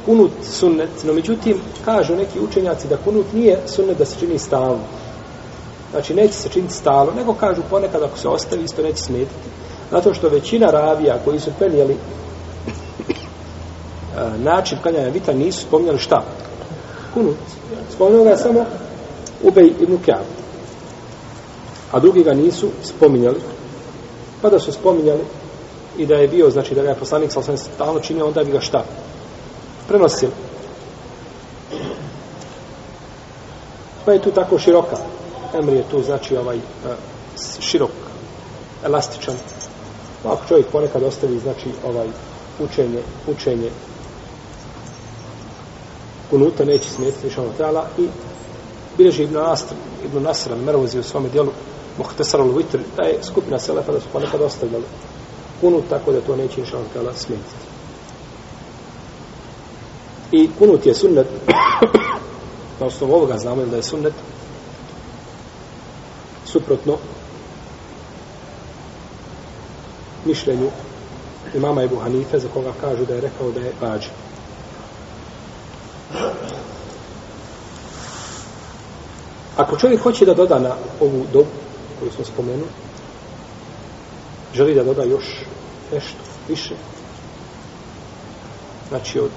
kunut 0.06 0.32
sunnet, 0.43 0.89
no 1.03 1.13
međutim, 1.13 1.58
kažu 1.86 2.15
neki 2.15 2.39
učenjaci 2.39 2.88
da 2.88 2.97
kunut 2.97 3.34
nije 3.34 3.60
sunnet 3.67 3.97
da 3.97 4.06
se 4.06 4.19
čini 4.19 4.39
stalno. 4.39 4.84
Znači, 5.91 6.13
neće 6.13 6.34
se 6.34 6.49
činiti 6.49 6.73
stalno, 6.73 7.12
nego 7.12 7.34
kažu 7.34 7.62
ponekad 7.69 8.03
ako 8.03 8.17
se 8.17 8.27
ostavi, 8.27 8.63
isto 8.63 8.82
neće 8.82 9.03
smetiti. 9.03 9.49
Zato 9.91 10.13
što 10.13 10.29
većina 10.29 10.71
ravija 10.71 11.19
koji 11.25 11.39
su 11.39 11.51
prenijeli 11.60 11.97
način 14.38 14.77
klanjanja 14.82 15.10
vitra 15.10 15.34
nisu 15.34 15.62
spominjali 15.62 15.99
šta? 15.99 16.23
Kunut. 17.13 17.38
Spominjali 17.95 18.29
ga 18.29 18.38
samo 18.38 18.65
Ubej 19.43 19.73
ibn 19.79 19.97
Kjab. 20.06 20.25
A 21.91 21.99
drugi 21.99 22.23
ga 22.23 22.34
nisu 22.34 22.67
spominjali. 22.84 23.39
Pa 24.41 24.49
da 24.49 24.60
su 24.60 24.71
spominjali 24.71 25.21
i 25.97 26.06
da 26.06 26.15
je 26.15 26.27
bio, 26.27 26.49
znači 26.49 26.75
da 26.75 26.82
ga 26.82 26.89
je 26.89 26.95
poslanik 26.95 27.32
sa 27.32 27.39
osam 27.39 27.58
stalno 27.58 27.99
činio, 27.99 28.27
onda 28.27 28.43
bi 28.43 28.51
ga 28.51 28.60
šta? 28.60 28.86
Prenosili. 29.88 30.32
Pa 34.06 34.12
je 34.12 34.21
tu 34.21 34.32
tako 34.32 34.60
široka. 34.60 34.97
Emri 35.53 35.75
je 35.75 35.89
tu, 35.91 36.03
znači, 36.03 36.38
ovaj 36.38 36.58
e, 36.58 36.62
širok, 37.60 37.91
elastičan. 38.86 39.36
Pa 40.23 40.34
ako 40.34 40.47
čovjek 40.47 40.67
ponekad 40.67 41.03
ostavi, 41.03 41.39
znači, 41.39 41.69
ovaj 41.88 42.08
učenje, 42.60 42.99
učenje 43.27 43.69
kunuta 46.29 46.65
neće 46.65 46.89
smetiti 46.89 47.27
više 47.27 47.41
ono 47.41 47.84
i 47.97 48.08
bileži 48.97 49.23
Ibn 49.23 49.36
Nasr, 49.36 49.73
Ibn 50.06 50.23
Nasr 50.23 50.56
Mervozi 50.65 50.99
u 50.99 51.03
svome 51.03 51.29
dijelu 51.29 51.51
Muhtesar 51.97 52.41
al-Vitr, 52.41 52.79
da 52.97 53.03
je 53.03 53.23
skupina 53.23 53.60
selefa 53.60 53.91
da 53.91 53.99
su 53.99 54.08
ponekad 54.13 54.41
ostavljali 54.41 54.84
kunut, 55.63 55.84
tako 55.89 56.12
da 56.12 56.21
to 56.21 56.36
neće 56.36 56.62
inša 56.62 56.78
Allah 56.99 57.15
smetiti. 57.15 57.56
I 60.32 60.49
kunut 60.60 60.86
je 60.86 60.93
sunnet, 60.93 61.28
na 62.80 62.86
osnovu 62.86 63.13
ovoga 63.13 63.38
znamo 63.38 63.65
da 63.65 63.76
je 63.76 63.84
sunnet 63.84 64.13
suprotno 66.45 66.97
mišljenju 70.26 70.69
imama 71.56 71.84
Ebu 71.84 71.95
Hanife, 71.95 72.39
za 72.39 72.47
koga 72.54 72.73
kažu 72.82 73.06
da 73.06 73.13
je 73.15 73.21
rekao 73.21 73.52
da 73.52 73.60
je 73.60 73.73
vađi. 73.82 74.10
Ako 79.58 79.78
čovjek 79.78 80.02
hoće 80.02 80.26
da 80.26 80.34
doda 80.34 80.60
na 80.60 80.76
ovu 80.99 81.26
dobu 81.34 81.49
koju 81.99 82.12
smo 82.12 82.26
spomenuli, 82.26 82.69
želi 84.53 84.75
da 84.75 84.83
doda 84.83 85.03
još 85.03 85.25
nešto 85.93 86.17
više, 86.49 86.75
znači 88.89 89.19
od 89.19 89.29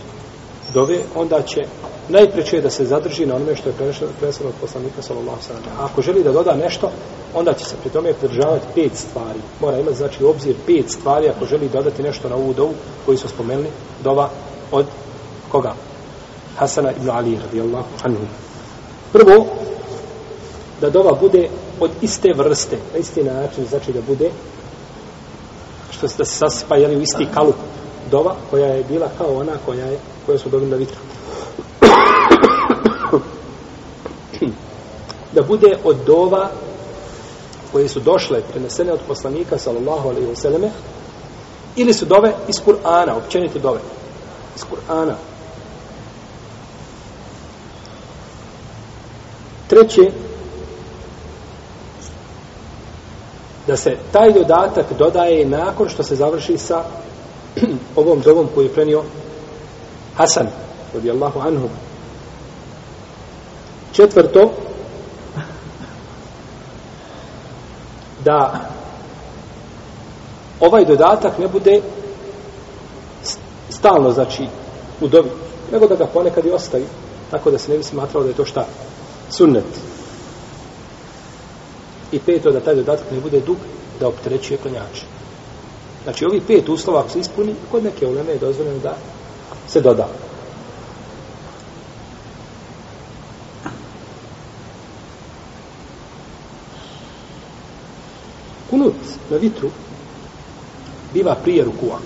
dove, 0.75 0.99
onda 1.15 1.43
će 1.43 1.67
najpreće 2.09 2.61
da 2.61 2.71
se 2.71 2.85
zadrži 2.85 3.27
na 3.27 3.37
onome 3.37 3.57
što 3.57 3.69
je 3.69 3.75
preneseno 4.21 4.49
od 4.49 4.55
poslanika 4.61 5.03
sallallahu 5.03 5.43
sallam. 5.43 5.63
A 5.79 5.85
ako 5.85 6.03
želi 6.03 6.23
da 6.23 6.33
doda 6.33 6.55
nešto, 6.55 6.91
onda 7.35 7.55
će 7.55 7.65
se 7.65 7.77
pri 7.83 7.91
tome 7.91 8.13
pridržavati 8.13 8.67
pet 8.75 8.93
stvari. 8.95 9.39
Mora 9.61 9.79
imati 9.79 9.97
znači 9.97 10.25
u 10.25 10.29
obzir 10.29 10.55
pet 10.67 10.91
stvari 10.91 11.29
ako 11.29 11.47
želi 11.47 11.69
dodati 11.69 12.03
nešto 12.03 12.29
na 12.29 12.37
ovu 12.37 12.55
dovu 12.55 12.75
koju 13.07 13.19
smo 13.19 13.29
spomenuli, 13.29 13.69
dova 14.05 14.31
od 14.73 14.87
koga? 15.49 15.75
Hasana 16.57 16.93
ibn 16.93 17.11
Ali 17.11 17.39
radijallahu 17.47 17.89
anhu. 18.03 18.23
Prvo, 19.13 19.47
da 20.81 20.91
dova 20.91 21.13
bude 21.21 21.49
od 21.81 21.91
iste 22.03 22.33
vrste, 22.37 22.77
na 22.93 22.99
isti 22.99 23.25
način, 23.25 23.67
znači 23.69 23.93
da 23.93 24.01
bude 24.01 24.31
što 25.99 26.09
se 26.09 26.19
da 26.19 26.25
se 26.25 26.39
sasipa 26.39 26.77
jeli, 26.77 26.97
u 26.97 27.01
isti 27.01 27.27
kalup 27.35 27.55
dova 28.11 28.35
koja 28.51 28.67
je 28.67 28.85
bila 28.85 29.09
kao 29.19 29.37
ona 29.37 29.53
koja 29.67 29.85
je 29.85 29.99
koja 30.27 30.39
su 30.39 30.49
dobili 30.49 30.71
na 30.71 30.77
vitru. 30.77 30.99
da 35.35 35.43
bude 35.43 35.79
od 35.85 35.97
dova 36.07 36.51
koje 37.73 37.89
su 37.89 38.01
došle 38.01 38.43
prenesene 38.53 38.93
od 38.93 39.01
poslanika 39.09 39.59
sallallahu 39.59 40.09
alaihi 40.09 40.29
wasallam 40.29 40.69
ili 41.77 41.93
su 41.93 42.05
dove 42.05 42.35
iz 42.49 42.55
Kur'ana, 42.67 43.17
općenite 43.17 43.59
dove 43.59 43.81
iz 44.57 44.63
Kur'ana. 44.65 45.15
Treće, 49.67 50.11
da 53.67 53.77
se 53.77 53.97
taj 54.13 54.33
dodatak 54.33 54.87
dodaje 54.99 55.47
nakon 55.47 55.89
što 55.89 56.03
se 56.03 56.17
završi 56.17 56.59
sa 56.59 56.85
ovom 57.97 58.21
dovom 58.21 58.49
koju 58.55 58.65
je 58.65 58.73
prenio 58.73 59.03
Hasan, 60.17 60.47
radijallahu 60.95 61.41
anhu. 61.41 61.69
Četvrto, 63.93 64.51
da 68.25 68.61
ovaj 70.61 70.85
dodatak 70.85 71.39
ne 71.39 71.49
bude 71.49 71.81
stalno, 73.71 74.13
znači, 74.13 74.47
u 75.01 75.09
dobi, 75.09 75.31
nego 75.73 75.87
da 75.87 75.97
ga 75.97 76.07
ponekad 76.07 76.47
i 76.47 76.51
ostavi, 76.51 76.85
tako 77.31 77.51
da 77.51 77.59
se 77.59 77.71
ne 77.71 77.77
bi 77.77 77.85
smatrao 77.85 78.23
da 78.23 78.29
je 78.29 78.35
to 78.35 78.45
šta? 78.45 78.67
Sunnet. 79.31 79.65
I 82.13 82.19
peto, 82.19 82.51
da 82.51 82.61
taj 82.61 82.75
dodatak 82.75 83.11
ne 83.11 83.21
bude 83.21 83.41
dug, 83.41 83.57
da 84.01 84.09
optrećuje 84.09 84.59
klanjače. 84.59 85.05
Znači, 86.05 86.25
ovi 86.25 86.41
pet 86.47 86.69
uslova, 86.69 87.01
ako 87.01 87.11
se 87.11 87.21
ispuni, 87.21 87.55
kod 87.71 87.85
neke 87.85 88.07
uleme 88.07 88.33
je 88.33 88.39
dozvoljeno 88.39 88.79
da 88.79 88.97
se 89.69 89.81
doda. 89.81 90.09
Kunut 98.71 98.95
na 99.31 99.37
vitru 99.37 99.71
biva 101.15 101.35
prije 101.35 101.65
rukua. 101.65 101.99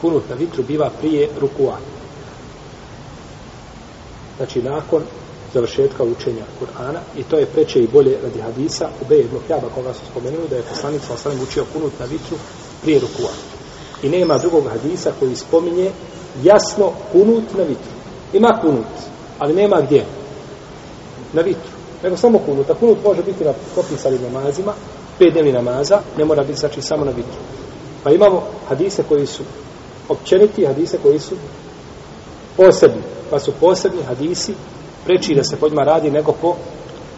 Kunut 0.00 0.28
na 0.28 0.34
vitru 0.34 0.62
biva 0.62 0.90
prije 1.00 1.28
rukua. 1.40 1.78
Znači, 4.36 4.62
nakon 4.62 5.02
završetka 5.54 6.04
učenja 6.04 6.44
Kur'ana 6.60 7.00
i 7.16 7.22
to 7.22 7.36
je 7.36 7.46
preče 7.46 7.80
i 7.80 7.88
bolje 7.88 8.18
radi 8.22 8.40
hadisa 8.40 8.88
u 9.00 9.04
B 9.08 9.18
ibn 9.18 9.36
Hjaba 9.46 9.68
koga 9.74 9.94
su 9.94 10.00
spomenuli 10.10 10.48
da 10.48 10.56
je 10.56 10.62
poslanik 10.62 11.02
sa 11.06 11.14
osanem 11.14 11.40
učio 11.42 11.64
kunut 11.72 11.92
na 12.00 12.06
vitru 12.06 12.36
prije 12.82 13.00
rukua. 13.00 13.30
I 14.02 14.08
nema 14.08 14.38
drugog 14.38 14.64
hadisa 14.68 15.12
koji 15.20 15.36
spominje 15.36 15.90
jasno 16.42 16.92
kunut 17.12 17.44
na 17.56 17.62
vitru. 17.62 17.92
Ima 18.32 18.58
kunut, 18.62 18.94
ali 19.38 19.54
nema 19.54 19.80
gdje. 19.80 20.04
Na 21.32 21.42
vitru. 21.42 21.70
Nego 22.02 22.16
samo 22.16 22.38
kunut. 22.38 22.70
A 22.70 22.74
kunut 22.74 22.98
može 23.04 23.22
biti 23.22 23.44
na 23.44 23.52
propisanim 23.74 24.22
namazima, 24.22 24.72
pet 25.18 25.32
dnevni 25.32 25.52
namaza, 25.52 26.00
ne 26.18 26.24
mora 26.24 26.42
biti 26.42 26.58
znači 26.58 26.82
samo 26.82 27.04
na 27.04 27.10
vitru. 27.10 27.40
Pa 28.04 28.10
imamo 28.10 28.42
hadise 28.68 29.02
koji 29.08 29.26
su 29.26 29.42
općeniti, 30.08 30.66
hadise 30.66 30.98
koji 31.02 31.18
su 31.18 31.34
posebni. 32.56 33.02
Pa 33.30 33.40
su 33.40 33.52
posebni 33.60 34.02
hadisi 34.02 34.54
preči 35.08 35.34
da 35.34 35.44
se 35.44 35.56
po 35.56 35.68
njima 35.68 35.84
radi 35.84 36.10
nego 36.10 36.32
po 36.32 36.54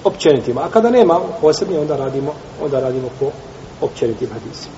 općenitima. 0.04 0.60
A 0.60 0.70
kada 0.70 0.90
nema 0.90 1.20
posebni, 1.40 1.78
onda 1.78 1.96
radimo, 1.96 2.34
onda 2.62 2.80
radimo 2.80 3.08
po 3.20 3.26
općenitim 3.80 4.28
hadisima. 4.32 4.74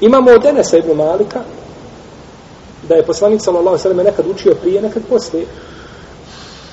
Imamo 0.00 0.30
od 0.30 0.44
Enesa 0.44 0.78
ibn 0.78 0.96
Malika 0.96 1.40
da 2.88 2.94
je 2.94 3.06
poslanik 3.06 3.40
sallallahu 3.42 3.76
alejhi 3.84 3.98
ve 3.98 4.04
nekad 4.04 4.26
učio 4.26 4.54
prije, 4.62 4.82
nekad 4.82 5.02
poslije. 5.08 5.46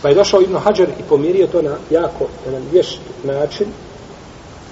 Pa 0.02 0.10
je 0.10 0.16
došao 0.16 0.42
Ibn 0.42 0.56
Hajar 0.56 0.90
i 0.90 1.04
pomirio 1.10 1.48
to 1.48 1.62
na 1.62 1.78
jako 1.90 2.26
jedan 2.46 2.64
vješt 2.72 3.00
način. 3.24 3.68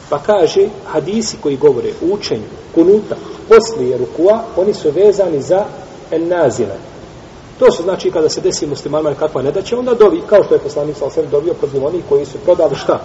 Pa 0.10 0.20
kaže, 0.20 0.68
hadisi 0.86 1.38
koji 1.42 1.58
govore 1.58 1.90
o 1.90 2.14
učenju 2.14 2.50
kunuta 2.76 3.16
poslije 3.50 3.98
rukua, 3.98 4.44
oni 4.58 4.74
su 4.74 4.92
vezani 4.92 5.42
za 5.42 5.66
en 6.16 6.28
nazile. 6.28 6.76
To 7.60 7.72
su 7.72 7.84
znači 7.84 8.12
kada 8.12 8.30
se 8.30 8.42
desi 8.42 8.68
muslimanima 8.68 9.16
kakva 9.16 9.42
ne 9.42 9.52
onda 9.78 9.94
dovi, 9.94 10.22
kao 10.30 10.44
što 10.44 10.56
je 10.56 10.60
poslanik 10.60 10.96
sallallahu 10.96 11.20
alejhi 11.20 11.32
dobio 11.32 11.54
protiv 11.54 11.86
onih 11.86 12.04
koji 12.10 12.26
su 12.26 12.38
prodali 12.38 12.76
šta? 12.76 13.00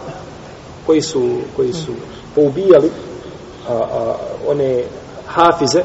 Koji 0.86 1.02
su, 1.02 1.28
koji 1.56 1.72
su 1.72 1.92
poubijali 2.34 2.90
a, 3.68 3.72
a, 3.72 4.14
one 4.48 4.84
hafize 5.26 5.82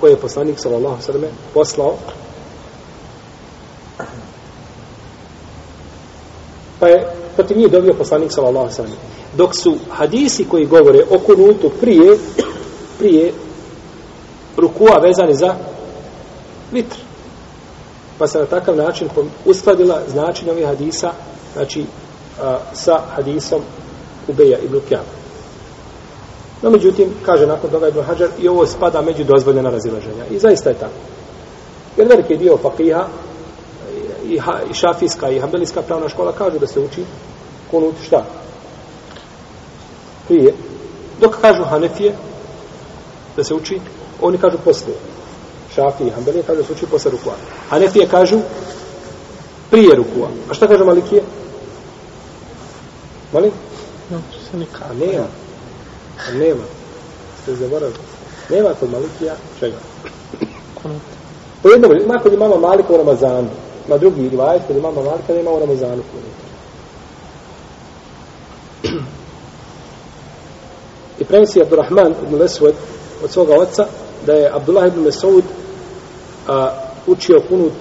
koje 0.00 0.10
je 0.10 0.16
poslanik 0.16 0.58
sallallahu 0.58 1.02
sallam 1.02 1.22
poslao 1.54 1.94
pa 6.80 6.88
je 6.88 7.14
protiv 7.34 7.58
njih 7.58 7.70
dobio 7.70 7.94
poslanik 7.94 8.32
sallallahu 8.32 8.72
sallam 8.72 8.92
dok 9.36 9.54
su 9.54 9.76
hadisi 9.90 10.44
koji 10.44 10.66
govore 10.66 11.04
o 11.10 11.18
kunutu 11.18 11.70
prije 11.80 12.18
prije 12.98 13.32
rukua 14.56 14.98
vezani 14.98 15.34
za 15.34 15.54
vitr 16.72 16.96
pa 18.18 18.26
se 18.26 18.38
na 18.38 18.46
takav 18.46 18.76
način 18.76 19.08
uskladila 19.44 20.00
značin 20.08 20.50
ovih 20.50 20.66
hadisa 20.66 21.12
znači 21.52 21.84
a, 22.42 22.58
sa 22.72 23.00
hadisom 23.16 23.60
Ubeja 24.28 24.58
ibn 24.58 24.80
Kjaba 24.88 25.18
No, 26.62 26.70
međutim, 26.70 27.08
kaže 27.26 27.46
nakon 27.46 27.70
toga 27.70 27.88
Ibn 27.88 28.02
Hajar, 28.02 28.28
i 28.38 28.48
ovo 28.48 28.66
spada 28.66 29.02
među 29.02 29.24
dozvoljena 29.24 29.70
razilaženja. 29.70 30.24
I 30.30 30.38
zaista 30.38 30.70
je 30.70 30.78
tako. 30.78 30.92
Jer 31.96 32.08
veliki 32.08 32.36
dio 32.36 32.56
fakiha, 32.56 33.06
i, 34.26 34.38
ha, 34.38 34.60
i 34.70 34.74
šafijska, 34.74 35.30
i 35.30 35.40
hambelijska 35.40 35.82
pravna 35.82 36.08
škola 36.08 36.32
kažu 36.32 36.58
da 36.58 36.66
se 36.66 36.80
uči 36.80 37.04
kunut 37.70 37.94
šta? 38.06 38.24
Prije. 40.28 40.54
Dok 41.20 41.40
kažu 41.40 41.64
Hanefije, 41.64 42.14
da 43.36 43.44
se 43.44 43.54
uči, 43.54 43.80
oni 44.20 44.38
kažu 44.38 44.58
poslije. 44.64 44.96
Šafije 45.78 46.08
i 46.08 46.10
hambelije 46.10 46.42
kažu 46.42 46.58
da 46.60 46.66
se 46.66 46.72
uči 46.72 46.86
posle 46.86 47.10
rukua. 47.10 47.34
Hanefije 47.68 48.06
kažu 48.06 48.40
prije 49.70 49.96
rukua. 49.96 50.28
A 50.50 50.54
šta 50.54 50.66
kažu 50.66 50.84
Malikije? 50.84 51.22
Molim? 53.32 53.52
No, 54.10 54.18
se 54.50 54.56
nikad. 54.56 54.82
A 54.90 54.94
nema. 54.94 55.26
A 56.28 56.32
nema. 56.32 56.64
Ste 57.42 57.54
zaboravili. 57.54 57.98
Nema 58.50 58.68
kod 58.80 58.90
Malikija 58.90 59.34
čega. 59.60 59.76
Po 61.62 61.68
jednom, 61.68 61.92
ima 62.02 62.14
kod 62.22 62.32
imama 62.32 62.56
Malika 62.56 62.92
u 62.92 62.96
Ramazanu. 62.96 63.48
Ma 63.88 63.98
drugi 63.98 64.28
rivajet 64.28 64.62
kod 64.66 64.76
imama 64.76 65.02
Malika 65.02 65.32
nema 65.32 65.50
u 65.50 65.58
Ramazanu. 65.58 66.02
I 71.18 71.24
prenosi 71.24 71.62
Abdurrahman 71.62 72.14
ibn 72.22 72.34
Lesved 72.34 72.74
od 73.24 73.30
svoga 73.30 73.54
oca 73.54 73.86
da 74.26 74.32
je 74.32 74.50
Abdullah 74.54 74.86
ibn 74.88 75.00
Mesaud 75.00 75.44
a, 76.48 76.70
učio 77.06 77.40
kunut 77.48 77.72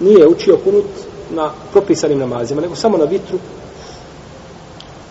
nije 0.00 0.28
učio 0.28 0.56
kunut 0.64 0.84
na 1.30 1.50
propisanim 1.72 2.18
namazima, 2.18 2.60
nego 2.60 2.76
samo 2.76 2.98
na 2.98 3.04
vitru 3.04 3.38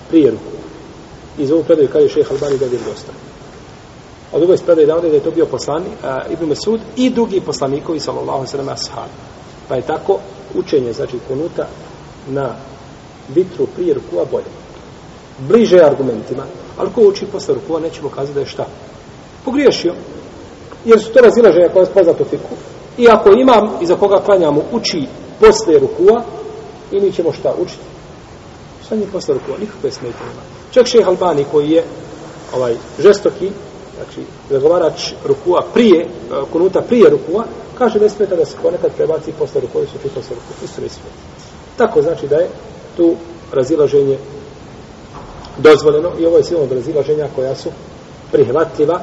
prije 0.10 0.32
ruku. 0.32 0.44
I 1.38 1.46
za 1.46 1.54
ovu 1.54 1.64
predaju 1.64 1.90
kaže 1.94 2.10
šeha 2.10 2.34
Albani 2.34 2.58
da 2.58 2.66
je 2.66 2.72
vjerodostan. 2.72 3.16
A 4.34 4.38
drugo 4.38 4.54
je 4.54 4.60
predaju 4.66 4.88
da, 4.88 5.00
da 5.00 5.08
je 5.08 5.20
to 5.20 5.32
bio 5.32 5.46
poslani 5.46 5.86
a, 6.04 6.22
Ibn 6.30 6.46
Mesud 6.46 6.80
i 6.96 7.10
drugi 7.10 7.42
poslanikovi 7.42 8.00
sallallahu 8.00 8.48
sallam 8.48 8.70
ashab. 8.70 9.10
Pa 9.68 9.76
je 9.76 9.82
tako 9.82 10.20
učenje, 10.56 10.94
znači 10.94 11.18
kunuta 11.28 11.68
na 12.28 12.56
vitru 13.36 13.68
prije 13.76 13.94
rukua 13.94 14.26
bolje. 14.32 14.52
Bliže 15.40 15.80
argumentima, 15.84 16.44
ali 16.78 16.90
ko 16.96 17.02
uči 17.02 17.26
posle 17.26 17.56
rukua 17.56 17.80
nećemo 17.80 18.10
kazati 18.10 18.34
da 18.34 18.40
je 18.40 18.46
šta? 18.46 18.66
Pogriješio. 19.46 19.94
Jer 20.86 21.00
su 21.00 21.13
to 21.13 21.20
razilaženja 21.20 21.70
koja 21.74 21.84
je 21.84 21.94
poznato 21.94 22.24
fiku. 22.24 22.50
I 22.98 23.08
ako 23.10 23.30
imam 23.30 23.70
iza 23.82 23.96
koga 23.96 24.22
klanjamo 24.26 24.62
uči 24.72 25.08
posle 25.39 25.80
rukua, 25.80 26.24
i 26.91 27.00
mi 27.00 27.12
ćemo 27.12 27.34
šta 27.34 27.54
učiti? 27.60 27.84
Šta 28.86 28.96
njih 28.96 29.08
posle 29.12 29.34
rukua? 29.34 29.58
Nikakve 29.60 29.91
smetje 29.91 30.20
nema. 30.20 30.41
Čak 30.72 30.88
šeh 30.88 31.08
Albani 31.08 31.46
koji 31.52 31.70
je 31.70 31.84
ovaj 32.56 32.76
žestoki, 33.00 33.52
znači 33.96 34.22
zagovarač 34.50 35.13
rukua 35.26 35.62
prije, 35.74 36.02
e, 36.02 36.08
kunuta 36.52 36.82
prije 36.82 37.10
rukua, 37.10 37.46
kaže 37.78 38.00
da 38.00 38.10
smeta 38.10 38.36
da 38.36 38.46
se 38.46 38.58
ponekad 38.62 38.91
prebaci 38.98 39.32
posle 39.39 39.62
rukua 39.62 39.84
i 39.84 39.86
su 39.86 39.94
čito 40.02 40.15
posle 40.15 40.36
rukua. 40.36 40.65
Isto 40.65 40.82
ne 40.82 40.89
smeta. 40.89 41.15
Tako 41.78 42.02
znači 42.02 42.28
da 42.28 42.36
je 42.36 42.50
tu 42.98 43.15
razilaženje 43.52 44.17
dozvoljeno 45.58 46.12
i 46.20 46.26
ovo 46.26 46.38
je 46.38 46.44
silno 46.44 46.67
razilaženja 46.72 47.28
koja 47.36 47.56
su 47.56 47.70
prihvatljiva 48.32 49.02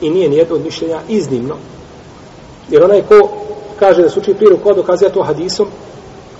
i 0.00 0.10
nije 0.10 0.28
nijedno 0.28 0.54
od 0.54 0.64
mišljenja 0.64 1.00
iznimno. 1.08 1.56
Jer 2.70 2.84
onaj 2.84 3.02
ko 3.02 3.28
kaže 3.78 4.02
da 4.02 4.10
se 4.10 4.18
uči 4.18 4.34
prije 4.34 4.50
rukua, 4.50 4.74
dokazuje 4.74 5.12
to 5.12 5.22
hadisom, 5.22 5.66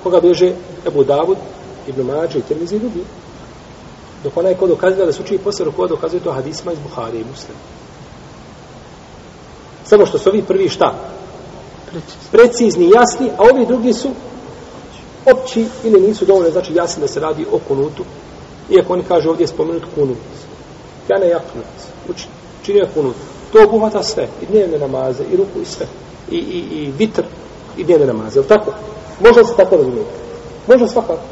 koga 0.03 0.21
beže 0.21 0.53
Ebu 0.87 1.05
Davud, 1.05 1.37
Ibn 1.87 2.03
Mađe 2.03 2.39
i 2.39 2.43
Tirmizi 2.43 2.77
i 2.77 2.79
drugi. 2.79 3.05
Dok 4.25 4.37
onaj 4.37 4.55
ko 4.55 4.67
dokazuje 4.67 5.07
da 5.07 5.13
se 5.13 5.23
uči 5.23 5.39
posle 5.39 5.65
rukua, 5.65 5.89
dokazuje 5.89 6.21
to 6.21 6.33
hadisma 6.33 6.73
iz 6.73 6.79
Buhari 6.79 7.19
i 7.19 7.25
Muslima. 7.31 7.59
Samo 9.85 10.07
što 10.07 10.19
su 10.19 10.29
ovi 10.29 10.43
prvi 10.43 10.69
šta? 10.69 10.95
Precizni. 11.91 12.31
Precizni, 12.33 12.91
jasni, 12.91 13.31
a 13.39 13.43
ovi 13.53 13.67
drugi 13.67 13.93
su 13.93 14.09
opći 15.27 15.67
ili 15.85 16.01
nisu 16.01 16.25
dovoljno, 16.25 16.51
znači 16.51 16.75
jasni 16.75 17.01
da 17.01 17.09
se 17.09 17.21
radi 17.21 17.47
o 17.53 17.59
kunutu. 17.69 18.05
Iako 18.71 18.93
oni 18.93 19.03
kaže 19.09 19.29
ovdje 19.29 19.45
je 19.45 19.49
spomenut 19.49 19.83
kunut. 19.95 20.19
Ja 21.09 21.19
ne 21.19 21.29
jaknut. 21.29 21.65
Uči, 22.09 22.27
čini 22.63 22.79
je 22.79 22.91
kunut. 22.95 23.17
To 23.53 23.65
obuhvata 23.65 24.03
sve. 24.03 24.29
I 24.43 24.47
dnevne 24.47 24.79
namaze, 24.79 25.25
i 25.33 25.37
ruku, 25.37 25.61
i 25.63 25.65
sve. 25.65 25.87
I, 26.31 26.37
i, 26.37 26.59
i 26.59 26.93
vitr, 26.99 27.23
i 27.77 27.85
dnevne 27.85 28.07
namaze. 28.07 28.39
Jel 28.39 28.49
tako? 28.49 28.73
Može 29.21 29.45
se 29.45 29.57
tako 29.57 29.77
razumijeti? 29.77 30.11
Može 30.69 30.89
svakako. 30.89 31.23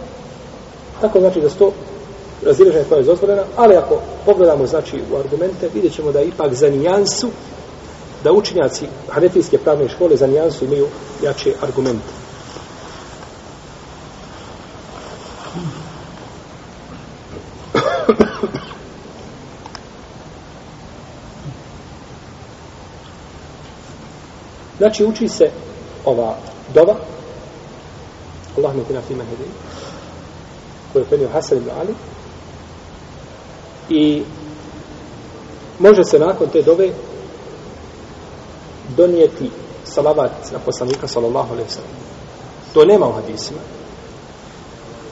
Tako 1.01 1.21
znači 1.21 1.41
da 1.41 1.51
sto 1.51 1.73
razilaženje 2.45 2.85
koja 2.89 2.99
je 2.99 3.05
dozvoljena, 3.05 3.43
ali 3.57 3.77
ako 3.77 4.01
pogledamo 4.27 4.67
znači 4.67 4.97
u 5.13 5.17
argumente, 5.17 5.69
vidjet 5.75 5.95
ćemo 5.95 6.13
da 6.13 6.21
ipak 6.21 6.55
za 6.55 6.71
nijansu, 6.71 7.29
da 8.25 8.33
učinjaci 8.33 8.87
hanefijske 9.09 9.59
pravne 9.59 9.89
škole 9.89 10.17
za 10.17 10.27
nijansu 10.27 10.65
imaju 10.65 10.87
jače 11.23 11.55
argumente. 11.63 12.25
Znači, 24.79 25.05
uči 25.05 25.29
se 25.29 25.51
ova 26.05 26.37
dova, 26.75 26.95
Allah 28.59 28.75
me 28.75 28.85
tina 28.85 29.01
fima 29.09 29.25
hedin, 29.25 29.53
koju 30.93 31.03
je 31.03 31.09
penio 31.11 31.29
Hasan 31.29 31.59
ibn 31.59 31.71
Ali, 31.81 31.95
i 33.89 34.23
može 35.79 36.05
se 36.05 36.19
nakon 36.19 36.49
te 36.49 36.63
dove 36.63 36.91
donijeti 38.97 39.51
salavat 39.85 40.31
na 40.53 40.59
poslanika 40.59 41.09
sallallahu 41.09 41.53
alaihi 41.53 41.71
sallam. 41.71 41.91
To 42.75 42.85
nema 42.85 43.09
u 43.09 43.13
hadisima. 43.13 43.59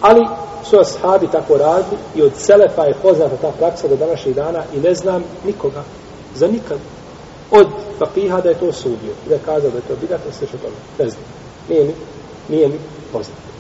Ali 0.01 0.27
su 0.65 0.81
ashabi 0.81 1.27
tako 1.33 1.57
radili 1.57 1.97
i 2.15 2.23
od 2.23 2.33
Selefa 2.37 2.85
je 2.85 2.99
poznata 3.03 3.37
ta 3.37 3.51
praksa 3.59 3.89
do 3.89 3.97
današnjih 3.97 4.37
dana 4.37 4.65
i 4.75 4.81
ne 4.81 4.95
znam 4.95 5.25
nikoga, 5.47 5.83
za 6.35 6.47
nikad, 6.47 6.79
od 7.51 7.67
fakiha 8.07 8.41
da 8.41 8.49
je 8.49 8.59
to 8.59 8.73
sudio, 8.73 9.15
da 9.29 9.35
je 9.35 9.41
kazao 9.45 9.71
da 9.71 9.77
je 9.77 9.83
to 9.89 9.95
bidat, 10.01 10.21
sve 10.39 10.47
što 10.47 10.59
tome. 10.59 10.75
Ne 10.99 11.09
znam. 11.09 11.23
Nije 11.69 11.85
mi, 11.85 11.95
nije 12.49 12.69
mi 12.69 12.79
poznato. 13.13 13.53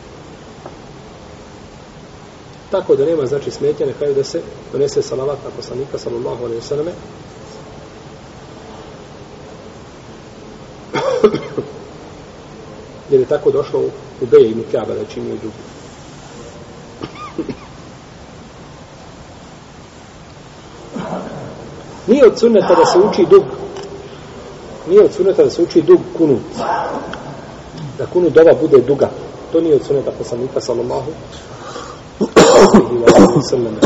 Tako 2.71 2.97
da 2.97 3.05
nema 3.05 3.27
znači 3.27 3.51
smetnja 3.51 3.87
na 3.87 3.93
kraju 3.93 4.15
da 4.15 4.25
se 4.25 4.41
donese 4.73 5.03
salavat 5.03 5.39
na 5.45 5.51
poslanika 5.57 5.99
sallallahu 5.99 6.45
alaihi 6.45 6.61
ve. 6.71 6.93
Jer 13.11 13.21
je 13.21 13.27
tako 13.27 13.51
došlo 13.51 13.81
u, 13.81 13.91
u 14.21 14.27
Beje 14.27 14.51
i 14.51 14.55
Mikaba 14.55 14.95
da 14.95 15.05
činio 15.05 15.35
i 15.35 15.39
drugi. 15.39 15.57
Nije 22.07 22.27
od 22.27 22.38
sunneta 22.38 22.75
da 22.75 22.85
se 22.85 22.99
uči 22.99 23.27
dug. 23.31 23.45
Nije 24.89 25.05
od 25.05 25.13
suneta 25.13 25.45
da 25.45 25.51
se 25.51 25.63
uči 25.63 25.83
dug 25.83 26.01
kunut. 26.19 26.41
Da 27.99 28.07
kunut 28.13 28.33
dova 28.33 28.55
bude 28.61 28.81
duga. 28.81 29.11
To 29.53 29.61
nije 29.61 29.75
od 29.75 29.85
suneta 29.87 30.11
poslanika 30.19 30.61
sallallahu 30.61 31.11
sallam. 33.51 33.77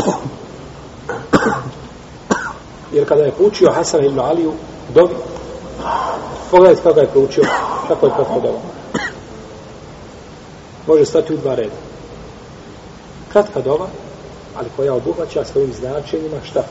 Jer 2.93 3.07
kada 3.07 3.23
je 3.23 3.31
poučio 3.31 3.71
Hasan 3.71 4.05
ibn 4.05 4.19
Aliju 4.19 4.53
dobi, 4.93 5.15
pogledajte 6.51 6.81
kako 6.83 6.99
je 6.99 7.07
poučio, 7.07 7.43
kako 7.87 8.05
je 8.05 8.11
kratko 8.15 8.39
doba. 8.39 8.59
Može 10.87 11.05
stati 11.05 11.33
u 11.33 11.37
dva 11.37 11.55
reda. 11.55 11.75
Kratka 13.31 13.61
doba, 13.61 13.87
ali 14.55 14.69
koja 14.75 14.93
obuhvaća 14.93 15.45
svojim 15.45 15.73
značenjima 15.73 16.37
šta? 16.43 16.63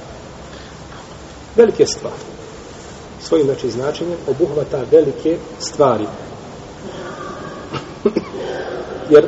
Velike 1.57 1.87
stvari. 1.87 2.36
Svojim 3.29 3.47
znači 3.47 3.71
značenjem 3.71 4.19
obuhvata 4.27 4.85
velike 4.91 5.39
stvari. 5.59 6.07
Jer 9.11 9.27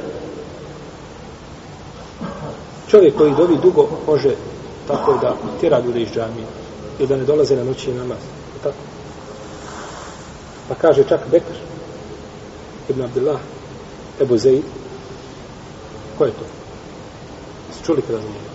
čovjek 2.89 3.17
koji 3.17 3.35
dovi 3.35 3.57
dugo 3.63 3.89
može 4.07 4.31
tako 4.89 5.19
da 5.23 5.37
tjera 5.61 5.81
ljude 5.81 6.01
iz 6.01 6.09
džamije 6.09 6.47
i 6.99 7.07
da 7.07 7.17
ne 7.17 7.25
dolaze 7.25 7.57
na 7.57 7.65
noći 7.65 7.93
namaz. 7.93 8.19
Tako. 8.63 8.77
Pa 10.69 10.75
kaže 10.75 11.05
čak 11.09 11.21
Bekr 11.31 11.55
ibn 12.89 13.03
Abdullah 13.03 13.41
Ebu 14.21 14.37
Zeid 14.37 14.65
ko 16.19 16.25
je 16.25 16.31
to? 16.31 16.45
Jeste 17.69 17.85
čuli 17.85 18.03
kada 18.03 18.19
za 18.19 18.25
njega? 18.25 18.49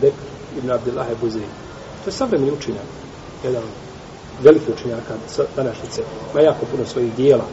Bekr 0.00 0.28
ibn 0.68 0.74
Abdullah 0.74 1.10
Ebu 1.10 1.28
To 2.04 2.10
je 2.10 2.12
savremeni 2.12 2.52
učenjak. 2.52 2.84
Jedan 3.44 3.62
veliki 4.42 4.72
učenjaka 4.72 5.14
današnjice. 5.56 6.02
Ma 6.34 6.40
jako 6.40 6.66
puno 6.70 6.86
svojih 6.86 7.14
dijela. 7.14 7.44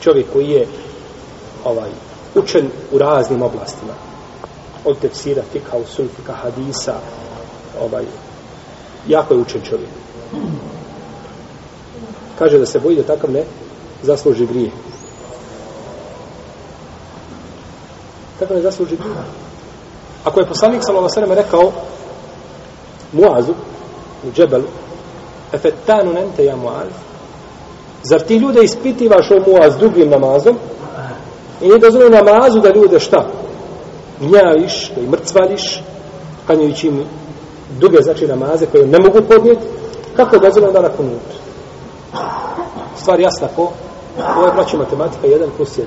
Čovjek 0.00 0.26
koji 0.32 0.48
je 0.48 0.66
ovaj 1.64 1.90
učen 2.34 2.70
u 2.92 2.98
raznim 2.98 3.42
oblastima. 3.42 3.92
Od 4.84 4.98
tefsira, 4.98 5.42
fika, 5.52 5.76
usul, 5.76 6.06
fika, 6.16 6.32
hadisa, 6.32 6.94
ovaj, 7.80 8.04
jako 9.08 9.34
je 9.34 9.40
učen 9.40 9.60
čovjek. 9.68 9.90
Kaže 12.38 12.58
da 12.58 12.66
se 12.66 12.80
boji 12.80 12.96
da 12.96 13.02
takav 13.02 13.30
ne 13.30 13.44
zasluži 14.02 14.46
grije. 14.46 14.70
Takav 18.38 18.56
ne 18.56 18.62
zasluži 18.62 18.96
grije. 18.96 19.14
Ako 20.24 20.40
je 20.40 20.46
poslanik 20.46 20.82
sallallahu 20.82 21.08
alejhi 21.16 21.30
ve 21.30 21.36
sellem 21.36 21.44
rekao 21.44 21.72
Muazu 23.12 23.52
u 24.28 24.32
džebelu 24.34 24.64
efetanu 25.52 26.12
nente 26.12 26.44
ja 26.44 26.56
Muaz 26.56 26.92
Zar 28.02 28.20
ti 28.20 28.36
ljude 28.36 28.62
ispitivaš 28.62 29.30
o 29.30 29.50
Muaz 29.50 29.76
dugim 29.78 30.10
namazom 30.10 30.56
i 31.60 31.68
ne 31.68 31.78
dozvoli 31.78 32.10
namazu 32.10 32.60
da 32.60 32.74
ljude 32.74 33.00
šta? 33.00 33.26
Gnjaviš, 34.20 34.92
da 34.94 35.00
i 35.00 35.06
mrcvališ 35.06 35.82
kanjujući 36.46 36.86
im 36.86 37.04
duge 37.80 38.02
znači 38.02 38.26
namaze 38.26 38.66
koje 38.66 38.86
ne 38.86 38.98
mogu 38.98 39.20
podnijeti 39.28 39.66
kako 40.16 40.38
dozvoli 40.38 40.66
onda 40.66 40.80
da 40.80 40.88
na? 40.88 40.94
Stvar 42.96 43.20
jasna 43.20 43.48
ko? 43.56 43.72
Ovo 44.36 44.46
je 44.46 44.52
braći 44.52 44.76
matematika 44.76 45.26
1 45.26 45.46
plus 45.56 45.78
1. 45.78 45.82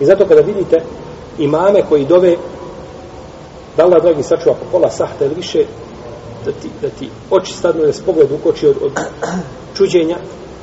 I 0.00 0.04
zato 0.04 0.26
kada 0.26 0.40
vidite 0.40 0.76
imame 1.38 1.82
koji 1.88 2.04
dove 2.04 2.36
da 3.76 3.84
Allah 3.84 4.02
dragi 4.02 4.22
sačuva 4.22 4.54
po 4.54 4.64
pola 4.72 4.90
sahta 4.90 5.24
ili 5.24 5.34
više 5.34 5.64
da 6.44 6.52
ti, 6.52 6.68
da 6.82 6.88
ti 6.88 7.08
oči 7.30 7.52
stadnu 7.52 7.82
da 7.82 7.92
se 7.92 8.02
pogled 8.02 8.32
ukoči 8.32 8.66
od, 8.66 8.76
od 8.82 8.92
čuđenja 9.76 10.16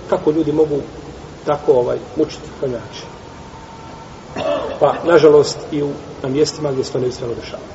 kako 0.09 0.31
ljudi 0.31 0.51
mogu 0.51 0.75
tako 1.45 1.73
ovaj 1.73 1.97
mučiti 2.15 2.49
klanjače. 2.59 3.05
pa 4.79 4.95
nažalost 5.05 5.57
i 5.71 5.83
u, 5.83 5.89
na 6.23 6.29
mjestima 6.29 6.71
gdje 6.71 6.83
se 6.83 6.91
to 6.91 6.99
ne 6.99 7.05
bi 7.05 7.11
smjelo 7.11 7.33
dešavati 7.35 7.69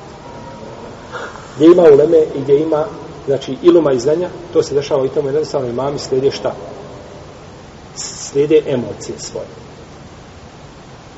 gdje 1.55 1.65
ima 1.65 1.83
uleme 1.83 2.17
i 2.35 2.41
gdje 2.41 2.59
ima 2.59 2.85
znači 3.25 3.57
iluma 3.61 3.91
i 3.93 3.99
znanja 3.99 4.29
to 4.53 4.63
se 4.63 4.75
dešava 4.75 5.05
i 5.05 5.09
tamo 5.09 5.27
jednostavno 5.27 5.69
imami 5.69 5.99
slijede 5.99 6.31
šta 6.31 6.55
slijede 7.95 8.61
emocije 8.67 9.19
svoje 9.19 9.47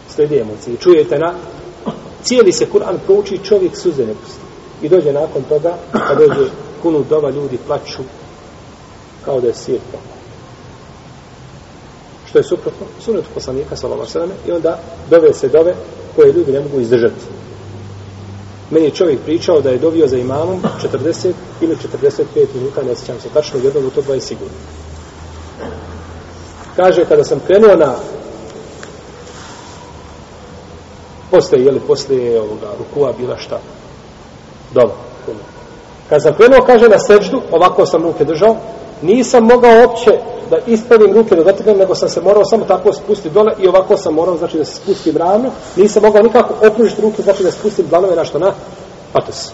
slijede 0.10 0.40
emocije 0.40 0.78
čujete 0.78 1.20
na 1.20 1.34
cijeli 2.24 2.52
se 2.52 2.66
Kur'an 2.74 2.98
prouči 3.06 3.40
čovjek 3.44 3.78
suze 3.78 4.06
ne 4.06 4.14
pusti. 4.14 4.40
I 4.82 4.90
dođe 4.90 5.14
nakon 5.14 5.44
toga, 5.50 5.78
kad 5.92 6.18
dođe 6.18 6.50
kunu 6.82 7.04
dova, 7.10 7.30
ljudi 7.30 7.60
plaću 7.68 8.04
kao 9.26 9.42
da 9.42 9.48
je 9.48 9.54
svijet 9.54 9.82
pokoj. 9.92 10.20
Što 12.30 12.38
je 12.38 12.44
suprotno? 12.44 12.86
Sunet 13.00 13.26
poslanika, 13.34 13.76
sallallahu 13.76 14.20
alejhi 14.20 14.34
i 14.48 14.52
onda 14.52 14.80
dove 15.10 15.34
se 15.34 15.48
dove 15.48 15.76
koje 16.16 16.34
ljudi 16.34 16.52
ne 16.52 16.60
mogu 16.60 16.80
izdržati. 16.80 17.26
Meni 18.72 18.86
je 18.86 18.92
čovjek 18.92 19.20
pričao 19.26 19.62
da 19.62 19.70
je 19.70 19.78
dovio 19.78 20.08
za 20.08 20.18
imamom 20.18 20.62
40 20.94 21.32
ili 21.62 21.78
45 21.94 22.46
minuta, 22.56 22.84
ne 22.84 22.96
sjećam 22.96 23.20
se 23.20 23.30
tačno, 23.34 23.60
jednog 23.60 23.86
u 23.86 23.90
to 23.90 24.02
dva 24.02 24.16
je 24.16 24.22
sigurno. 24.22 24.54
Kaže, 26.76 27.06
kada 27.06 27.24
sam 27.24 27.40
krenuo 27.48 27.76
na 27.76 27.96
posle, 31.32 31.60
jeli, 31.60 31.80
posle 31.80 32.40
ovoga 32.40 32.68
rukua 32.80 33.14
bila 33.18 33.38
šta? 33.38 33.60
Dobro. 34.74 34.96
Kad 36.10 36.24
sam 36.24 36.34
krenuo, 36.34 36.62
kaže, 36.66 36.90
na 36.90 37.00
seđdu, 37.00 37.42
ovako 37.52 37.86
sam 37.86 38.04
ruke 38.04 38.26
držao, 38.26 38.56
nisam 39.02 39.44
mogao 39.44 39.84
opće 39.84 40.12
da 40.50 40.58
ispravim 40.68 41.14
ruke 41.14 41.36
da 41.36 41.44
dotaknem, 41.44 41.78
nego 41.78 41.96
sam 41.96 42.10
se 42.10 42.22
morao 42.22 42.46
samo 42.46 42.66
tako 42.66 42.94
spustiti 42.94 43.34
dole 43.34 43.54
i 43.60 43.68
ovako 43.68 43.98
sam 43.98 44.14
morao, 44.14 44.38
znači 44.38 44.58
da 44.58 44.66
se 44.66 44.76
spustim 44.76 45.18
ravno, 45.18 45.52
nisam 45.76 46.04
mogao 46.04 46.22
nikako 46.22 46.68
opružiti 46.68 47.02
ruke, 47.02 47.22
znači 47.22 47.44
da 47.44 47.52
spustim 47.52 47.88
dlanove 47.88 48.16
na 48.16 48.26
što 48.26 48.40
na 48.40 48.54
patos. 49.14 49.52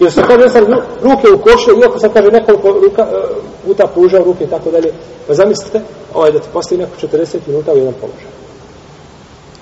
I 0.00 0.10
sam 0.10 0.24
kaže, 0.26 0.48
sam 0.48 0.64
ruke 1.02 1.28
u 1.34 1.38
koše, 1.38 1.70
iako 1.82 1.98
sam 1.98 2.10
kaže 2.12 2.28
nekoliko 2.30 2.70
ruka, 2.72 3.02
e, 3.02 3.22
puta 3.64 3.86
pružao 3.86 4.24
ruke 4.24 4.44
i 4.44 4.50
tako 4.50 4.70
dalje, 4.70 4.92
pa 5.26 5.34
zamislite, 5.34 5.80
ovaj, 6.14 6.32
da 6.32 6.38
ti 6.38 6.48
postavi 6.52 6.80
neko 6.80 7.06
40 7.06 7.36
minuta 7.46 7.72
u 7.72 7.76
jedan 7.76 7.94
položaj. 8.00 8.30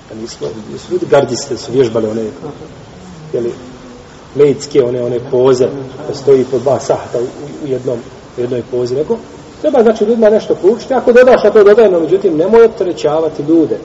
Pa 0.09 0.15
A 0.15 0.21
nismo, 0.21 0.47
nisu 0.71 0.93
ljudi 0.93 1.05
gardiste, 1.09 1.57
su 1.57 1.71
vježbali 1.71 2.07
one, 2.07 2.23
jeli, 3.33 3.53
lejtske, 4.35 4.83
one, 4.83 5.03
one 5.03 5.19
poze, 5.31 5.67
da 6.07 6.15
stoji 6.15 6.45
po 6.51 6.59
dva 6.59 6.79
sahta 6.79 7.19
u, 7.19 7.65
u 7.65 7.67
jednom, 7.67 7.99
u 8.37 8.41
jednoj 8.41 8.63
pozi, 8.71 8.95
nego, 8.95 9.17
treba 9.61 9.83
znači 9.83 10.05
ljudima 10.05 10.29
nešto 10.29 10.55
poučiti, 10.55 10.93
ako 10.93 11.11
dodaš, 11.11 11.45
a 11.45 11.51
to 11.51 11.63
dodaje, 11.63 11.91
no 11.91 11.99
međutim, 11.99 12.37
nemoj 12.37 12.65
opterećavati 12.65 13.43
ljude. 13.43 13.77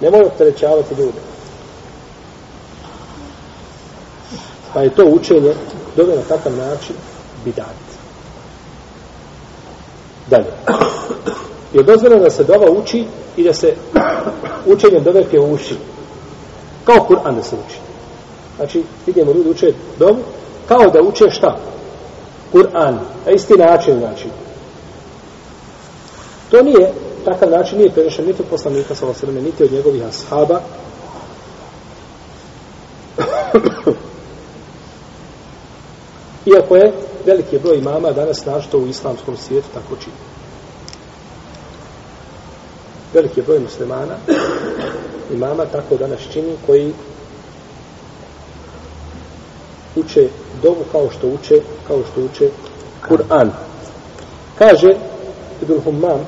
Nemoj 0.00 0.20
opterećavati 0.20 0.94
ljude. 0.94 1.18
Pa 4.74 4.80
je 4.80 4.94
to 4.94 5.04
učenje, 5.04 5.54
dove 5.96 6.16
na 6.16 6.22
takav 6.22 6.52
način, 6.52 6.96
bidat. 7.44 7.88
Dalje. 10.30 10.52
Je 11.72 11.82
dozvoljeno 11.82 12.22
da 12.22 12.30
se 12.30 12.44
dova 12.44 12.70
uči 12.70 13.04
i 13.36 13.44
da 13.44 13.52
se 13.52 13.74
učenjem 14.66 15.02
dove 15.02 15.24
pje 15.30 15.40
uši. 15.40 15.76
Kao 16.84 17.06
Kur'an 17.08 17.34
da 17.34 17.42
se 17.42 17.56
uči. 17.66 17.87
Znači, 18.58 18.82
vidimo, 19.06 19.32
ljudi 19.32 19.50
uče 19.50 19.72
dovu, 19.98 20.18
kao 20.68 20.90
da 20.90 21.02
uče 21.02 21.30
šta? 21.30 21.58
Kur'an. 22.52 22.98
Na 23.26 23.32
isti 23.32 23.54
način, 23.54 23.98
znači. 23.98 24.28
To 26.50 26.62
nije, 26.62 26.92
takav 27.24 27.50
način 27.50 27.78
nije 27.78 27.90
prenešen 27.90 28.26
niti 28.26 28.42
od 28.42 28.48
poslanika 28.48 28.94
sa 28.94 29.06
osrme, 29.06 29.40
niti 29.40 29.64
od 29.64 29.72
njegovih 29.72 30.02
ashaba. 30.06 30.60
Iako 36.46 36.76
je 36.76 36.92
veliki 37.26 37.58
broj 37.58 37.76
imama 37.76 38.12
danas 38.12 38.44
našto 38.44 38.78
u 38.78 38.86
islamskom 38.86 39.36
svijetu 39.36 39.68
tako 39.74 39.96
čini 40.04 40.16
veliki 43.14 43.42
broj 43.42 43.58
muslimana 43.60 44.14
imama 45.32 45.64
tako 45.64 45.96
danas 45.96 46.20
čini 46.32 46.56
koji 46.66 46.92
uče 49.96 50.28
dovu 50.62 50.84
kao 50.92 51.10
što 51.18 51.28
uče 51.28 51.60
kao 51.86 52.02
što 52.12 52.20
uče 52.20 52.50
Kur'an 53.08 53.50
kaže 54.58 54.94
Ibn 55.62 55.80
Humam 55.84 56.20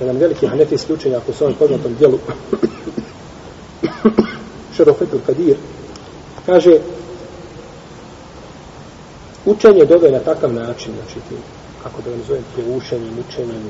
jedan 0.00 0.16
veliki 0.16 0.46
hanefijski 0.46 0.92
učenjak 0.92 1.22
u 1.28 1.32
svojom 1.32 1.54
poznatom 1.54 1.94
dijelu 1.94 2.18
Šerofetul 4.76 5.20
Kadir 5.26 5.56
kaže 6.46 6.78
učenje 9.44 9.84
dove 9.84 10.10
na 10.10 10.18
takav 10.18 10.52
način 10.52 10.92
znači 10.94 11.14
ti 11.28 11.36
kako 11.82 12.02
da 12.02 12.10
vam 12.10 12.20
zovem, 12.28 12.44
pjevušenjem, 12.54 13.18
učenjem, 13.28 13.62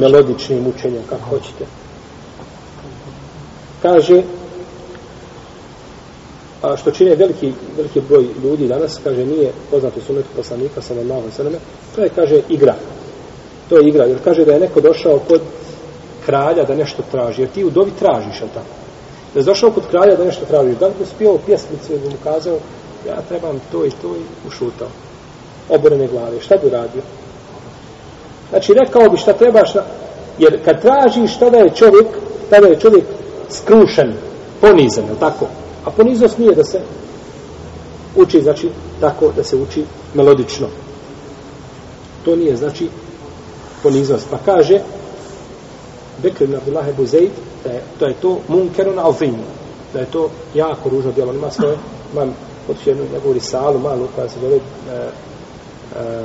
melodičnim 0.00 0.66
učenjem, 0.66 1.02
kako 1.08 1.24
hoćete. 1.24 1.64
Kaže, 3.82 4.22
a 6.62 6.76
što 6.76 6.90
čine 6.90 7.14
veliki, 7.14 7.52
veliki 7.76 8.00
broj 8.00 8.26
ljudi 8.44 8.68
danas, 8.68 9.00
kaže, 9.04 9.26
nije 9.26 9.52
poznato 9.70 10.00
sunetu 10.00 10.28
poslanika, 10.36 10.82
sa 10.82 10.94
malo 10.94 11.22
sveme, 11.36 11.58
to 11.94 12.02
je, 12.02 12.08
kaže, 12.08 12.40
igra. 12.48 12.74
To 13.68 13.78
je 13.78 13.88
igra, 13.88 14.04
jer 14.04 14.18
kaže 14.24 14.44
da 14.44 14.52
je 14.52 14.60
neko 14.60 14.80
došao 14.80 15.18
kod 15.28 15.40
kralja 16.26 16.64
da 16.64 16.74
nešto 16.74 17.02
traži, 17.10 17.42
jer 17.42 17.50
ti 17.50 17.64
u 17.64 17.70
dovi 17.70 17.90
tražiš, 17.98 18.42
al 18.42 18.48
tako? 18.48 18.74
Da 19.34 19.40
je 19.40 19.44
došao 19.44 19.70
kod 19.70 19.86
kralja 19.90 20.16
da 20.16 20.24
nešto 20.24 20.44
tražiš, 20.44 20.76
da 20.76 20.86
li 20.86 20.92
bi 20.98 21.02
uspio 21.02 21.38
pjesmicu 21.46 21.92
i 21.92 21.98
mu 21.98 22.16
kazao, 22.24 22.58
ja 23.08 23.22
trebam 23.28 23.60
to 23.72 23.84
i 23.84 23.90
to 23.90 24.16
i 24.16 24.48
ušutao 24.48 24.88
oborene 25.68 26.06
glave. 26.06 26.40
Šta 26.40 26.56
bi 26.56 26.70
radio? 26.70 27.02
Znači, 28.50 28.74
rekao 28.74 29.10
bi 29.10 29.16
šta 29.16 29.32
trebaš, 29.32 29.72
jer 30.38 30.64
kad 30.64 30.82
tražiš, 30.82 31.38
tada 31.38 31.58
je 31.58 31.74
čovjek, 31.74 32.06
tada 32.50 32.66
je 32.66 32.80
čovjek 32.80 33.04
skrušen, 33.50 34.14
ponizan, 34.60 35.04
je 35.04 35.20
tako? 35.20 35.46
A 35.88 35.90
poniznost 35.90 36.38
nije 36.38 36.54
da 36.54 36.64
se 36.64 36.80
uči, 38.16 38.42
znači, 38.42 38.70
tako 39.00 39.32
da 39.36 39.44
se 39.44 39.56
uči 39.56 39.84
melodično. 40.14 40.66
To 42.24 42.36
nije, 42.36 42.56
znači, 42.56 42.88
poniznost. 43.82 44.26
Pa 44.30 44.38
kaže, 44.44 44.80
Bekr 46.22 46.44
ibn 46.44 46.54
Abdullah 46.56 46.88
Ebu 46.88 47.06
Zaid, 47.06 47.30
da 47.64 47.70
je, 47.70 47.82
to 47.98 48.06
je 48.06 48.14
to 48.20 48.38
munkerun 48.48 48.98
azim. 48.98 49.36
da 49.92 50.00
je 50.00 50.10
to 50.12 50.30
jako 50.54 50.88
ružno 50.88 51.12
djelo. 51.12 51.32
Ima 51.34 51.50
svoje, 51.50 51.76
imam 52.12 52.34
otišu 52.68 52.90
jednu 52.90 53.04
njegovu 53.12 53.32
risalu, 53.32 53.78
malu, 53.78 54.08
koja 54.14 54.28
se 54.28 54.40
zove 54.40 54.56
e, 54.56 54.60
e, 54.60 56.24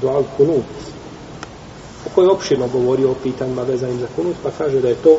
Dual 0.00 0.22
kunut, 0.36 0.72
u 2.06 2.08
kojoj 2.14 2.30
opširno 2.30 2.68
govori 2.68 3.04
o 3.04 3.14
pitanjima 3.22 3.62
vezanim 3.62 4.00
za 4.00 4.06
kunut, 4.16 4.36
pa 4.42 4.50
kaže 4.58 4.80
da 4.80 4.88
je 4.88 4.94
to, 4.94 5.18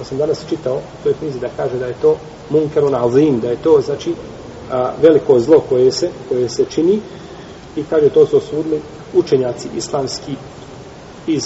što 0.00 0.08
sam 0.08 0.18
danas 0.18 0.44
čitao, 0.48 0.76
u 0.76 1.02
toj 1.04 1.14
knjizi 1.14 1.38
da 1.38 1.48
kaže 1.56 1.78
da 1.78 1.86
je 1.86 1.94
to 2.02 2.16
munkerun 2.50 2.94
azim, 2.94 3.40
da 3.40 3.48
je 3.48 3.62
to, 3.62 3.80
znači, 3.80 4.14
a, 4.70 4.92
veliko 5.02 5.40
zlo 5.40 5.60
koje 5.68 5.92
se, 5.92 6.10
koje 6.28 6.48
se 6.48 6.64
čini 6.64 7.00
i 7.76 7.84
kaže 7.90 8.08
to 8.08 8.26
su 8.26 8.36
osudili 8.36 8.80
učenjaci 9.14 9.68
islamski 9.76 10.32
iz 11.26 11.42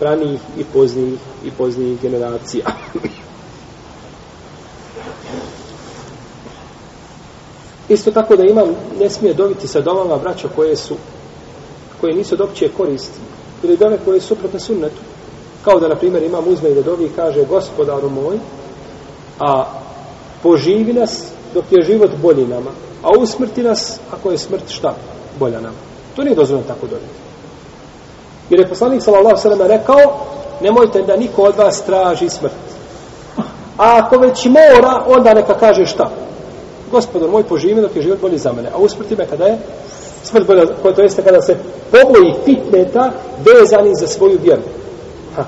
ranijih 0.00 0.40
i 0.58 0.64
poznijih 0.72 1.18
i 1.44 1.50
poznijih 1.50 2.00
generacija. 2.02 2.64
Isto 7.88 8.10
tako 8.10 8.36
da 8.36 8.42
imam, 8.44 8.68
ne 9.00 9.10
smije 9.10 9.34
dobiti 9.34 9.68
sa 9.68 9.80
domama 9.80 10.16
braća 10.16 10.48
koje 10.56 10.76
su, 10.76 10.94
koje 12.00 12.14
nisu 12.14 12.34
od 12.34 12.40
opće 12.40 12.68
koristi, 12.76 13.18
ili 13.62 13.76
dove 13.76 13.98
koje 14.04 14.20
su 14.20 14.26
suprotne 14.26 14.60
sunnetu. 14.60 15.15
Kao 15.66 15.80
da, 15.80 15.88
na 15.88 15.94
primjer, 15.94 16.22
imam 16.22 16.44
uzme 16.48 16.70
i 16.70 16.74
da 16.74 16.80
i 16.80 17.08
kaže, 17.16 17.44
gospodaru 17.44 18.10
moj, 18.10 18.38
a 19.40 19.64
poživi 20.42 20.92
nas 20.92 21.22
dok 21.54 21.64
je 21.70 21.84
život 21.84 22.10
bolji 22.22 22.46
nama, 22.46 22.70
a 23.02 23.08
usmrti 23.18 23.62
nas 23.62 24.00
ako 24.12 24.30
je 24.30 24.38
smrt 24.38 24.68
šta 24.68 24.94
bolja 25.38 25.60
nama. 25.60 25.76
To 26.16 26.22
nije 26.22 26.36
dozvoljeno 26.36 26.68
tako 26.68 26.86
dobiti. 26.86 27.18
Jer 28.50 28.60
je 28.60 28.68
poslanik 28.68 29.02
s.a.v. 29.02 29.68
rekao, 29.68 29.98
nemojte 30.60 31.02
da 31.02 31.16
niko 31.16 31.42
od 31.42 31.56
vas 31.56 31.82
traži 31.82 32.28
smrt. 32.28 32.52
A 33.78 34.00
ako 34.02 34.18
već 34.18 34.44
mora, 34.44 35.04
onda 35.06 35.34
neka 35.34 35.54
kaže 35.54 35.86
šta? 35.86 36.10
Gospodar 36.90 37.30
moj 37.30 37.42
poživi 37.42 37.80
dok 37.80 37.96
je 37.96 38.02
život 38.02 38.20
bolji 38.20 38.38
za 38.38 38.52
mene. 38.52 38.70
A 38.74 38.78
usmrti 38.78 39.16
me 39.16 39.26
kada 39.26 39.44
je 39.44 39.58
smrt 40.22 40.46
bolja, 40.46 40.66
to 40.66 41.02
jeste 41.02 41.22
kada 41.22 41.42
se 41.42 41.56
poboji 41.90 42.34
fitneta 42.44 43.12
vezani 43.44 43.94
za 43.94 44.06
svoju 44.06 44.38
vjeru. 44.42 44.62
Ha, 45.36 45.44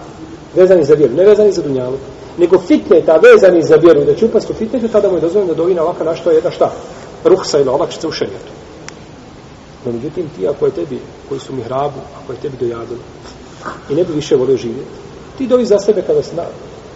vezani 0.55 0.85
za 0.85 0.95
vjeru, 0.95 1.15
ne 1.15 1.25
vezani 1.25 1.53
za 1.53 1.63
dunjalu. 1.63 1.97
Nego 2.39 2.59
fitneta 2.59 3.17
vezani 3.17 3.63
za 3.63 3.77
vjeru, 3.77 4.01
znači 4.01 4.13
da 4.13 4.19
će 4.19 4.27
upast 4.27 4.51
u 4.51 4.55
fitnetu, 4.55 4.89
tada 4.89 5.09
mu 5.09 5.15
je 5.15 5.21
dozvoljeno 5.21 5.55
da 5.55 5.63
dovi 5.63 5.75
na 5.75 5.83
ovakav 5.83 6.07
našto 6.07 6.31
jedna 6.31 6.51
šta? 6.51 6.73
Ruhsa 7.25 7.59
ili 7.59 7.69
olakšica 7.69 8.09
u 8.09 8.13
šarijetu. 8.13 8.53
No, 9.85 9.93
međutim, 9.93 10.31
ti 10.37 10.49
ako 10.49 10.67
je 10.67 10.73
tebi, 10.73 10.99
koji 11.29 11.41
su 11.41 11.53
mihrabu, 11.53 12.01
ako 12.23 12.33
je 12.33 12.39
tebi 12.39 12.57
dojadilo, 12.61 13.01
i 13.91 13.95
ne 13.95 14.05
bi 14.05 14.13
više 14.13 14.37
volio 14.37 14.57
živjeti, 14.57 14.91
ti 15.39 15.47
dovi 15.47 15.67
za 15.67 15.79
sebe 15.79 16.03
kada 16.03 16.23
se 16.23 16.37
na, 16.37 16.43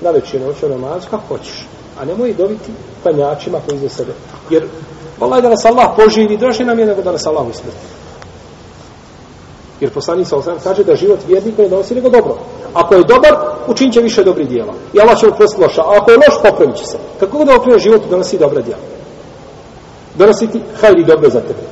na 0.01 0.11
večer 0.11 0.41
noću 0.41 0.69
namaz, 0.69 1.03
kako 1.11 1.23
hoćeš. 1.29 1.67
A 2.01 2.05
nemoj 2.05 2.35
dobiti 2.35 2.73
panjačima 3.05 3.59
koji 3.67 3.79
za 3.79 3.89
sebe. 3.89 4.13
Jer, 4.51 4.65
valaj 5.21 5.43
da 5.43 5.49
nas 5.49 5.65
Allah 5.65 5.89
poživi, 5.97 6.37
draže 6.37 6.65
nam 6.65 6.79
je 6.79 6.87
nego 6.87 7.03
da 7.03 7.13
nas 7.13 7.27
Allah 7.27 7.47
usmrti. 7.47 8.02
Jer 9.83 9.91
poslanik 9.91 10.27
sa 10.29 10.37
osam 10.37 10.59
kaže 10.63 10.85
da 10.85 10.97
život 10.97 11.19
vjernika 11.29 11.63
ne 11.63 11.69
donosi 11.69 11.95
nego 11.95 12.09
dobro. 12.09 12.39
Ako 12.75 12.95
je 12.95 13.05
dobar, 13.05 13.35
učinit 13.69 13.95
će 13.95 14.01
više 14.01 14.25
dobri 14.25 14.45
dijela. 14.45 14.75
I 14.95 15.01
Allah 15.01 15.19
će 15.19 15.29
uprosti 15.29 15.61
loša. 15.61 15.83
A 15.83 15.97
ako 15.97 16.11
je 16.11 16.17
loš, 16.17 16.43
popravit 16.43 16.77
će 16.77 16.87
se. 16.87 16.99
Kako 17.21 17.39
god 17.39 17.47
da 17.47 17.57
okrene 17.57 17.79
život, 17.79 18.03
donosi 18.11 18.39
dobra 18.39 18.61
dijela. 18.61 18.83
Donosi 20.15 20.47
ti 20.47 20.61
hajri 20.81 21.05
dobro 21.05 21.31
za 21.31 21.41
tebe. 21.41 21.65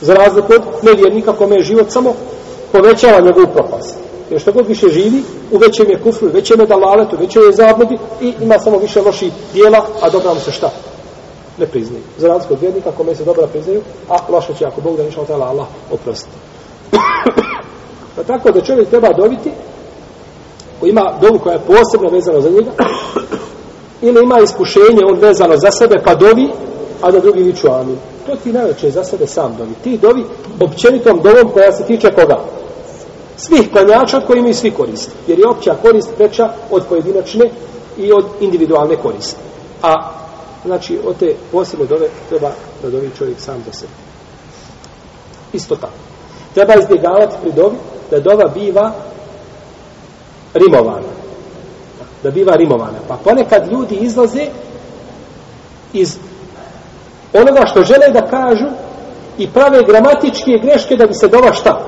Za 0.00 0.14
razliku 0.14 0.52
od 0.52 0.62
nevjernika 0.82 1.32
kome 1.32 1.56
je 1.56 1.62
život 1.62 1.90
samo 1.90 2.14
povećava 2.72 3.20
njegovu 3.20 3.46
propast. 3.54 3.98
Jer 4.30 4.40
što 4.40 4.52
god 4.52 4.66
više 4.66 4.88
živi, 4.88 5.22
u 5.52 5.58
većem 5.58 5.90
je 5.90 6.02
kufru, 6.02 6.28
u 6.28 6.32
većem 6.32 6.60
je 6.60 6.66
dalaletu, 6.66 7.16
u 7.16 7.20
većem 7.20 7.42
je 7.42 7.52
zabludi 7.52 7.98
i 8.20 8.34
ima 8.40 8.58
samo 8.58 8.78
više 8.78 9.00
loših 9.00 9.32
dijela, 9.54 9.86
a 10.02 10.10
dobra 10.10 10.34
mu 10.34 10.40
se 10.40 10.52
šta? 10.52 10.70
Ne 11.58 11.66
priznaju. 11.66 12.02
Za 12.18 12.28
razliku 12.28 12.54
od 12.54 12.60
vjernika 12.60 12.92
kome 12.92 13.14
se 13.14 13.24
dobra 13.24 13.46
priznaju, 13.46 13.82
a 14.08 14.16
loše 14.28 14.54
će 14.58 14.64
ako 14.66 14.80
Bog 14.80 14.96
da 14.96 15.02
ništa 15.02 15.34
Allah 15.34 15.66
oprostiti. 15.92 16.47
pa 18.16 18.22
tako 18.22 18.50
da 18.50 18.60
čovjek 18.60 18.88
treba 18.88 19.12
dobiti 19.12 19.50
ko 20.80 20.86
ima 20.86 21.12
dovu 21.20 21.38
koja 21.38 21.52
je 21.52 21.60
posebno 21.66 22.08
vezana 22.08 22.40
za 22.40 22.50
njega 22.50 22.70
ili 24.06 24.22
ima 24.22 24.40
iskušenje 24.40 25.02
on 25.10 25.18
vezano 25.18 25.56
za 25.56 25.70
sebe 25.70 25.94
pa 26.04 26.14
dovi 26.14 26.48
a 27.02 27.10
da 27.10 27.20
drugi 27.20 27.42
viču 27.42 27.68
amin. 27.72 27.96
To 28.26 28.36
ti 28.36 28.52
najveće 28.52 28.90
za 28.90 29.04
sebe 29.04 29.26
sam 29.26 29.56
dovi 29.58 29.74
ti 29.84 29.98
dovi 29.98 30.24
općenitom 30.60 31.20
dovom 31.22 31.52
koja 31.52 31.72
se 31.72 31.84
tiče 31.84 32.10
koga? 32.10 32.38
Svih 33.36 33.70
klanjača 33.72 34.16
od 34.16 34.26
koji 34.26 34.38
imaju 34.38 34.54
svi 34.54 34.70
koriste. 34.70 35.12
jer 35.26 35.38
je 35.38 35.48
opća 35.48 35.76
korist 35.82 36.08
veća 36.18 36.52
od 36.70 36.86
pojedinačne 36.88 37.50
i 37.98 38.12
od 38.12 38.24
individualne 38.40 38.96
koristi. 38.96 39.40
A 39.82 40.10
znači 40.64 40.98
od 41.04 41.16
te 41.16 41.34
posebne 41.52 41.86
dove 41.86 42.08
treba 42.28 42.50
da 42.82 42.90
dovi 42.90 43.10
čovjek 43.18 43.40
sam 43.40 43.62
za 43.66 43.72
sebe. 43.72 43.92
Isto 45.52 45.76
tako 45.76 46.07
treba 46.54 46.74
izbjegavati 46.74 47.36
pri 47.42 47.52
dovi 47.52 47.76
da 48.10 48.20
dova 48.20 48.48
biva 48.54 48.92
rimovana. 50.54 51.18
Da 52.22 52.30
biva 52.30 52.56
rimovana. 52.56 52.98
Pa 53.08 53.16
ponekad 53.24 53.72
ljudi 53.72 53.94
izlaze 53.94 54.46
iz 55.92 56.18
onoga 57.32 57.66
što 57.66 57.82
žele 57.82 58.10
da 58.12 58.26
kažu 58.26 58.66
i 59.38 59.48
prave 59.48 59.82
gramatičke 59.82 60.50
greške 60.62 60.96
da 60.96 61.06
bi 61.06 61.14
se 61.14 61.28
dova 61.28 61.52
šta? 61.52 61.80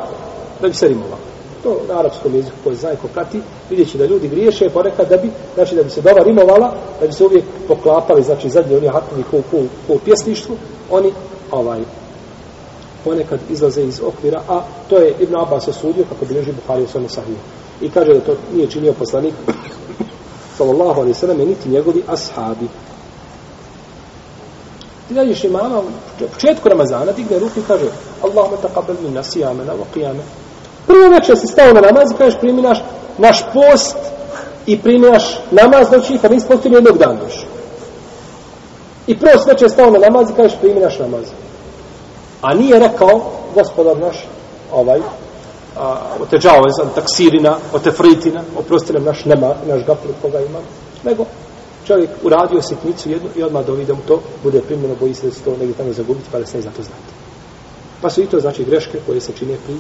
Da 0.61 0.69
bi 0.69 0.75
se 0.75 0.89
rimovala. 0.89 1.31
To 1.63 1.77
na 1.89 1.99
arapskom 1.99 2.35
jeziku 2.35 2.57
koji 2.65 2.77
zna 2.77 2.91
ko 3.03 3.09
prati, 3.09 3.41
vidjet 3.71 3.91
će 3.91 3.99
da 3.99 4.07
ljudi 4.07 4.29
griješe 4.29 4.71
ponekad 4.71 5.09
da 5.09 5.17
bi, 5.17 5.31
znači 5.55 5.75
da 5.75 5.83
bi 5.83 5.91
se 5.91 6.01
dova 6.01 6.23
rimovala, 6.23 6.73
da 7.01 7.07
bi 7.07 7.13
se 7.13 7.25
uvijek 7.25 7.45
poklapali, 7.69 8.23
znači 8.23 8.51
zadnji 8.51 8.77
oni 8.77 8.89
hartovi 8.89 9.23
ko, 9.23 9.37
ko, 9.51 9.57
ko 9.87 9.93
u 9.95 9.99
pjesništvu, 9.99 10.57
oni 10.91 11.13
ovaj, 11.51 11.81
ponekad 13.05 13.41
izlaze 13.51 13.83
iz 13.83 14.01
okvira, 14.07 14.43
a 14.49 14.63
to 14.89 14.97
je 14.97 15.15
Ibn 15.21 15.37
Abbas 15.37 15.69
osudio 15.69 16.05
kako 16.09 16.25
bilježi 16.25 16.53
Buhari 16.53 16.85
u 16.85 16.89
svome 16.89 17.09
sahiju. 17.09 17.37
I 17.81 17.91
kaže 17.91 18.15
da 18.15 18.21
to 18.21 18.37
nije 18.55 18.71
činio 18.71 18.93
poslanik 18.93 19.35
sallallahu 20.57 21.01
alaihi 21.01 21.15
sallam 21.15 21.39
niti 21.39 21.69
njegovi 21.69 22.03
ashabi. 22.07 22.69
Ti 25.09 25.15
dađeš 25.15 25.45
imama 25.45 25.79
u 25.79 26.29
početku 26.35 26.69
Ramazana, 26.69 27.13
digne 27.13 27.39
ruku 27.39 27.61
i 27.61 27.63
kaže 27.69 27.87
Allahumma 28.23 28.57
taqabbal 28.57 28.97
minna 29.03 29.23
siyamana 29.23 29.73
wa 29.81 29.87
qiyamana. 29.95 30.25
Prvo 30.87 31.09
večer 31.09 31.39
si 31.39 31.47
stao 31.47 31.73
na 31.73 31.81
namaz 31.81 32.11
i 32.11 32.19
kažeš 32.19 32.41
primi 32.41 32.63
naš, 32.63 32.85
naš 33.19 33.45
post 33.55 33.97
i 34.67 34.79
primi 34.79 35.11
naš 35.11 35.41
namaz 35.51 35.91
noći, 35.91 36.19
kad 36.23 36.31
nisi 36.31 36.47
postio 36.47 36.75
jednog 36.75 36.99
dana 36.99 37.19
još. 37.25 37.47
I 39.07 39.19
prvo 39.19 39.33
večer 39.47 39.71
stao 39.71 39.91
na 39.91 39.99
namaz 39.99 40.31
i 40.31 40.35
kažeš 40.35 40.59
primi 40.61 40.81
naš 40.81 40.99
namaz. 40.99 41.25
A 42.41 42.55
nije 42.55 42.79
rekao, 42.79 43.23
gospodar 43.55 43.99
naš, 43.99 44.27
ovaj, 44.73 45.01
a, 45.77 45.97
o 46.21 46.35
je 46.35 46.73
za 46.79 46.85
taksirina, 46.95 47.57
o 47.73 47.79
tefritina, 47.79 48.43
oprosti 48.59 48.93
nam 48.93 49.05
naš 49.05 49.25
nema, 49.25 49.55
naš 49.69 49.85
gaflet 49.87 50.17
koga 50.23 50.41
ima, 50.41 50.59
nego 51.05 51.25
čovjek 51.87 52.11
uradio 52.23 52.63
sitnicu 52.63 53.11
jednu 53.11 53.29
i 53.37 53.43
odmah 53.43 53.67
dovi 53.67 53.85
da 53.85 53.95
mu 53.95 54.01
to 54.09 54.21
bude 54.43 54.61
primljeno, 54.61 54.95
boji 55.01 55.15
se 55.15 55.27
da 55.27 55.33
se 55.33 55.41
to 55.41 55.51
negdje 55.51 55.75
tamo 55.75 55.93
zagubiti, 55.93 56.29
pa 56.33 56.39
da 56.39 56.47
se 56.47 56.57
ne 56.57 56.63
zna 56.63 56.71
to 56.77 56.83
znati. 56.83 57.13
Pa 58.01 58.11
su 58.11 58.23
i 58.23 58.27
to 58.27 58.41
znači 58.41 58.65
greške 58.65 58.99
koje 59.07 59.21
se 59.21 59.33
čine 59.39 59.57
pri, 59.67 59.75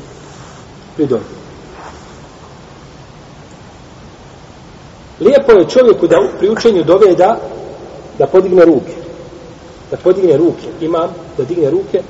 pri 0.97 1.07
dobi. 1.07 1.25
Lijepo 5.21 5.53
je 5.53 5.69
čovjeku 5.69 6.07
da 6.07 6.17
pri 6.39 6.51
učenju 6.51 6.85
dove 6.85 7.15
da, 7.15 7.39
da 8.19 8.27
podigne 8.27 8.65
ruke. 8.65 8.95
Da 9.91 9.97
podigne 9.97 10.37
ruke. 10.37 10.69
Imam 10.81 11.11
da 11.39 11.45
digne 11.45 11.71
ruke 11.71 12.03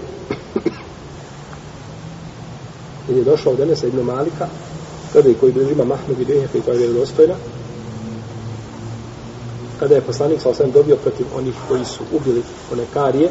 jer 3.08 3.18
je 3.18 3.24
došao 3.24 3.52
od 3.52 3.60
Enesa 3.60 3.86
ibn 3.86 4.00
Malika, 4.00 4.46
kada 5.12 5.28
je 5.28 5.34
koji 5.34 5.52
držima 5.52 5.84
Mahmed 5.84 6.20
i 6.20 6.24
Behef 6.24 6.54
i 6.54 6.60
koja 6.60 6.72
je 6.72 6.78
vjerodostojna, 6.78 7.34
kada 9.80 9.94
je 9.94 10.00
poslanik 10.00 10.40
sa 10.40 10.48
osam 10.48 10.70
dobio 10.70 10.96
protiv 10.96 11.26
onih 11.36 11.54
koji 11.68 11.84
su 11.84 12.04
ubili 12.12 12.42
one 12.72 12.82
karije, 12.94 13.30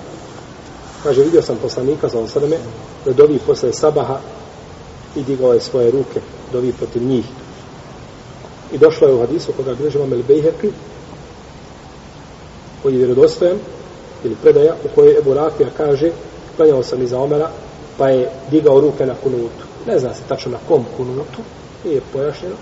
kaže, 1.04 1.24
vidio 1.24 1.42
sam 1.42 1.58
poslanika 1.62 2.10
sa 2.10 2.20
osam 2.20 2.44
da 3.06 3.14
dovi 3.14 3.40
posle 3.48 3.74
sabaha 3.74 4.20
i 5.16 5.24
digao 5.24 5.54
je 5.54 5.62
svoje 5.62 5.92
ruke, 5.92 6.22
dovi 6.54 6.74
protiv 6.74 7.04
njih. 7.04 7.26
I 8.74 8.78
došlo 8.78 9.08
je 9.08 9.14
u 9.14 9.20
hadisu 9.20 9.52
koga 9.58 9.74
bilježi 9.74 9.98
Mamel 9.98 10.24
Bejhefi, 10.28 10.70
koji 12.84 12.94
je 12.94 12.98
vjerodostojan, 12.98 13.58
ili 14.24 14.36
predaja, 14.42 14.76
u 14.86 14.96
kojoj 14.96 15.18
Ebu 15.18 15.34
Rafija 15.34 15.70
kaže, 15.78 16.12
klanjao 16.60 16.84
sam 16.84 17.02
iza 17.02 17.20
Omera, 17.20 17.50
pa 17.98 18.10
je 18.10 18.30
digao 18.52 18.80
ruke 18.82 19.06
na 19.06 19.16
kunutu. 19.24 19.64
Ne 19.88 20.00
zna 20.00 20.14
se 20.14 20.22
tačno 20.28 20.52
na 20.52 20.58
kom 20.68 20.86
kunutu, 20.98 21.42
nije 21.86 22.02
pojašnjeno. 22.14 22.56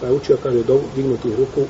Pa 0.00 0.06
je 0.06 0.12
učio, 0.12 0.36
kaže, 0.42 0.62
dovu, 0.62 0.82
dignuti 0.96 1.36
ruku 1.36 1.60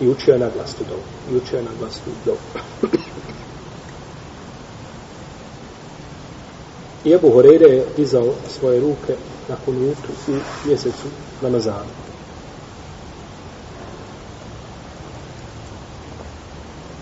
i 0.00 0.08
učio 0.08 0.32
je 0.32 0.38
na 0.38 0.48
glas 0.56 0.74
tu 0.74 0.84
dovu. 0.88 1.02
I 1.32 1.36
učio 1.36 1.56
je 1.56 1.62
na 1.62 1.70
glas 1.78 1.94
tu 1.94 2.10
dovu. 2.24 2.38
I 7.04 7.12
Ebu 7.12 7.30
Horeire 7.30 7.66
je 7.66 7.86
dizao 7.96 8.34
svoje 8.58 8.80
ruke 8.80 9.14
na 9.48 9.56
kunutu 9.64 10.08
u 10.28 10.68
mjesecu 10.68 11.06
Ramazanu. 11.42 12.13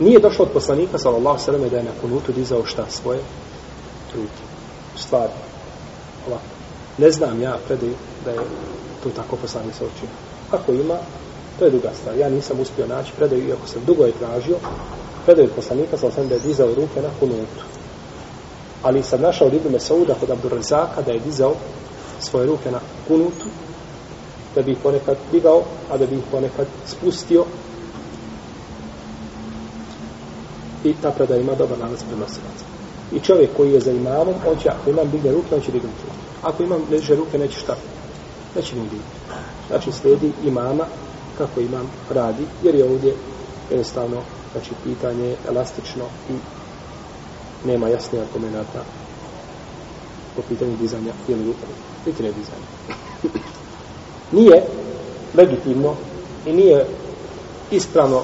Nije 0.02 0.18
došlo 0.18 0.44
od 0.44 0.50
poslanika, 0.50 0.98
sallallahu 0.98 1.38
sallam, 1.38 1.68
da 1.68 1.76
je 1.76 1.82
na 1.82 1.90
kunutu 2.00 2.32
dizao 2.32 2.66
šta 2.66 2.86
svoje 2.90 3.20
ruke. 4.14 4.42
Stvarno. 4.96 5.42
ovako. 6.26 6.44
Ne 6.98 7.10
znam 7.10 7.42
ja 7.42 7.58
predaju 7.66 7.94
da 8.24 8.30
je 8.30 8.38
to 9.02 9.10
tako 9.16 9.36
poslanik 9.36 9.74
sa 9.74 9.84
učinio. 9.84 10.16
Ako 10.50 10.72
ima, 10.72 10.96
to 11.58 11.64
je 11.64 11.70
druga 11.70 11.90
stvar. 12.00 12.16
Ja 12.18 12.28
nisam 12.28 12.60
uspio 12.60 12.86
naći 12.86 13.12
predaju, 13.16 13.48
iako 13.48 13.66
sam 13.66 13.82
dugo 13.86 14.04
je 14.04 14.12
tražio, 14.12 14.56
predaju 15.24 15.48
poslanika, 15.56 15.96
sallallahu 15.96 16.14
sallam, 16.14 16.28
da 16.28 16.34
je 16.34 16.48
dizao 16.48 16.74
ruke 16.74 17.02
na 17.02 17.08
kunutu. 17.20 17.62
Ali 18.82 19.02
sam 19.02 19.20
našao 19.20 19.46
od 19.46 19.54
Ibn 19.54 19.80
Sauda 19.80 20.14
kod 20.14 20.30
Abdurazaka 20.30 21.02
da 21.02 21.12
je 21.12 21.20
dizao 21.20 21.54
svoje 22.20 22.46
ruke 22.46 22.70
na 22.70 22.80
kunutu, 23.08 23.46
da 24.54 24.62
bi 24.62 24.72
ih 24.72 24.78
ponekad 24.82 25.16
digao, 25.32 25.62
a 25.90 25.98
da 25.98 26.06
bi 26.06 26.16
ih 26.16 26.24
ponekad 26.30 26.66
spustio. 26.86 27.44
I 30.84 30.94
ta 31.02 31.10
predaja 31.10 31.40
ima 31.40 31.54
dobar 31.54 31.78
lanac 31.78 32.00
prenosilaca. 32.08 32.64
I 33.12 33.20
čovjek 33.20 33.50
koji 33.56 33.72
je 33.72 33.80
za 33.80 33.92
imamom, 33.92 34.34
on 34.48 34.56
će, 34.62 34.68
ako 34.68 34.90
imam 34.90 35.10
digne 35.10 35.32
ruke, 35.32 35.54
on 35.54 35.60
će 35.60 35.72
dignuti 35.72 36.02
ruke. 36.04 36.18
Ako 36.42 36.62
imam 36.62 36.82
leže 36.90 37.16
ruke, 37.16 37.38
neće 37.38 37.58
šta? 37.58 37.76
Neće 38.56 38.76
ni 38.76 38.82
dignuti. 38.82 39.22
Znači, 39.68 39.92
slijedi 39.92 40.32
imama 40.44 40.84
kako 41.38 41.60
imam 41.60 41.90
radi, 42.10 42.42
jer 42.62 42.74
je 42.74 42.84
ovdje 42.84 43.14
jednostavno, 43.70 44.22
znači, 44.52 44.70
pitanje 44.84 45.24
je 45.24 45.36
elastično 45.48 46.04
i 46.30 46.32
nema 47.66 47.88
jasne 47.88 48.20
argumenta 48.20 48.84
po 50.36 50.42
pitanju 50.48 50.76
dizanja 50.76 51.12
ili 51.28 51.44
ruku, 51.44 51.66
niti 52.06 52.22
ne 52.22 52.32
dizanja. 52.32 52.66
nije 54.32 54.62
legitimno 55.34 55.94
i 56.46 56.52
nije 56.52 56.86
ispravno 57.70 58.22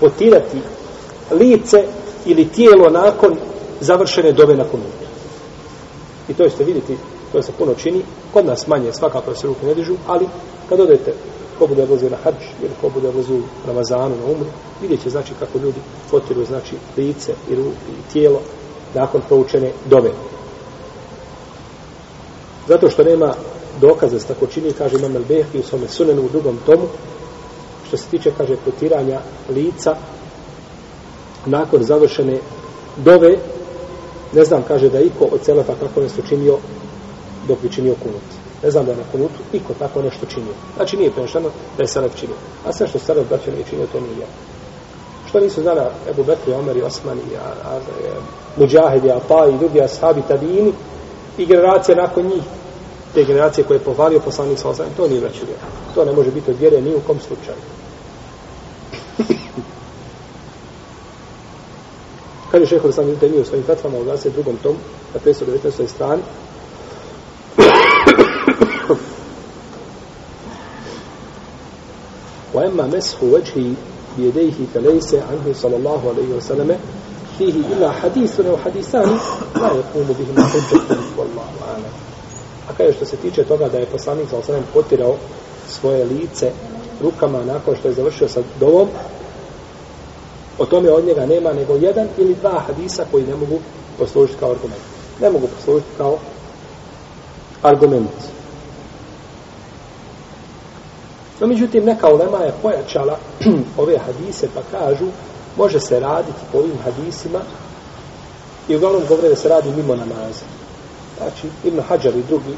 potirati 0.00 0.58
lice 1.30 1.84
ili 2.26 2.48
tijelo 2.48 2.90
nakon 2.90 3.36
završene 3.80 4.32
dove 4.32 4.56
na 4.56 4.64
kunutu. 4.64 5.04
I 6.28 6.34
to 6.34 6.48
ćete 6.48 6.64
vidjeti, 6.64 6.96
to 7.32 7.42
se 7.42 7.52
puno 7.58 7.74
čini, 7.74 8.02
kod 8.32 8.46
nas 8.46 8.66
manje 8.66 8.92
svakako 8.92 9.34
se 9.34 9.46
ruke 9.46 9.66
ne 9.66 9.74
dižu, 9.74 9.94
ali 10.06 10.26
kad 10.68 10.80
odete 10.80 11.14
ko 11.58 11.66
bude 11.66 11.82
odlazio 11.82 12.10
na 12.10 12.16
hađ 12.24 12.34
ili 12.62 12.72
ko 12.80 12.88
bude 12.88 13.08
odlazio 13.08 13.36
na 13.36 13.66
Ramazanu, 13.66 14.16
na 14.16 14.32
umru, 14.32 14.46
vidjet 14.82 15.02
će 15.02 15.10
znači 15.10 15.32
kako 15.38 15.58
ljudi 15.58 15.80
potiru 16.10 16.44
znači 16.44 16.76
lice 16.96 17.32
i, 17.50 17.54
ru, 17.54 17.62
i 17.62 18.12
tijelo 18.12 18.40
nakon 18.94 19.20
proučene 19.28 19.72
dove. 19.90 20.10
Zato 22.68 22.90
što 22.90 23.04
nema 23.04 23.34
dokaza 23.80 24.20
se 24.20 24.26
tako 24.26 24.46
čini, 24.46 24.72
kaže 24.72 24.96
Imam 24.96 25.16
El-Behri 25.16 25.60
u 25.60 25.62
svome 25.62 25.88
sunenu 25.88 26.22
u 26.22 26.28
drugom 26.28 26.58
tomu, 26.66 26.86
što 27.88 27.96
se 27.96 28.04
tiče, 28.10 28.30
kaže, 28.38 28.56
potiranja 28.64 29.20
lica 29.54 29.96
nakon 31.46 31.82
završene 31.82 32.38
dove, 32.96 33.36
ne 34.32 34.44
znam, 34.44 34.62
kaže 34.68 34.88
da 34.88 35.00
iko 35.00 35.24
od 35.24 35.40
celefa 35.40 35.72
tako 35.80 36.00
nešto 36.00 36.22
činio 36.28 36.58
dok 37.48 37.62
bi 37.62 37.72
činio 37.72 37.94
kunut. 38.02 38.28
Ne 38.62 38.70
znam 38.70 38.84
da 38.84 38.90
je 38.90 38.96
na 38.96 39.04
kunutu 39.12 39.40
iko 39.52 39.74
tako 39.78 40.02
nešto 40.02 40.26
činio. 40.26 40.54
Znači 40.76 40.96
nije 40.96 41.10
prenošeno 41.10 41.48
da 41.76 41.82
je 41.82 41.88
Selef 41.88 42.16
činio. 42.20 42.36
A 42.66 42.72
sve 42.72 42.88
što 42.88 42.98
Selef 42.98 43.28
braćo 43.28 43.50
nije 43.50 43.64
činio, 43.70 43.86
to 43.92 44.00
nije. 44.00 44.26
Što 45.28 45.40
nisu 45.40 45.62
znala 45.62 45.90
Ebu 46.10 46.24
Bekri, 46.24 46.52
Omer 46.52 46.76
i 46.76 46.82
Osman 46.82 47.18
i 47.18 47.34
e, 47.34 47.38
Mujahid 48.56 49.04
i 49.04 49.10
Ata 49.10 49.46
i 49.48 49.58
drugi 49.58 49.82
ashabi 49.82 50.22
tabini 50.28 50.72
i 51.38 51.46
generacije 51.46 51.96
nakon 51.96 52.26
njih 52.26 52.42
te 53.14 53.24
generacije 53.24 53.64
koje 53.64 53.76
je 53.76 53.84
pohvalio 53.84 54.20
poslanik 54.20 54.58
sa 54.58 54.72
to 54.96 55.08
nije 55.08 55.20
već 55.20 55.34
vjera. 55.34 55.66
To 55.94 56.04
ne 56.04 56.12
može 56.12 56.30
biti 56.30 56.50
od 56.50 56.58
vjere 56.60 56.80
ni 56.80 56.94
u 56.94 57.00
kom 57.06 57.20
slučaju. 57.20 57.56
Kaže 62.53 62.65
šeho 62.65 62.87
da 62.87 62.93
sam 62.93 63.05
vidite 63.05 63.29
mi 63.29 63.37
u 63.37 63.45
svojim 63.45 63.65
fetvama 63.65 63.97
u 63.97 64.05
22. 64.05 64.43
tom, 64.63 64.75
na 65.13 65.19
519. 65.19 65.87
strani, 65.87 66.21
وأما 72.53 72.87
مسح 72.97 73.23
وجهه 73.23 73.73
بيديه 74.17 74.53
فليس 74.73 75.13
عنه 75.13 75.53
صلى 75.53 75.75
الله 75.75 76.09
عليه 76.09 76.37
وسلم 76.37 76.79
فيه 77.37 77.53
إلا 77.53 77.91
حديث 77.91 78.39
أو 78.39 78.57
حديثان 78.57 79.17
لا 79.55 79.67
يقوم 79.67 80.15
بهما 80.19 80.47
حجة 80.47 80.97
والله 81.17 81.49
أعلم 81.69 81.93
A 82.69 82.73
kaže 82.77 82.93
što 82.93 83.05
se 83.05 83.17
tiče 83.17 83.43
toga 83.43 83.69
da 83.69 83.77
je 83.77 83.85
poslanik 83.85 84.29
sa 84.29 84.37
osanem 84.37 84.63
potirao 84.73 85.15
svoje 85.69 86.05
lice 86.05 86.51
rukama 87.03 87.43
nakon 87.45 87.75
što 87.75 87.87
je 87.87 87.93
završio 87.93 88.27
sa 88.27 88.41
dovom, 88.59 88.87
o 90.58 90.66
tome 90.66 90.90
od 90.90 91.04
njega 91.04 91.26
nema 91.26 91.52
nego 91.52 91.74
jedan 91.74 92.08
ili 92.18 92.34
dva 92.34 92.60
hadisa 92.66 93.04
koji 93.10 93.24
ne 93.24 93.34
mogu 93.34 93.58
poslužiti 93.98 94.38
kao 94.38 94.50
argument. 94.50 94.82
Ne 95.20 95.30
mogu 95.30 95.46
poslužiti 95.46 95.90
kao 95.96 96.18
argument. 97.62 98.34
No, 101.40 101.46
međutim, 101.46 101.84
neka 101.84 102.08
ulema 102.08 102.38
je 102.38 102.54
pojačala 102.62 103.18
ove 103.82 103.98
hadise 103.98 104.48
pa 104.54 104.78
kažu 104.78 105.06
može 105.56 105.80
se 105.80 106.00
raditi 106.00 106.38
po 106.52 106.58
ovim 106.58 106.78
hadisima 106.84 107.40
i 108.68 108.76
uglavnom 108.76 109.02
govore 109.08 109.28
da 109.28 109.36
se 109.36 109.48
radi 109.48 109.70
mimo 109.76 109.94
namaza. 109.96 110.44
Znači, 111.18 111.46
Ibn 111.64 111.80
Hajar 111.80 112.16
i 112.16 112.22
drugi 112.22 112.56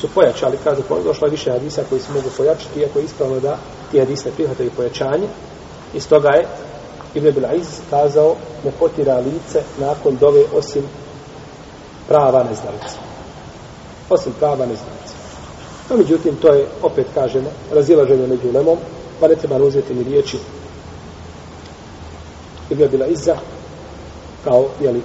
su 0.00 0.08
pojačali, 0.14 0.58
kažu, 0.64 0.82
došlo 1.04 1.26
je 1.26 1.30
više 1.30 1.50
hadisa 1.52 1.82
koji 1.88 2.00
se 2.00 2.12
mogu 2.12 2.28
pojačati, 2.36 2.80
iako 2.80 2.98
je 2.98 3.04
ispravno 3.04 3.40
da 3.40 3.58
ti 3.90 3.98
hadise 3.98 4.30
prihvataju 4.30 4.70
pojačanje. 4.76 5.28
iz 5.94 6.08
toga 6.08 6.28
je 6.28 6.46
Ibn 7.14 7.26
Ibn 7.26 7.44
Aiz 7.44 7.66
kazao, 7.90 8.36
ne 8.64 8.70
potira 8.78 9.18
lice 9.18 9.62
nakon 9.80 10.16
dove 10.16 10.44
osim 10.54 10.82
prava 12.08 12.44
neznalica. 12.44 12.98
Osim 14.10 14.32
prava 14.38 14.66
neznalica. 14.66 15.14
No, 15.90 15.96
međutim, 15.96 16.36
to 16.36 16.52
je, 16.52 16.66
opet 16.82 17.06
kažemo, 17.14 17.50
razilaženje 17.74 18.26
među 18.26 18.52
lemom, 18.54 18.78
pa 19.20 19.28
ne 19.28 19.36
treba 19.36 19.56
uzeti 19.56 19.94
ni 19.94 20.04
riječi 20.04 20.38
Ibn 22.70 22.82
Ibn 22.82 23.02
Aiza, 23.02 23.36
kao, 24.44 24.68
jeli, 24.80 25.02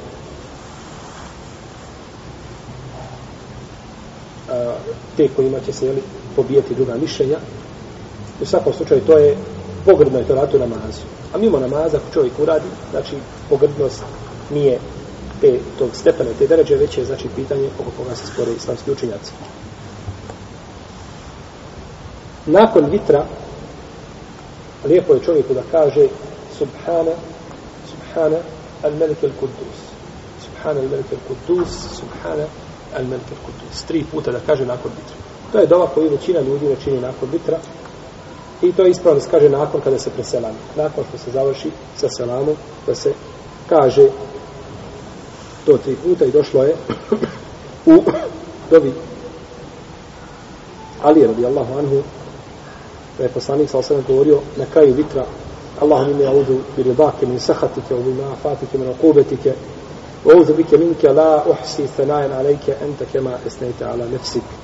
te 5.18 5.28
kojima 5.36 5.60
će 5.66 5.74
se 5.74 5.86
jeli, 5.86 6.02
pobijeti 6.36 6.76
druga 6.76 6.96
mišljenja. 6.96 7.38
U 8.42 8.46
svakom 8.46 8.74
slučaju 8.74 9.02
to 9.02 9.18
je 9.18 9.38
pogrdno 9.86 10.20
je 10.20 10.28
to 10.28 10.36
ratu 10.36 10.60
namazu. 10.60 11.19
A 11.34 11.38
mimo 11.38 11.60
namaza 11.60 11.98
ako 11.98 12.14
čovjek 12.14 12.40
uradi, 12.40 12.68
znači 12.92 13.16
pogrdnost 13.50 14.04
nije 14.50 14.80
te, 15.42 15.60
tog 15.78 15.90
stepena, 15.94 16.30
te 16.40 16.48
deređe, 16.48 16.76
već 16.76 16.98
je 16.98 17.06
znači 17.06 17.28
pitanje 17.36 17.70
oko 17.80 17.92
koga 17.98 18.16
se 18.16 18.28
spore 18.28 18.52
islamski 18.52 18.92
učinjaci. 18.92 19.32
Nakon 22.46 22.86
vitra, 22.86 23.26
lijepo 24.86 25.14
je 25.14 25.24
čovjeku 25.26 25.54
da 25.54 25.62
kaže 25.72 26.08
Subhana, 26.58 27.16
Subhana, 27.90 28.38
al-Melik 28.84 29.24
al-Kudus. 29.24 29.80
Subhana 30.46 30.80
al-Melik 30.82 31.12
al-Kudus, 31.12 31.70
Subhana, 32.00 32.46
Al-Melik 32.96 33.30
al 33.32 33.38
kudus 33.46 33.84
tri 33.86 34.04
puta 34.12 34.32
da 34.32 34.40
kaže 34.46 34.66
nakon 34.66 34.92
vitra 34.98 35.16
to 35.52 35.60
je 35.60 35.68
dova 35.68 35.88
koju 35.88 36.10
većina 36.10 36.40
ljudi 36.42 36.66
ne 36.66 36.76
čini 36.84 37.02
nakon 37.02 37.30
vitra 37.32 37.58
I 38.62 38.72
to 38.72 38.84
je 38.84 38.92
ispravno 38.92 39.22
se 39.22 39.30
kaže 39.32 39.50
nakon 39.50 39.82
kada 39.82 40.00
se 40.00 40.10
preselamo. 40.10 40.58
Nakon 40.76 41.04
što 41.10 41.18
se 41.18 41.32
završi 41.32 41.72
sa 41.98 42.10
selamom, 42.10 42.56
da 42.88 42.96
se 42.96 43.14
kaže 43.70 44.08
to 45.66 45.78
tri 45.78 45.96
puta 46.04 46.26
i 46.26 46.32
došlo 46.32 46.64
je 46.64 46.76
u 47.86 48.04
dovi 48.72 48.94
Ali 51.02 51.28
radi 51.28 51.46
Allahu 51.46 51.80
anhu 51.80 52.02
da 53.18 53.24
je 53.24 53.30
poslanik 53.30 53.70
sa 53.70 53.82
sebe 53.82 54.02
govorio 54.08 54.40
na 54.58 54.66
kraju 54.74 54.94
vitra 54.94 55.26
Allahum 55.82 56.12
ime 56.12 56.26
audu 56.26 56.60
bi 56.76 56.84
ribake 56.84 57.26
min 57.26 57.40
sahatike 57.40 57.96
u 57.96 58.04
bima 58.04 58.32
afatike 58.32 58.78
min 58.78 58.90
okubetike 58.90 59.54
u 60.26 60.30
audu 60.30 60.54
bike 60.54 60.78
minke 60.78 61.10
la 61.10 61.44
uhsi 61.48 61.88
thanajan 61.98 62.32
alejke 62.32 62.76
ente 62.84 63.06
kema 63.12 63.32
esnejte 63.48 63.86
ala 63.86 64.06
nefsike 64.06 64.59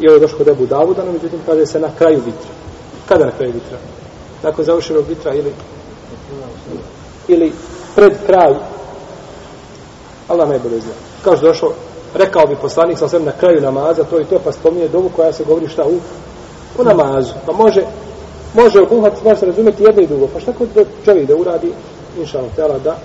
I 0.00 0.08
ovo 0.08 0.16
je 0.16 0.20
došlo 0.20 0.38
kod 0.38 0.48
Ebu 0.48 0.66
Davuda, 0.66 1.04
no 1.04 1.12
međutim 1.12 1.38
kaže 1.46 1.66
se 1.66 1.80
na 1.80 1.88
kraju 1.98 2.16
vitra. 2.16 2.50
Kada 3.08 3.24
na 3.24 3.32
kraju 3.32 3.52
vitra? 3.52 3.78
Nakon 4.42 4.64
završenog 4.64 5.04
vitra 5.08 5.34
ili 5.34 5.52
ili 7.28 7.52
pred 7.94 8.12
kraj 8.26 8.54
Allah 10.28 10.48
najbolje 10.48 10.80
zna. 10.80 10.92
Kao 11.24 11.36
što 11.36 11.46
došlo, 11.46 11.72
rekao 12.14 12.46
bi 12.46 12.56
poslanik 12.62 12.98
sa 12.98 13.18
na 13.18 13.32
kraju 13.32 13.60
namaza, 13.60 14.04
to 14.04 14.20
i 14.20 14.24
to, 14.24 14.38
pa 14.44 14.52
spominje 14.52 14.88
dovu 14.88 15.10
koja 15.16 15.32
se 15.32 15.44
govori 15.44 15.68
šta 15.68 15.84
u, 15.84 15.98
u 16.78 16.84
namazu. 16.84 17.32
Pa 17.46 17.52
može, 17.52 17.82
može 18.54 18.80
obuhati, 18.80 19.24
može 19.24 19.40
se 19.40 19.46
razumjeti 19.46 19.82
jedno 19.82 20.02
i 20.02 20.06
drugo. 20.06 20.28
Pa 20.34 20.40
šta 20.40 20.52
kod 20.52 20.68
čovjek 21.04 21.28
da 21.28 21.36
uradi, 21.36 21.72
inša 22.18 22.38
Allah, 22.38 22.82
da 22.82 22.96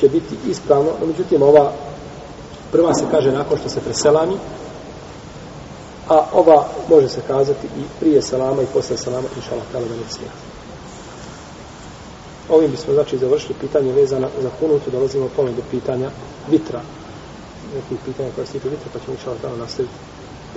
će 0.00 0.08
biti 0.08 0.34
ispravno, 0.48 0.90
no 1.00 1.06
međutim 1.06 1.42
ova 1.42 1.72
prva 2.72 2.94
se 2.94 3.04
kaže 3.10 3.32
nakon 3.32 3.58
što 3.58 3.68
se 3.68 3.80
preselami, 3.80 4.34
a 6.08 6.26
ova 6.32 6.68
može 6.88 7.08
se 7.08 7.20
kazati 7.26 7.66
i 7.66 7.82
prije 8.00 8.22
salama 8.22 8.62
i 8.62 8.72
posle 8.72 8.96
salama, 8.96 9.28
inša 9.36 9.52
Allah, 9.52 9.66
da 9.72 9.78
ne 9.78 10.10
smije. 10.10 10.30
Ovim 12.48 12.70
bismo 12.70 12.94
znači 12.94 13.18
završili 13.18 13.54
pitanje 13.60 13.92
vezano 13.92 14.28
za 14.42 14.50
kunutu, 14.60 14.90
dolazimo 14.90 15.28
pomen 15.36 15.54
do 15.54 15.62
pitanja 15.70 16.10
vitra. 16.50 16.80
Nekih 17.74 17.98
pitanja 18.04 18.30
koja 18.34 18.46
se 18.46 18.52
tiče 18.52 18.68
vitra, 18.68 18.88
pa 18.92 18.98
ćemo 18.98 19.12
inša 19.12 19.30
Allah, 19.30 19.42
tala 19.42 19.56
nastaviti 19.56 19.94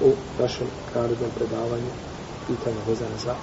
u 0.05 0.11
našem 0.41 0.67
narednom 0.95 1.29
predavanju 1.35 1.91
pitanja 2.47 2.81
vezana 2.87 3.17
za 3.25 3.35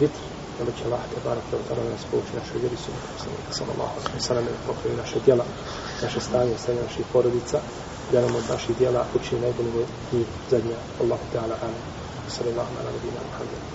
vitr. 0.00 0.20
Nema 0.58 0.70
će 0.78 0.84
Allah 0.84 1.00
te 1.14 1.20
barak 1.24 1.44
da 1.50 1.56
tada 1.68 1.90
nas 1.90 2.04
pouči 2.10 2.38
našoj 2.40 2.60
vjeri 2.60 2.76
su 2.76 2.90
poslanika 3.14 3.52
sallallahu 3.58 3.94
alaihi 3.98 4.18
wa 4.18 4.26
sallam 4.28 4.44
da 4.44 4.66
pokroji 4.66 4.96
naše 4.96 5.18
djela, 5.24 5.44
naše 6.02 6.20
stanje, 6.20 6.54
stanje 6.62 6.80
naših 6.82 7.06
porodica, 7.12 7.58
da 8.12 8.20
nam 8.20 8.36
od 8.36 8.44
naših 8.50 8.76
djela 8.78 9.06
učini 9.14 9.40
najbolje 9.40 9.86
njih 10.12 10.26
zadnja. 10.50 10.76
Allahu 11.00 11.24
Teala 11.32 11.56
amin. 11.62 11.82
Sallallahu 12.28 12.72
ala 12.80 12.90
nabina 12.92 13.20
Muhammed. 13.30 13.67